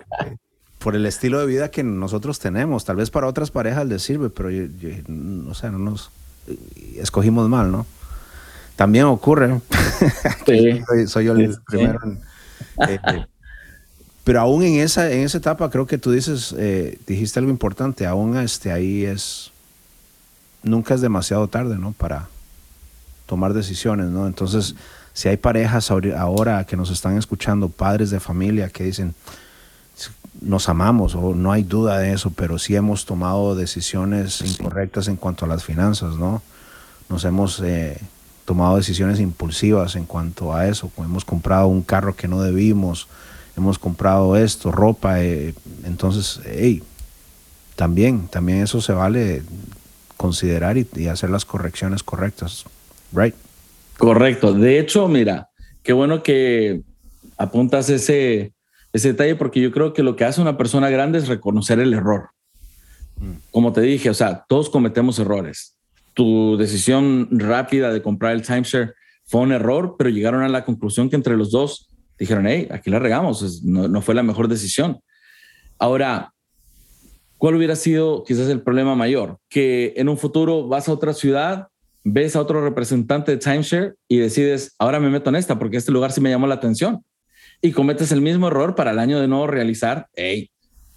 por 0.81 0.97
el 0.97 1.07
estilo 1.07 1.39
de 1.39 1.47
vida 1.47 1.71
que 1.71 1.85
nosotros 1.85 2.41
tenemos. 2.41 2.85
Tal 2.85 2.97
vez 2.97 3.11
para 3.11 3.29
otras 3.29 3.53
parejas 3.53 3.87
les 3.87 4.03
sirve, 4.03 4.31
pero 4.31 4.51
yo, 4.51 4.67
o 5.49 5.55
sea, 5.55 5.71
no 5.71 5.79
nos 5.79 6.11
escogimos 6.97 7.49
mal, 7.49 7.71
¿no? 7.71 7.87
también 8.81 9.05
ocurre. 9.05 9.61
soy, 11.07 11.25
yo 11.27 11.35
el 11.35 11.55
primero. 11.67 12.01
Eh, 12.89 12.99
pero 14.25 14.41
aún 14.41 14.63
en 14.63 14.81
esa, 14.81 15.11
en 15.11 15.21
esa 15.21 15.37
etapa 15.37 15.69
creo 15.69 15.87
que 15.87 15.99
tú 15.99 16.13
dices, 16.13 16.55
eh, 16.57 16.99
dijiste 17.07 17.39
algo 17.39 17.51
importante, 17.51 18.07
aún 18.07 18.39
este, 18.39 18.73
ahí 18.73 19.05
es, 19.05 19.51
nunca 20.63 20.95
es 20.95 21.03
demasiado 21.03 21.47
tarde, 21.47 21.77
¿no? 21.77 21.93
Para 21.93 22.29
tomar 23.27 23.53
decisiones, 23.53 24.07
¿no? 24.07 24.27
Entonces, 24.27 24.75
si 25.13 25.29
hay 25.29 25.37
parejas 25.37 25.91
ahora 25.91 26.65
que 26.65 26.79
nos 26.79 26.89
están 26.89 27.19
escuchando, 27.19 27.69
padres 27.69 28.09
de 28.09 28.19
familia 28.19 28.71
que 28.71 28.85
dicen, 28.85 29.15
nos 30.41 30.69
amamos 30.69 31.15
o 31.15 31.35
no 31.35 31.53
hay 31.53 31.63
duda 31.63 31.99
de 31.99 32.13
eso, 32.13 32.31
pero 32.31 32.59
sí 32.59 32.75
hemos 32.75 33.05
tomado 33.05 33.55
decisiones 33.55 34.41
incorrectas 34.43 35.09
en 35.09 35.17
cuanto 35.17 35.45
a 35.45 35.49
las 35.49 35.65
finanzas, 35.65 36.17
¿no? 36.17 36.43
Nos 37.09 37.25
hemos 37.25 37.61
eh, 37.61 37.99
tomado 38.45 38.77
decisiones 38.77 39.21
impulsivas 39.21 39.97
en 39.97 40.07
cuanto 40.07 40.55
a 40.55 40.67
eso. 40.67 40.91
Hemos 40.99 41.25
comprado 41.25 41.67
un 41.67 41.83
carro 41.83 42.17
que 42.17 42.29
no 42.29 42.41
debimos, 42.43 43.09
hemos 43.57 43.79
comprado 43.79 44.37
esto, 44.37 44.73
ropa. 44.73 45.23
Eh, 45.23 45.55
entonces, 45.85 46.41
hey, 46.47 46.83
también, 47.77 48.29
también 48.29 48.63
eso 48.63 48.81
se 48.81 48.93
vale 48.93 49.43
considerar 50.17 50.77
y, 50.77 51.09
hacer 51.09 51.31
las 51.31 51.45
correcciones 51.45 52.03
correctas. 52.03 52.65
Right? 53.13 53.35
Correcto. 53.99 54.53
De 54.53 54.79
hecho, 54.79 55.09
mira, 55.09 55.49
qué 55.83 55.93
bueno 55.93 56.23
que 56.23 56.83
apuntas 57.37 57.89
ese, 57.91 58.53
ese 58.93 59.09
detalle 59.09 59.37
porque 59.37 59.61
yo 59.61 59.71
creo 59.71 59.93
que 59.93 60.03
lo 60.03 60.17
que 60.17 60.25
hace 60.25 60.41
una 60.41 60.57
persona 60.57 60.91
grande 60.91 61.19
es 61.19 61.29
reconocer 61.29 61.79
el 61.81 61.95
error. 61.95 62.31
Mm. 63.17 63.35
Como 63.51 63.73
te 63.73 63.81
dije, 63.81 64.11
o 64.11 64.15
sea, 64.15 64.45
todos 64.49 64.71
cometemos 64.71 65.19
errores 65.19 65.77
tu 66.15 66.57
decisión 66.59 67.29
rápida 67.31 67.93
de 67.93 68.03
comprar 68.03 68.33
el 68.33 68.43
timeshare 68.43 68.95
fue 69.25 69.41
un 69.41 69.53
error, 69.53 69.95
pero 69.97 70.11
llegaron 70.11 70.43
a 70.43 70.49
la 70.49 70.65
conclusión 70.65 71.09
que 71.09 71.17
entre 71.17 71.37
los 71.37 71.51
dos 71.51 71.89
dijeron, 72.19 72.47
hey, 72.47 72.69
aquí 72.71 72.91
la 72.91 72.99
regamos, 72.99 73.63
no, 73.65 73.89
no 73.89 74.03
fue 74.03 74.15
la 74.15 74.23
mejor 74.23 74.49
decisión. 74.49 75.01
Ahora, 75.79 76.35
¿cuál 77.39 77.55
hubiera 77.55 77.77
sido 77.77 78.25
quizás 78.25 78.49
el 78.49 78.61
problema 78.61 78.95
mayor? 78.95 79.39
Que 79.49 79.95
en 79.97 80.09
un 80.09 80.19
futuro 80.19 80.69
vas 80.69 80.89
a 80.89 80.93
otra 80.93 81.15
ciudad, 81.15 81.69
ves 82.05 82.37
a 82.37 82.43
otro 82.43 82.63
representante 82.63 83.33
de 83.33 83.39
timeshare 83.39 83.95
y 84.09 84.19
decides, 84.19 84.75
ahora 84.79 85.01
me 85.01 85.09
meto 85.09 85.31
en 85.31 85.37
esta 85.37 85.59
porque 85.59 85.79
este 85.79 85.93
lugar 85.93 86.13
sí 86.13 86.21
me 86.21 86.29
llamó 86.29 86.47
la 86.47 86.57
atención. 86.57 87.03
Y 87.63 87.73
cometes 87.73 88.13
el 88.13 88.21
mismo 88.21 88.49
error 88.49 88.75
para 88.75 88.93
el 88.93 88.99
año 88.99 89.21
de 89.21 89.29
nuevo 89.29 89.47
realizar, 89.47 90.09
hey, 90.15 90.51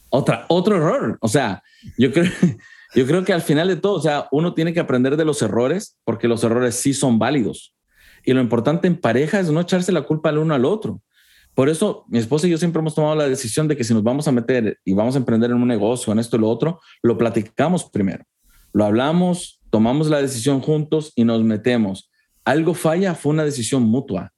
otra, 0.09 0.45
otro 0.47 0.77
error. 0.77 1.17
O 1.21 1.27
sea, 1.27 1.63
yo 1.97 2.11
creo, 2.13 2.31
yo 2.95 3.05
creo 3.05 3.23
que 3.25 3.33
al 3.33 3.41
final 3.41 3.67
de 3.67 3.75
todo, 3.75 3.93
o 3.93 4.01
sea, 4.01 4.27
uno 4.31 4.53
tiene 4.53 4.73
que 4.73 4.79
aprender 4.79 5.17
de 5.17 5.25
los 5.25 5.41
errores 5.41 5.97
porque 6.03 6.27
los 6.27 6.43
errores 6.43 6.75
sí 6.75 6.93
son 6.93 7.19
válidos. 7.19 7.73
Y 8.25 8.33
lo 8.33 8.41
importante 8.41 8.87
en 8.87 8.95
pareja 8.95 9.39
es 9.39 9.49
no 9.51 9.59
echarse 9.59 9.91
la 9.91 10.03
culpa 10.03 10.29
al 10.29 10.37
uno 10.37 10.53
al 10.53 10.65
otro. 10.65 11.01
Por 11.53 11.69
eso 11.69 12.05
mi 12.07 12.17
esposa 12.17 12.47
y 12.47 12.51
yo 12.51 12.57
siempre 12.57 12.79
hemos 12.79 12.95
tomado 12.95 13.15
la 13.15 13.27
decisión 13.27 13.67
de 13.67 13.77
que 13.77 13.83
si 13.83 13.93
nos 13.93 14.03
vamos 14.03 14.27
a 14.27 14.31
meter 14.31 14.79
y 14.83 14.93
vamos 14.93 15.15
a 15.15 15.19
emprender 15.19 15.51
en 15.51 15.57
un 15.57 15.67
negocio, 15.67 16.11
en 16.11 16.19
esto 16.19 16.37
y 16.37 16.39
lo 16.39 16.49
otro, 16.49 16.79
lo 17.01 17.17
platicamos 17.17 17.85
primero. 17.89 18.23
Lo 18.71 18.85
hablamos, 18.85 19.61
tomamos 19.69 20.09
la 20.09 20.21
decisión 20.21 20.61
juntos 20.61 21.11
y 21.15 21.25
nos 21.25 21.43
metemos. 21.43 22.09
Algo 22.43 22.73
falla, 22.73 23.13
fue 23.13 23.31
una 23.31 23.43
decisión 23.43 23.83
mutua. 23.83 24.33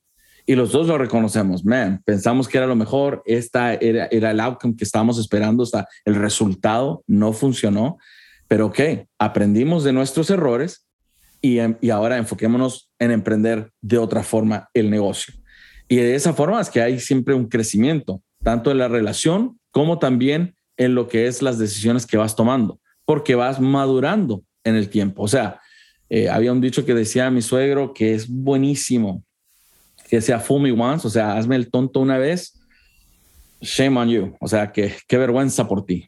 Y 0.46 0.56
los 0.56 0.72
dos 0.72 0.88
lo 0.88 0.98
reconocemos. 0.98 1.66
Man, 1.66 2.02
pensamos 2.06 2.48
que 2.48 2.58
era 2.58 2.68
lo 2.68 2.76
mejor, 2.76 3.24
esta 3.26 3.74
era, 3.74 4.08
era 4.12 4.32
el 4.32 4.40
outcome 4.40 4.76
que 4.76 4.84
estábamos 4.84 5.18
esperando, 5.20 5.64
hasta 5.64 5.88
el 6.06 6.16
resultado 6.16 7.04
no 7.08 7.34
funcionó 7.34 7.98
pero 8.48 8.68
ok, 8.68 8.80
aprendimos 9.20 9.84
de 9.84 9.94
nuestros 9.94 10.30
errores 10.30 10.88
y, 11.42 11.60
em, 11.60 11.76
y 11.82 11.90
ahora 11.90 12.18
enfoquémonos 12.18 12.90
en 13.00 13.12
emprender 13.12 13.72
de 13.82 13.98
otra 13.98 14.24
forma 14.24 14.70
el 14.74 14.90
negocio. 14.90 15.34
Y 15.88 15.98
de 15.98 16.16
esa 16.16 16.34
forma 16.34 16.62
es 16.62 16.70
que 16.70 16.82
hay 16.82 17.00
siempre 17.00 17.34
un 17.34 17.48
crecimiento, 17.48 18.22
tanto 18.44 18.72
en 18.72 18.78
la 18.78 18.88
relación 18.88 19.60
como 19.72 20.00
también 20.00 20.56
en 20.78 20.96
lo 20.96 21.08
que 21.08 21.28
es 21.28 21.42
las 21.42 21.58
decisiones 21.58 22.06
que 22.06 22.18
vas 22.18 22.36
tomando, 22.36 22.80
porque 23.06 23.36
vas 23.36 23.60
madurando 23.60 24.44
en 24.64 24.76
el 24.76 24.90
tiempo. 24.90 25.24
O 25.24 25.28
sea, 25.28 25.60
eh, 26.10 26.30
había 26.30 26.52
un 26.52 26.62
dicho 26.62 26.86
que 26.86 26.94
decía 26.94 27.32
mi 27.32 27.42
suegro 27.42 27.94
que 27.94 28.14
es 28.14 28.28
buenísimo, 28.28 29.24
que 30.08 30.22
sea 30.22 30.40
fool 30.40 30.62
me 30.62 30.72
once, 30.72 31.08
o 31.08 31.10
sea, 31.10 31.38
hazme 31.38 31.56
el 31.56 31.70
tonto 31.70 32.00
una 32.00 32.18
vez, 32.18 32.60
shame 33.62 34.00
on 34.00 34.10
you, 34.10 34.36
o 34.40 34.48
sea, 34.48 34.72
que 34.72 34.96
qué 35.08 35.18
vergüenza 35.18 35.68
por 35.68 35.86
ti 35.86 36.08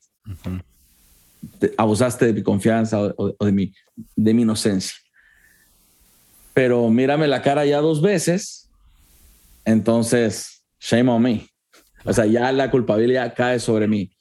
abusaste 1.77 2.25
de 2.25 2.33
mi 2.33 2.43
confianza 2.43 3.13
o, 3.17 3.45
de, 3.45 3.51
mi, 3.51 3.73
de 4.15 4.33
mi 4.33 4.41
inocencia. 4.43 4.95
Pero 6.53 6.89
mírame 6.89 7.27
la 7.27 7.41
cara 7.41 7.65
ya 7.65 7.79
dos 7.79 8.01
veces, 8.01 8.69
entonces, 9.65 10.63
shame 10.79 11.11
on 11.11 11.21
me. 11.21 11.47
O 12.03 12.13
sea, 12.13 12.25
ya 12.25 12.51
la 12.51 12.71
culpabilidad 12.71 13.33
cae 13.35 13.59
sobre 13.59 13.87
mí. 13.87 14.11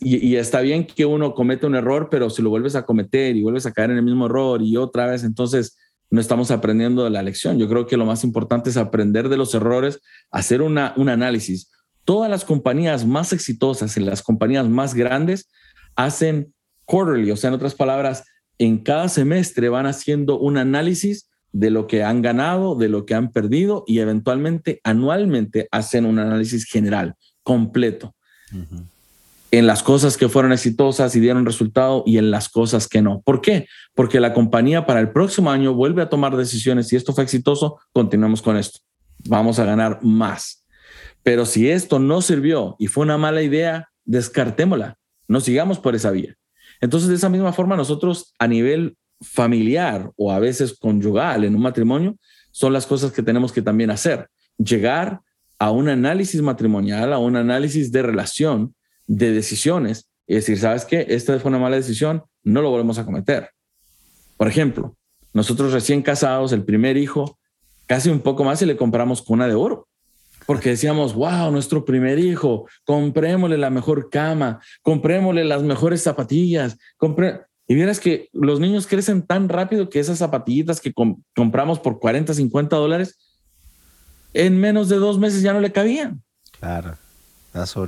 y, 0.00 0.36
está 0.36 0.60
bien 0.60 0.86
que 0.86 1.04
uno 1.04 1.34
comete 1.34 1.66
un 1.66 1.74
error, 1.74 2.08
pero 2.10 2.30
si 2.30 2.40
lo 2.40 2.50
vuelves 2.50 2.76
a 2.76 2.86
cometer 2.86 3.36
y 3.36 3.42
vuelves 3.42 3.66
a 3.66 3.72
caer 3.72 3.90
en 3.90 3.98
el 3.98 4.04
mismo 4.04 4.26
error 4.26 4.62
y 4.62 4.76
otra 4.76 5.06
vez, 5.06 5.22
entonces 5.22 5.76
no 6.10 6.20
estamos 6.20 6.50
aprendiendo 6.50 7.04
de 7.04 7.10
la 7.10 7.22
lección. 7.22 7.58
Yo 7.58 7.68
creo 7.68 7.86
que 7.86 7.96
lo 7.96 8.06
más 8.06 8.24
importante 8.24 8.70
es 8.70 8.76
aprender 8.76 9.28
de 9.28 9.36
los 9.36 9.54
errores, 9.54 10.00
hacer 10.30 10.62
una, 10.62 10.94
un 10.96 11.08
análisis. 11.08 11.70
Todas 12.04 12.30
las 12.30 12.44
compañías 12.44 13.04
más 13.06 13.32
exitosas 13.32 13.96
y 13.96 14.00
las 14.00 14.22
compañías 14.22 14.68
más 14.68 14.94
grandes 14.94 15.48
hacen 15.96 16.54
quarterly, 16.84 17.30
o 17.30 17.36
sea, 17.36 17.48
en 17.48 17.54
otras 17.54 17.74
palabras, 17.74 18.24
en 18.58 18.78
cada 18.78 19.08
semestre 19.08 19.68
van 19.68 19.86
haciendo 19.86 20.38
un 20.38 20.56
análisis 20.56 21.28
de 21.52 21.70
lo 21.70 21.86
que 21.86 22.04
han 22.04 22.22
ganado, 22.22 22.76
de 22.76 22.88
lo 22.88 23.06
que 23.06 23.14
han 23.14 23.32
perdido 23.32 23.84
y 23.86 23.98
eventualmente 23.98 24.80
anualmente 24.84 25.68
hacen 25.70 26.06
un 26.06 26.18
análisis 26.18 26.64
general, 26.64 27.14
completo. 27.42 28.14
En 29.50 29.66
las 29.66 29.82
cosas 29.82 30.16
que 30.16 30.28
fueron 30.28 30.52
exitosas 30.52 31.14
y 31.14 31.20
dieron 31.20 31.46
resultado 31.46 32.02
y 32.06 32.18
en 32.18 32.30
las 32.30 32.48
cosas 32.48 32.88
que 32.88 33.02
no. 33.02 33.22
¿Por 33.22 33.40
qué? 33.40 33.68
Porque 33.94 34.20
la 34.20 34.34
compañía 34.34 34.86
para 34.86 35.00
el 35.00 35.10
próximo 35.10 35.50
año 35.50 35.74
vuelve 35.74 36.02
a 36.02 36.08
tomar 36.08 36.36
decisiones. 36.36 36.88
Si 36.88 36.96
esto 36.96 37.12
fue 37.12 37.24
exitoso, 37.24 37.78
continuemos 37.92 38.42
con 38.42 38.56
esto. 38.56 38.80
Vamos 39.24 39.58
a 39.58 39.64
ganar 39.64 40.00
más. 40.02 40.64
Pero 41.22 41.44
si 41.44 41.70
esto 41.70 41.98
no 41.98 42.22
sirvió 42.22 42.76
y 42.78 42.86
fue 42.86 43.04
una 43.04 43.18
mala 43.18 43.42
idea, 43.42 43.88
descartémosla. 44.04 44.96
No 45.28 45.40
sigamos 45.40 45.78
por 45.78 45.94
esa 45.94 46.10
vía. 46.10 46.36
Entonces, 46.80 47.08
de 47.08 47.16
esa 47.16 47.28
misma 47.28 47.52
forma, 47.52 47.76
nosotros 47.76 48.34
a 48.38 48.46
nivel 48.46 48.96
familiar 49.20 50.12
o 50.16 50.30
a 50.30 50.38
veces 50.38 50.76
conyugal 50.78 51.44
en 51.44 51.54
un 51.54 51.62
matrimonio, 51.62 52.16
son 52.52 52.72
las 52.72 52.86
cosas 52.86 53.12
que 53.12 53.22
tenemos 53.22 53.52
que 53.52 53.62
también 53.62 53.90
hacer. 53.90 54.28
Llegar 54.56 55.20
a 55.58 55.70
un 55.70 55.88
análisis 55.88 56.40
matrimonial, 56.42 57.12
a 57.12 57.18
un 57.18 57.36
análisis 57.36 57.90
de 57.90 58.02
relación 58.02 58.75
de 59.06 59.32
decisiones 59.32 60.08
y 60.26 60.34
decir, 60.34 60.58
¿sabes 60.58 60.84
qué? 60.84 61.06
Esta 61.08 61.38
fue 61.38 61.50
una 61.50 61.58
mala 61.58 61.76
decisión, 61.76 62.24
no 62.42 62.62
lo 62.62 62.70
volvemos 62.70 62.98
a 62.98 63.04
cometer. 63.04 63.50
Por 64.36 64.48
ejemplo, 64.48 64.96
nosotros 65.32 65.72
recién 65.72 66.02
casados, 66.02 66.52
el 66.52 66.64
primer 66.64 66.96
hijo, 66.96 67.38
casi 67.86 68.10
un 68.10 68.20
poco 68.20 68.44
más 68.44 68.60
y 68.62 68.66
le 68.66 68.76
compramos 68.76 69.22
cuna 69.22 69.46
de 69.46 69.54
oro. 69.54 69.88
Porque 70.46 70.70
decíamos, 70.70 71.14
wow, 71.14 71.50
nuestro 71.50 71.84
primer 71.84 72.18
hijo, 72.18 72.68
comprémosle 72.84 73.58
la 73.58 73.70
mejor 73.70 74.10
cama, 74.10 74.60
comprémosle 74.82 75.44
las 75.44 75.62
mejores 75.62 76.02
zapatillas, 76.02 76.78
compre... 76.96 77.42
Y 77.68 77.74
vieras 77.74 77.98
que 77.98 78.28
los 78.32 78.60
niños 78.60 78.86
crecen 78.86 79.26
tan 79.26 79.48
rápido 79.48 79.90
que 79.90 79.98
esas 79.98 80.18
zapatillitas 80.18 80.80
que 80.80 80.92
compramos 81.34 81.80
por 81.80 81.98
40, 81.98 82.32
50 82.32 82.76
dólares, 82.76 83.18
en 84.34 84.60
menos 84.60 84.88
de 84.88 84.96
dos 84.96 85.18
meses 85.18 85.42
ya 85.42 85.52
no 85.52 85.60
le 85.60 85.72
cabían. 85.72 86.22
Claro. 86.60 86.96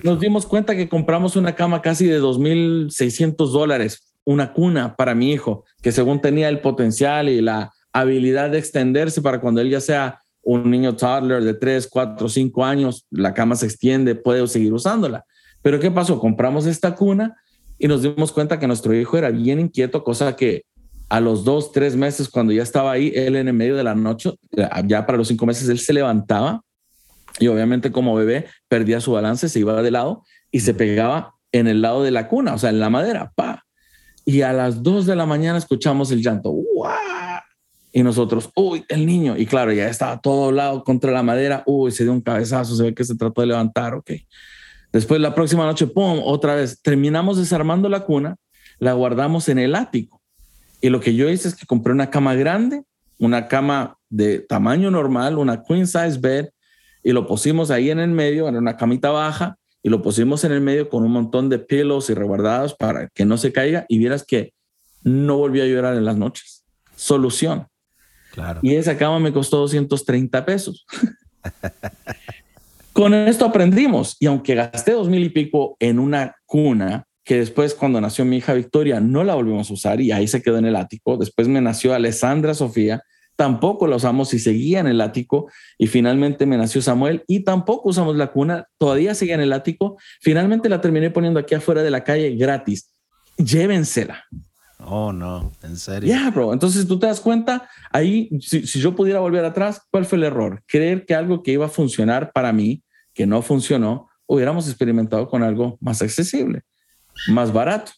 Nos 0.04 0.20
dimos 0.20 0.46
cuenta 0.46 0.74
que 0.76 0.88
compramos 0.88 1.36
una 1.36 1.54
cama 1.54 1.82
casi 1.82 2.06
de 2.06 2.20
2.600 2.20 3.50
dólares, 3.50 4.14
una 4.24 4.52
cuna 4.52 4.96
para 4.96 5.14
mi 5.14 5.32
hijo, 5.32 5.64
que 5.82 5.92
según 5.92 6.20
tenía 6.20 6.48
el 6.48 6.60
potencial 6.60 7.28
y 7.28 7.40
la 7.40 7.72
habilidad 7.92 8.50
de 8.50 8.58
extenderse 8.58 9.22
para 9.22 9.40
cuando 9.40 9.60
él 9.60 9.70
ya 9.70 9.80
sea 9.80 10.20
un 10.42 10.70
niño 10.70 10.96
toddler 10.96 11.42
de 11.42 11.54
3, 11.54 11.88
4, 11.90 12.28
5 12.28 12.64
años, 12.64 13.06
la 13.10 13.34
cama 13.34 13.56
se 13.56 13.66
extiende, 13.66 14.14
puede 14.14 14.46
seguir 14.46 14.72
usándola. 14.72 15.24
Pero 15.62 15.80
¿qué 15.80 15.90
pasó? 15.90 16.18
Compramos 16.18 16.66
esta 16.66 16.94
cuna 16.94 17.36
y 17.78 17.88
nos 17.88 18.02
dimos 18.02 18.32
cuenta 18.32 18.58
que 18.58 18.66
nuestro 18.66 18.94
hijo 18.94 19.18
era 19.18 19.30
bien 19.30 19.60
inquieto, 19.60 20.02
cosa 20.04 20.36
que 20.36 20.62
a 21.08 21.20
los 21.20 21.44
dos, 21.44 21.72
tres 21.72 21.96
meses, 21.96 22.28
cuando 22.28 22.52
ya 22.52 22.62
estaba 22.62 22.92
ahí, 22.92 23.12
él 23.14 23.36
en 23.36 23.48
el 23.48 23.54
medio 23.54 23.76
de 23.76 23.84
la 23.84 23.94
noche, 23.94 24.32
ya 24.86 25.06
para 25.06 25.18
los 25.18 25.28
cinco 25.28 25.46
meses, 25.46 25.68
él 25.68 25.78
se 25.78 25.92
levantaba 25.92 26.62
y 27.38 27.48
obviamente 27.48 27.92
como 27.92 28.14
bebé 28.14 28.46
perdía 28.68 29.00
su 29.00 29.12
balance, 29.12 29.48
se 29.48 29.60
iba 29.60 29.80
de 29.82 29.90
lado 29.90 30.24
y 30.50 30.60
se 30.60 30.74
pegaba 30.74 31.34
en 31.52 31.66
el 31.66 31.82
lado 31.82 32.02
de 32.02 32.10
la 32.10 32.28
cuna, 32.28 32.54
o 32.54 32.58
sea, 32.58 32.70
en 32.70 32.80
la 32.80 32.90
madera, 32.90 33.32
pa. 33.34 33.64
Y 34.24 34.42
a 34.42 34.52
las 34.52 34.82
dos 34.82 35.06
de 35.06 35.16
la 35.16 35.26
mañana 35.26 35.58
escuchamos 35.58 36.10
el 36.10 36.22
llanto, 36.22 36.54
Y 37.92 38.02
nosotros, 38.02 38.50
uy, 38.54 38.84
el 38.88 39.06
niño. 39.06 39.36
Y 39.38 39.46
claro, 39.46 39.72
ya 39.72 39.88
estaba 39.88 40.20
todo 40.20 40.52
lado 40.52 40.84
contra 40.84 41.12
la 41.12 41.22
madera, 41.22 41.62
uy, 41.64 41.90
se 41.90 42.04
dio 42.04 42.12
un 42.12 42.20
cabezazo, 42.20 42.76
se 42.76 42.82
ve 42.82 42.94
que 42.94 43.04
se 43.04 43.16
trató 43.16 43.40
de 43.40 43.46
levantar, 43.46 43.94
ok. 43.94 44.10
Después 44.92 45.20
la 45.20 45.34
próxima 45.34 45.64
noche, 45.64 45.86
pum, 45.86 46.20
otra 46.22 46.54
vez, 46.56 46.80
terminamos 46.82 47.38
desarmando 47.38 47.88
la 47.88 48.00
cuna, 48.00 48.36
la 48.78 48.92
guardamos 48.92 49.48
en 49.48 49.58
el 49.58 49.74
ático. 49.74 50.20
Y 50.80 50.90
lo 50.90 51.00
que 51.00 51.14
yo 51.14 51.28
hice 51.30 51.48
es 51.48 51.54
que 51.54 51.66
compré 51.66 51.92
una 51.92 52.10
cama 52.10 52.34
grande, 52.34 52.82
una 53.18 53.48
cama 53.48 53.96
de 54.08 54.40
tamaño 54.40 54.90
normal, 54.90 55.38
una 55.38 55.62
queen 55.62 55.86
size 55.86 56.18
bed, 56.18 56.48
y 57.08 57.12
lo 57.12 57.26
pusimos 57.26 57.70
ahí 57.70 57.90
en 57.90 58.00
el 58.00 58.10
medio, 58.10 58.48
en 58.48 58.56
una 58.56 58.76
camita 58.76 59.08
baja, 59.08 59.56
y 59.82 59.88
lo 59.88 60.02
pusimos 60.02 60.44
en 60.44 60.52
el 60.52 60.60
medio 60.60 60.90
con 60.90 61.04
un 61.04 61.10
montón 61.10 61.48
de 61.48 61.58
pelos 61.58 62.10
y 62.10 62.14
reguardados 62.14 62.74
para 62.74 63.08
que 63.08 63.24
no 63.24 63.38
se 63.38 63.50
caiga 63.50 63.86
y 63.88 63.96
vieras 63.96 64.26
que 64.26 64.52
no 65.04 65.38
volvió 65.38 65.62
a 65.62 65.66
llorar 65.66 65.96
en 65.96 66.04
las 66.04 66.18
noches. 66.18 66.66
Solución. 66.96 67.66
Claro. 68.34 68.60
Y 68.62 68.74
esa 68.74 68.98
cama 68.98 69.20
me 69.20 69.32
costó 69.32 69.56
230 69.56 70.44
pesos. 70.44 70.84
con 72.92 73.14
esto 73.14 73.46
aprendimos 73.46 74.14
y 74.20 74.26
aunque 74.26 74.54
gasté 74.54 74.92
dos 74.92 75.08
mil 75.08 75.24
y 75.24 75.30
pico 75.30 75.78
en 75.80 76.00
una 76.00 76.36
cuna, 76.44 77.06
que 77.24 77.38
después 77.38 77.72
cuando 77.72 78.02
nació 78.02 78.26
mi 78.26 78.36
hija 78.36 78.52
Victoria 78.52 79.00
no 79.00 79.24
la 79.24 79.34
volvimos 79.34 79.70
a 79.70 79.72
usar 79.72 80.02
y 80.02 80.12
ahí 80.12 80.28
se 80.28 80.42
quedó 80.42 80.58
en 80.58 80.66
el 80.66 80.76
ático. 80.76 81.16
Después 81.16 81.48
me 81.48 81.62
nació 81.62 81.94
Alessandra 81.94 82.52
Sofía 82.52 83.02
tampoco 83.38 83.86
la 83.86 83.94
usamos 83.94 84.34
y 84.34 84.40
seguía 84.40 84.80
en 84.80 84.88
el 84.88 85.00
ático. 85.00 85.48
Y 85.78 85.86
finalmente 85.86 86.44
me 86.44 86.56
nació 86.56 86.82
Samuel 86.82 87.22
y 87.28 87.44
tampoco 87.44 87.90
usamos 87.90 88.16
la 88.16 88.32
cuna, 88.32 88.66
todavía 88.78 89.14
seguía 89.14 89.36
en 89.36 89.42
el 89.42 89.52
ático. 89.52 89.96
Finalmente 90.20 90.68
la 90.68 90.80
terminé 90.80 91.10
poniendo 91.10 91.38
aquí 91.38 91.54
afuera 91.54 91.84
de 91.84 91.90
la 91.92 92.02
calle 92.02 92.34
gratis. 92.34 92.92
Llévensela. 93.36 94.24
Oh, 94.84 95.12
no, 95.12 95.52
en 95.62 95.76
serio. 95.76 96.08
Ya, 96.08 96.30
bro. 96.32 96.52
Entonces 96.52 96.88
tú 96.88 96.98
te 96.98 97.06
das 97.06 97.20
cuenta, 97.20 97.70
ahí, 97.92 98.28
si, 98.40 98.66
si, 98.66 98.80
yo 98.80 98.96
pudiera 98.96 99.20
volver 99.20 99.44
atrás, 99.44 99.82
¿cuál 99.90 100.04
fue 100.04 100.18
el 100.18 100.24
error? 100.24 100.62
Creer 100.66 101.06
que 101.06 101.14
algo 101.14 101.44
que 101.44 101.52
iba 101.52 101.66
a 101.66 101.68
funcionar 101.68 102.32
para 102.32 102.52
mí, 102.52 102.82
que 103.14 103.24
no 103.24 103.40
funcionó, 103.42 104.08
hubiéramos 104.26 104.68
experimentado 104.68 105.28
con 105.28 105.44
algo 105.44 105.78
más 105.80 106.02
accesible, 106.02 106.62
más 107.28 107.52
barato 107.52 107.92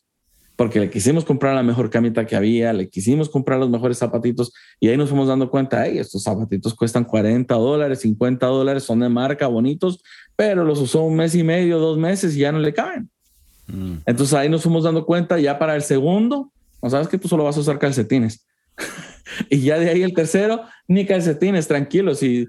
porque 0.61 0.78
le 0.78 0.90
quisimos 0.90 1.24
comprar 1.24 1.54
la 1.54 1.62
mejor 1.62 1.88
camita 1.88 2.26
que 2.26 2.36
había, 2.36 2.74
le 2.74 2.90
quisimos 2.90 3.30
comprar 3.30 3.58
los 3.58 3.70
mejores 3.70 3.96
zapatitos 3.96 4.52
y 4.78 4.88
ahí 4.88 4.96
nos 4.98 5.08
fuimos 5.08 5.26
dando 5.26 5.48
cuenta, 5.48 5.86
hey, 5.86 5.96
estos 5.96 6.22
zapatitos 6.22 6.74
cuestan 6.74 7.04
40 7.04 7.54
dólares, 7.54 8.00
50 8.00 8.44
dólares, 8.44 8.82
son 8.82 9.00
de 9.00 9.08
marca, 9.08 9.46
bonitos, 9.46 10.02
pero 10.36 10.62
los 10.62 10.78
usó 10.78 11.04
un 11.04 11.16
mes 11.16 11.34
y 11.34 11.42
medio, 11.42 11.78
dos 11.78 11.96
meses 11.96 12.36
y 12.36 12.40
ya 12.40 12.52
no 12.52 12.58
le 12.58 12.74
caben. 12.74 13.08
Mm. 13.68 14.00
Entonces 14.04 14.34
ahí 14.34 14.50
nos 14.50 14.62
fuimos 14.62 14.84
dando 14.84 15.06
cuenta 15.06 15.38
ya 15.38 15.58
para 15.58 15.74
el 15.74 15.80
segundo, 15.80 16.52
no 16.82 16.90
sabes 16.90 17.08
que 17.08 17.16
tú 17.16 17.26
solo 17.26 17.44
vas 17.44 17.56
a 17.56 17.61
usar 17.61 17.78
calcetines. 17.78 18.46
y 19.48 19.61
ya 19.61 19.78
de 19.78 19.88
ahí 19.88 20.02
el 20.02 20.12
tercero, 20.12 20.64
ni 20.86 21.06
calcetines, 21.06 21.68
tranquilo, 21.68 22.14
si, 22.14 22.46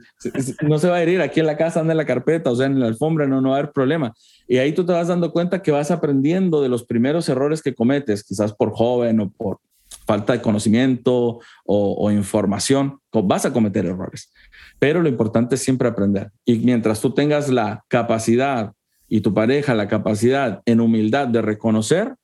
no 0.64 0.80
se 0.80 0.90
va 0.90 0.98
a 0.98 1.02
herir 1.02 1.22
aquí 1.22 1.40
en 1.40 1.46
la 1.46 1.56
casa, 1.56 1.80
anda 1.80 1.94
en 1.94 1.98
la 1.98 2.06
carpeta, 2.06 2.52
o 2.52 2.58
sea, 2.58 2.66
en 2.66 2.78
la 2.78 2.88
alfombra, 2.88 3.26
no, 3.26 3.40
no 3.40 3.52
va 3.52 3.56
a 3.56 3.60
haber 3.60 3.72
problema. 3.72 4.14
Y 4.48 4.58
ahí 4.58 4.74
tú 4.74 4.86
te 4.86 4.94
vas 4.94 5.08
dando 5.08 5.32
cuenta 5.32 5.62
que 5.62 5.72
vas 5.72 5.92
aprendiendo 5.92 6.62
de 6.62 6.70
los 6.70 6.84
primeros 6.84 7.30
errores 7.30 7.62
que 7.62 7.74
cometes, 7.74 8.24
quizás 8.24 8.54
por 8.54 8.72
joven 8.72 9.20
o 9.20 9.30
por 9.32 9.60
falta 10.06 10.34
de 10.34 10.42
conocimiento 10.42 11.14
o, 11.14 11.40
o 11.66 12.12
información, 12.12 13.00
vas 13.12 13.46
a 13.46 13.54
cometer 13.54 13.86
errores. 13.86 14.32
Pero 14.80 15.02
lo 15.02 15.10
importante 15.10 15.56
es 15.56 15.64
siempre 15.64 15.88
aprender. 15.88 16.32
Y 16.46 16.60
mientras 16.60 17.02
tú 17.02 17.14
tengas 17.14 17.50
la 17.50 17.86
capacidad 17.88 18.74
y 19.08 19.22
tu 19.22 19.34
pareja 19.34 19.76
la 19.76 19.88
capacidad 19.88 20.62
en 20.66 20.80
humildad 20.80 21.28
de 21.28 21.42
reconocer 21.42 22.16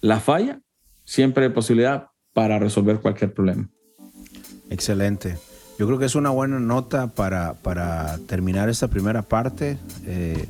la 0.00 0.20
falla, 0.20 0.60
siempre 1.04 1.44
hay 1.44 1.50
posibilidad 1.50 2.08
para 2.32 2.58
resolver 2.58 2.98
cualquier 2.98 3.32
problema. 3.32 3.68
Excelente. 4.70 5.38
Yo 5.78 5.86
creo 5.86 5.98
que 5.98 6.04
es 6.04 6.14
una 6.14 6.30
buena 6.30 6.60
nota 6.60 7.08
para, 7.08 7.54
para 7.54 8.18
terminar 8.26 8.68
esta 8.68 8.88
primera 8.88 9.22
parte. 9.22 9.78
Eh, 10.06 10.46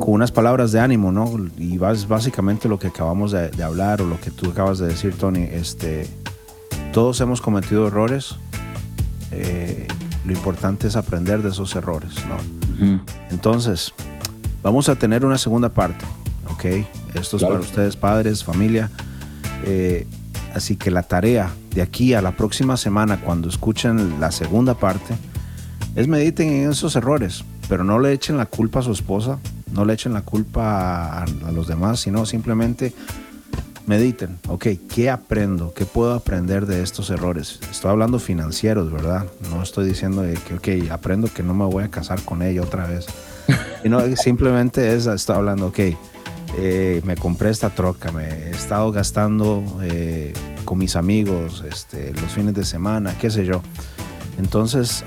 con 0.00 0.14
unas 0.14 0.30
palabras 0.30 0.72
de 0.72 0.80
ánimo, 0.80 1.12
¿no? 1.12 1.30
Y 1.56 1.78
vas 1.78 2.06
básicamente 2.06 2.68
lo 2.68 2.78
que 2.78 2.88
acabamos 2.88 3.32
de, 3.32 3.50
hablar 3.62 4.02
o 4.02 4.06
lo 4.06 4.20
que 4.20 4.30
tú 4.30 4.50
acabas 4.50 4.78
de 4.78 4.88
decir, 4.88 5.16
Tony. 5.16 5.42
Este, 5.42 6.06
todos 6.92 7.20
hemos 7.20 7.40
cometido 7.40 7.86
errores. 7.86 8.36
Eh, 9.32 9.86
lo 10.24 10.32
importante 10.32 10.86
es 10.88 10.96
aprender 10.96 11.42
de 11.42 11.50
esos 11.50 11.74
errores, 11.76 12.12
¿no? 12.28 12.36
Entonces, 13.30 13.94
vamos 14.62 14.88
a 14.88 14.96
tener 14.96 15.24
una 15.24 15.38
segunda 15.38 15.70
parte, 15.70 16.04
¿ok? 16.50 16.86
Esto 17.14 17.36
es 17.36 17.42
para 17.42 17.60
ustedes, 17.60 17.96
padres, 17.96 18.44
familia. 18.44 18.90
Eh, 19.64 20.06
así 20.54 20.76
que 20.76 20.90
la 20.90 21.02
tarea 21.02 21.50
de 21.74 21.82
aquí 21.82 22.14
a 22.14 22.20
la 22.20 22.32
próxima 22.32 22.76
semana, 22.76 23.20
cuando 23.20 23.48
escuchen 23.48 24.20
la 24.20 24.30
segunda 24.30 24.74
parte, 24.74 25.14
es 25.94 26.08
mediten 26.08 26.48
en 26.48 26.70
esos 26.70 26.96
errores, 26.96 27.44
pero 27.68 27.84
no 27.84 27.98
le 27.98 28.12
echen 28.12 28.36
la 28.36 28.46
culpa 28.46 28.80
a 28.80 28.82
su 28.82 28.92
esposa, 28.92 29.38
no 29.72 29.84
le 29.84 29.94
echen 29.94 30.12
la 30.12 30.22
culpa 30.22 31.20
a, 31.20 31.22
a 31.22 31.52
los 31.52 31.66
demás, 31.66 32.00
sino 32.00 32.26
simplemente 32.26 32.92
mediten, 33.86 34.38
ok, 34.48 34.66
¿qué 34.92 35.10
aprendo? 35.10 35.72
¿Qué 35.72 35.86
puedo 35.86 36.12
aprender 36.12 36.66
de 36.66 36.82
estos 36.82 37.10
errores? 37.10 37.60
Estoy 37.70 37.92
hablando 37.92 38.18
financieros, 38.18 38.92
¿verdad? 38.92 39.26
No 39.50 39.62
estoy 39.62 39.86
diciendo 39.86 40.24
que, 40.46 40.54
ok, 40.54 40.90
aprendo 40.90 41.32
que 41.32 41.42
no 41.42 41.54
me 41.54 41.64
voy 41.64 41.84
a 41.84 41.88
casar 41.88 42.20
con 42.22 42.42
ella 42.42 42.62
otra 42.62 42.86
vez. 42.86 43.06
Sino 43.82 44.00
simplemente 44.16 44.94
es, 44.94 45.06
estoy 45.06 45.36
hablando, 45.36 45.68
ok, 45.68 45.78
eh, 46.58 47.00
me 47.04 47.16
compré 47.16 47.50
esta 47.50 47.70
troca, 47.70 48.10
me 48.10 48.24
he 48.26 48.50
estado 48.50 48.90
gastando 48.90 49.62
eh, 49.82 50.32
con 50.64 50.78
mis 50.78 50.96
amigos 50.96 51.64
este, 51.70 52.12
los 52.12 52.32
fines 52.32 52.54
de 52.54 52.64
semana, 52.64 53.16
qué 53.18 53.30
sé 53.30 53.44
yo. 53.44 53.62
Entonces, 54.38 55.04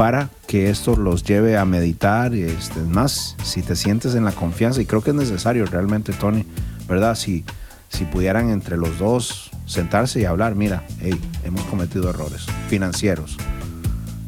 para 0.00 0.30
que 0.46 0.70
esto 0.70 0.96
los 0.96 1.24
lleve 1.24 1.58
a 1.58 1.66
meditar, 1.66 2.34
y 2.34 2.40
este, 2.44 2.80
más 2.80 3.36
si 3.44 3.60
te 3.60 3.76
sientes 3.76 4.14
en 4.14 4.24
la 4.24 4.32
confianza, 4.32 4.80
y 4.80 4.86
creo 4.86 5.02
que 5.02 5.10
es 5.10 5.14
necesario 5.14 5.66
realmente, 5.66 6.14
Tony, 6.14 6.46
¿verdad? 6.88 7.14
Si, 7.14 7.44
si 7.90 8.06
pudieran 8.06 8.48
entre 8.48 8.78
los 8.78 8.98
dos 8.98 9.50
sentarse 9.66 10.18
y 10.18 10.24
hablar, 10.24 10.54
mira, 10.54 10.84
hey, 11.02 11.20
hemos 11.44 11.60
cometido 11.64 12.08
errores 12.08 12.46
financieros, 12.70 13.36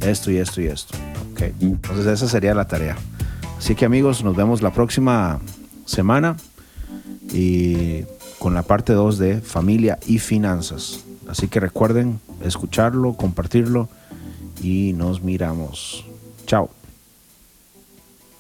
esto 0.03 0.31
y 0.31 0.37
esto 0.37 0.61
y 0.61 0.66
esto, 0.66 0.95
¿ok? 1.33 1.37
Ok, 1.37 1.62
entonces 1.62 2.07
esa 2.07 2.29
sería 2.29 2.55
la 2.55 2.66
tarea. 2.66 2.99
Así 3.57 3.75
que 3.75 3.87
amigos, 3.87 4.23
nos 4.23 4.37
vemos 4.37 4.61
la 4.61 4.75
próxima 4.75 5.41
semana 5.87 6.37
y 7.33 8.03
con 8.39 8.53
la 8.53 8.62
parte 8.62 8.93
2 8.93 9.16
de 9.16 9.41
familia 9.41 9.99
y 10.07 10.18
finanzas. 10.18 11.01
Así 11.31 11.49
que 11.49 11.61
recuerden 11.61 12.20
escucharlo, 12.45 13.14
compartirlo 13.14 13.89
y 14.63 14.93
nos 14.93 15.23
miramos. 15.23 16.05
Chao. 16.47 16.71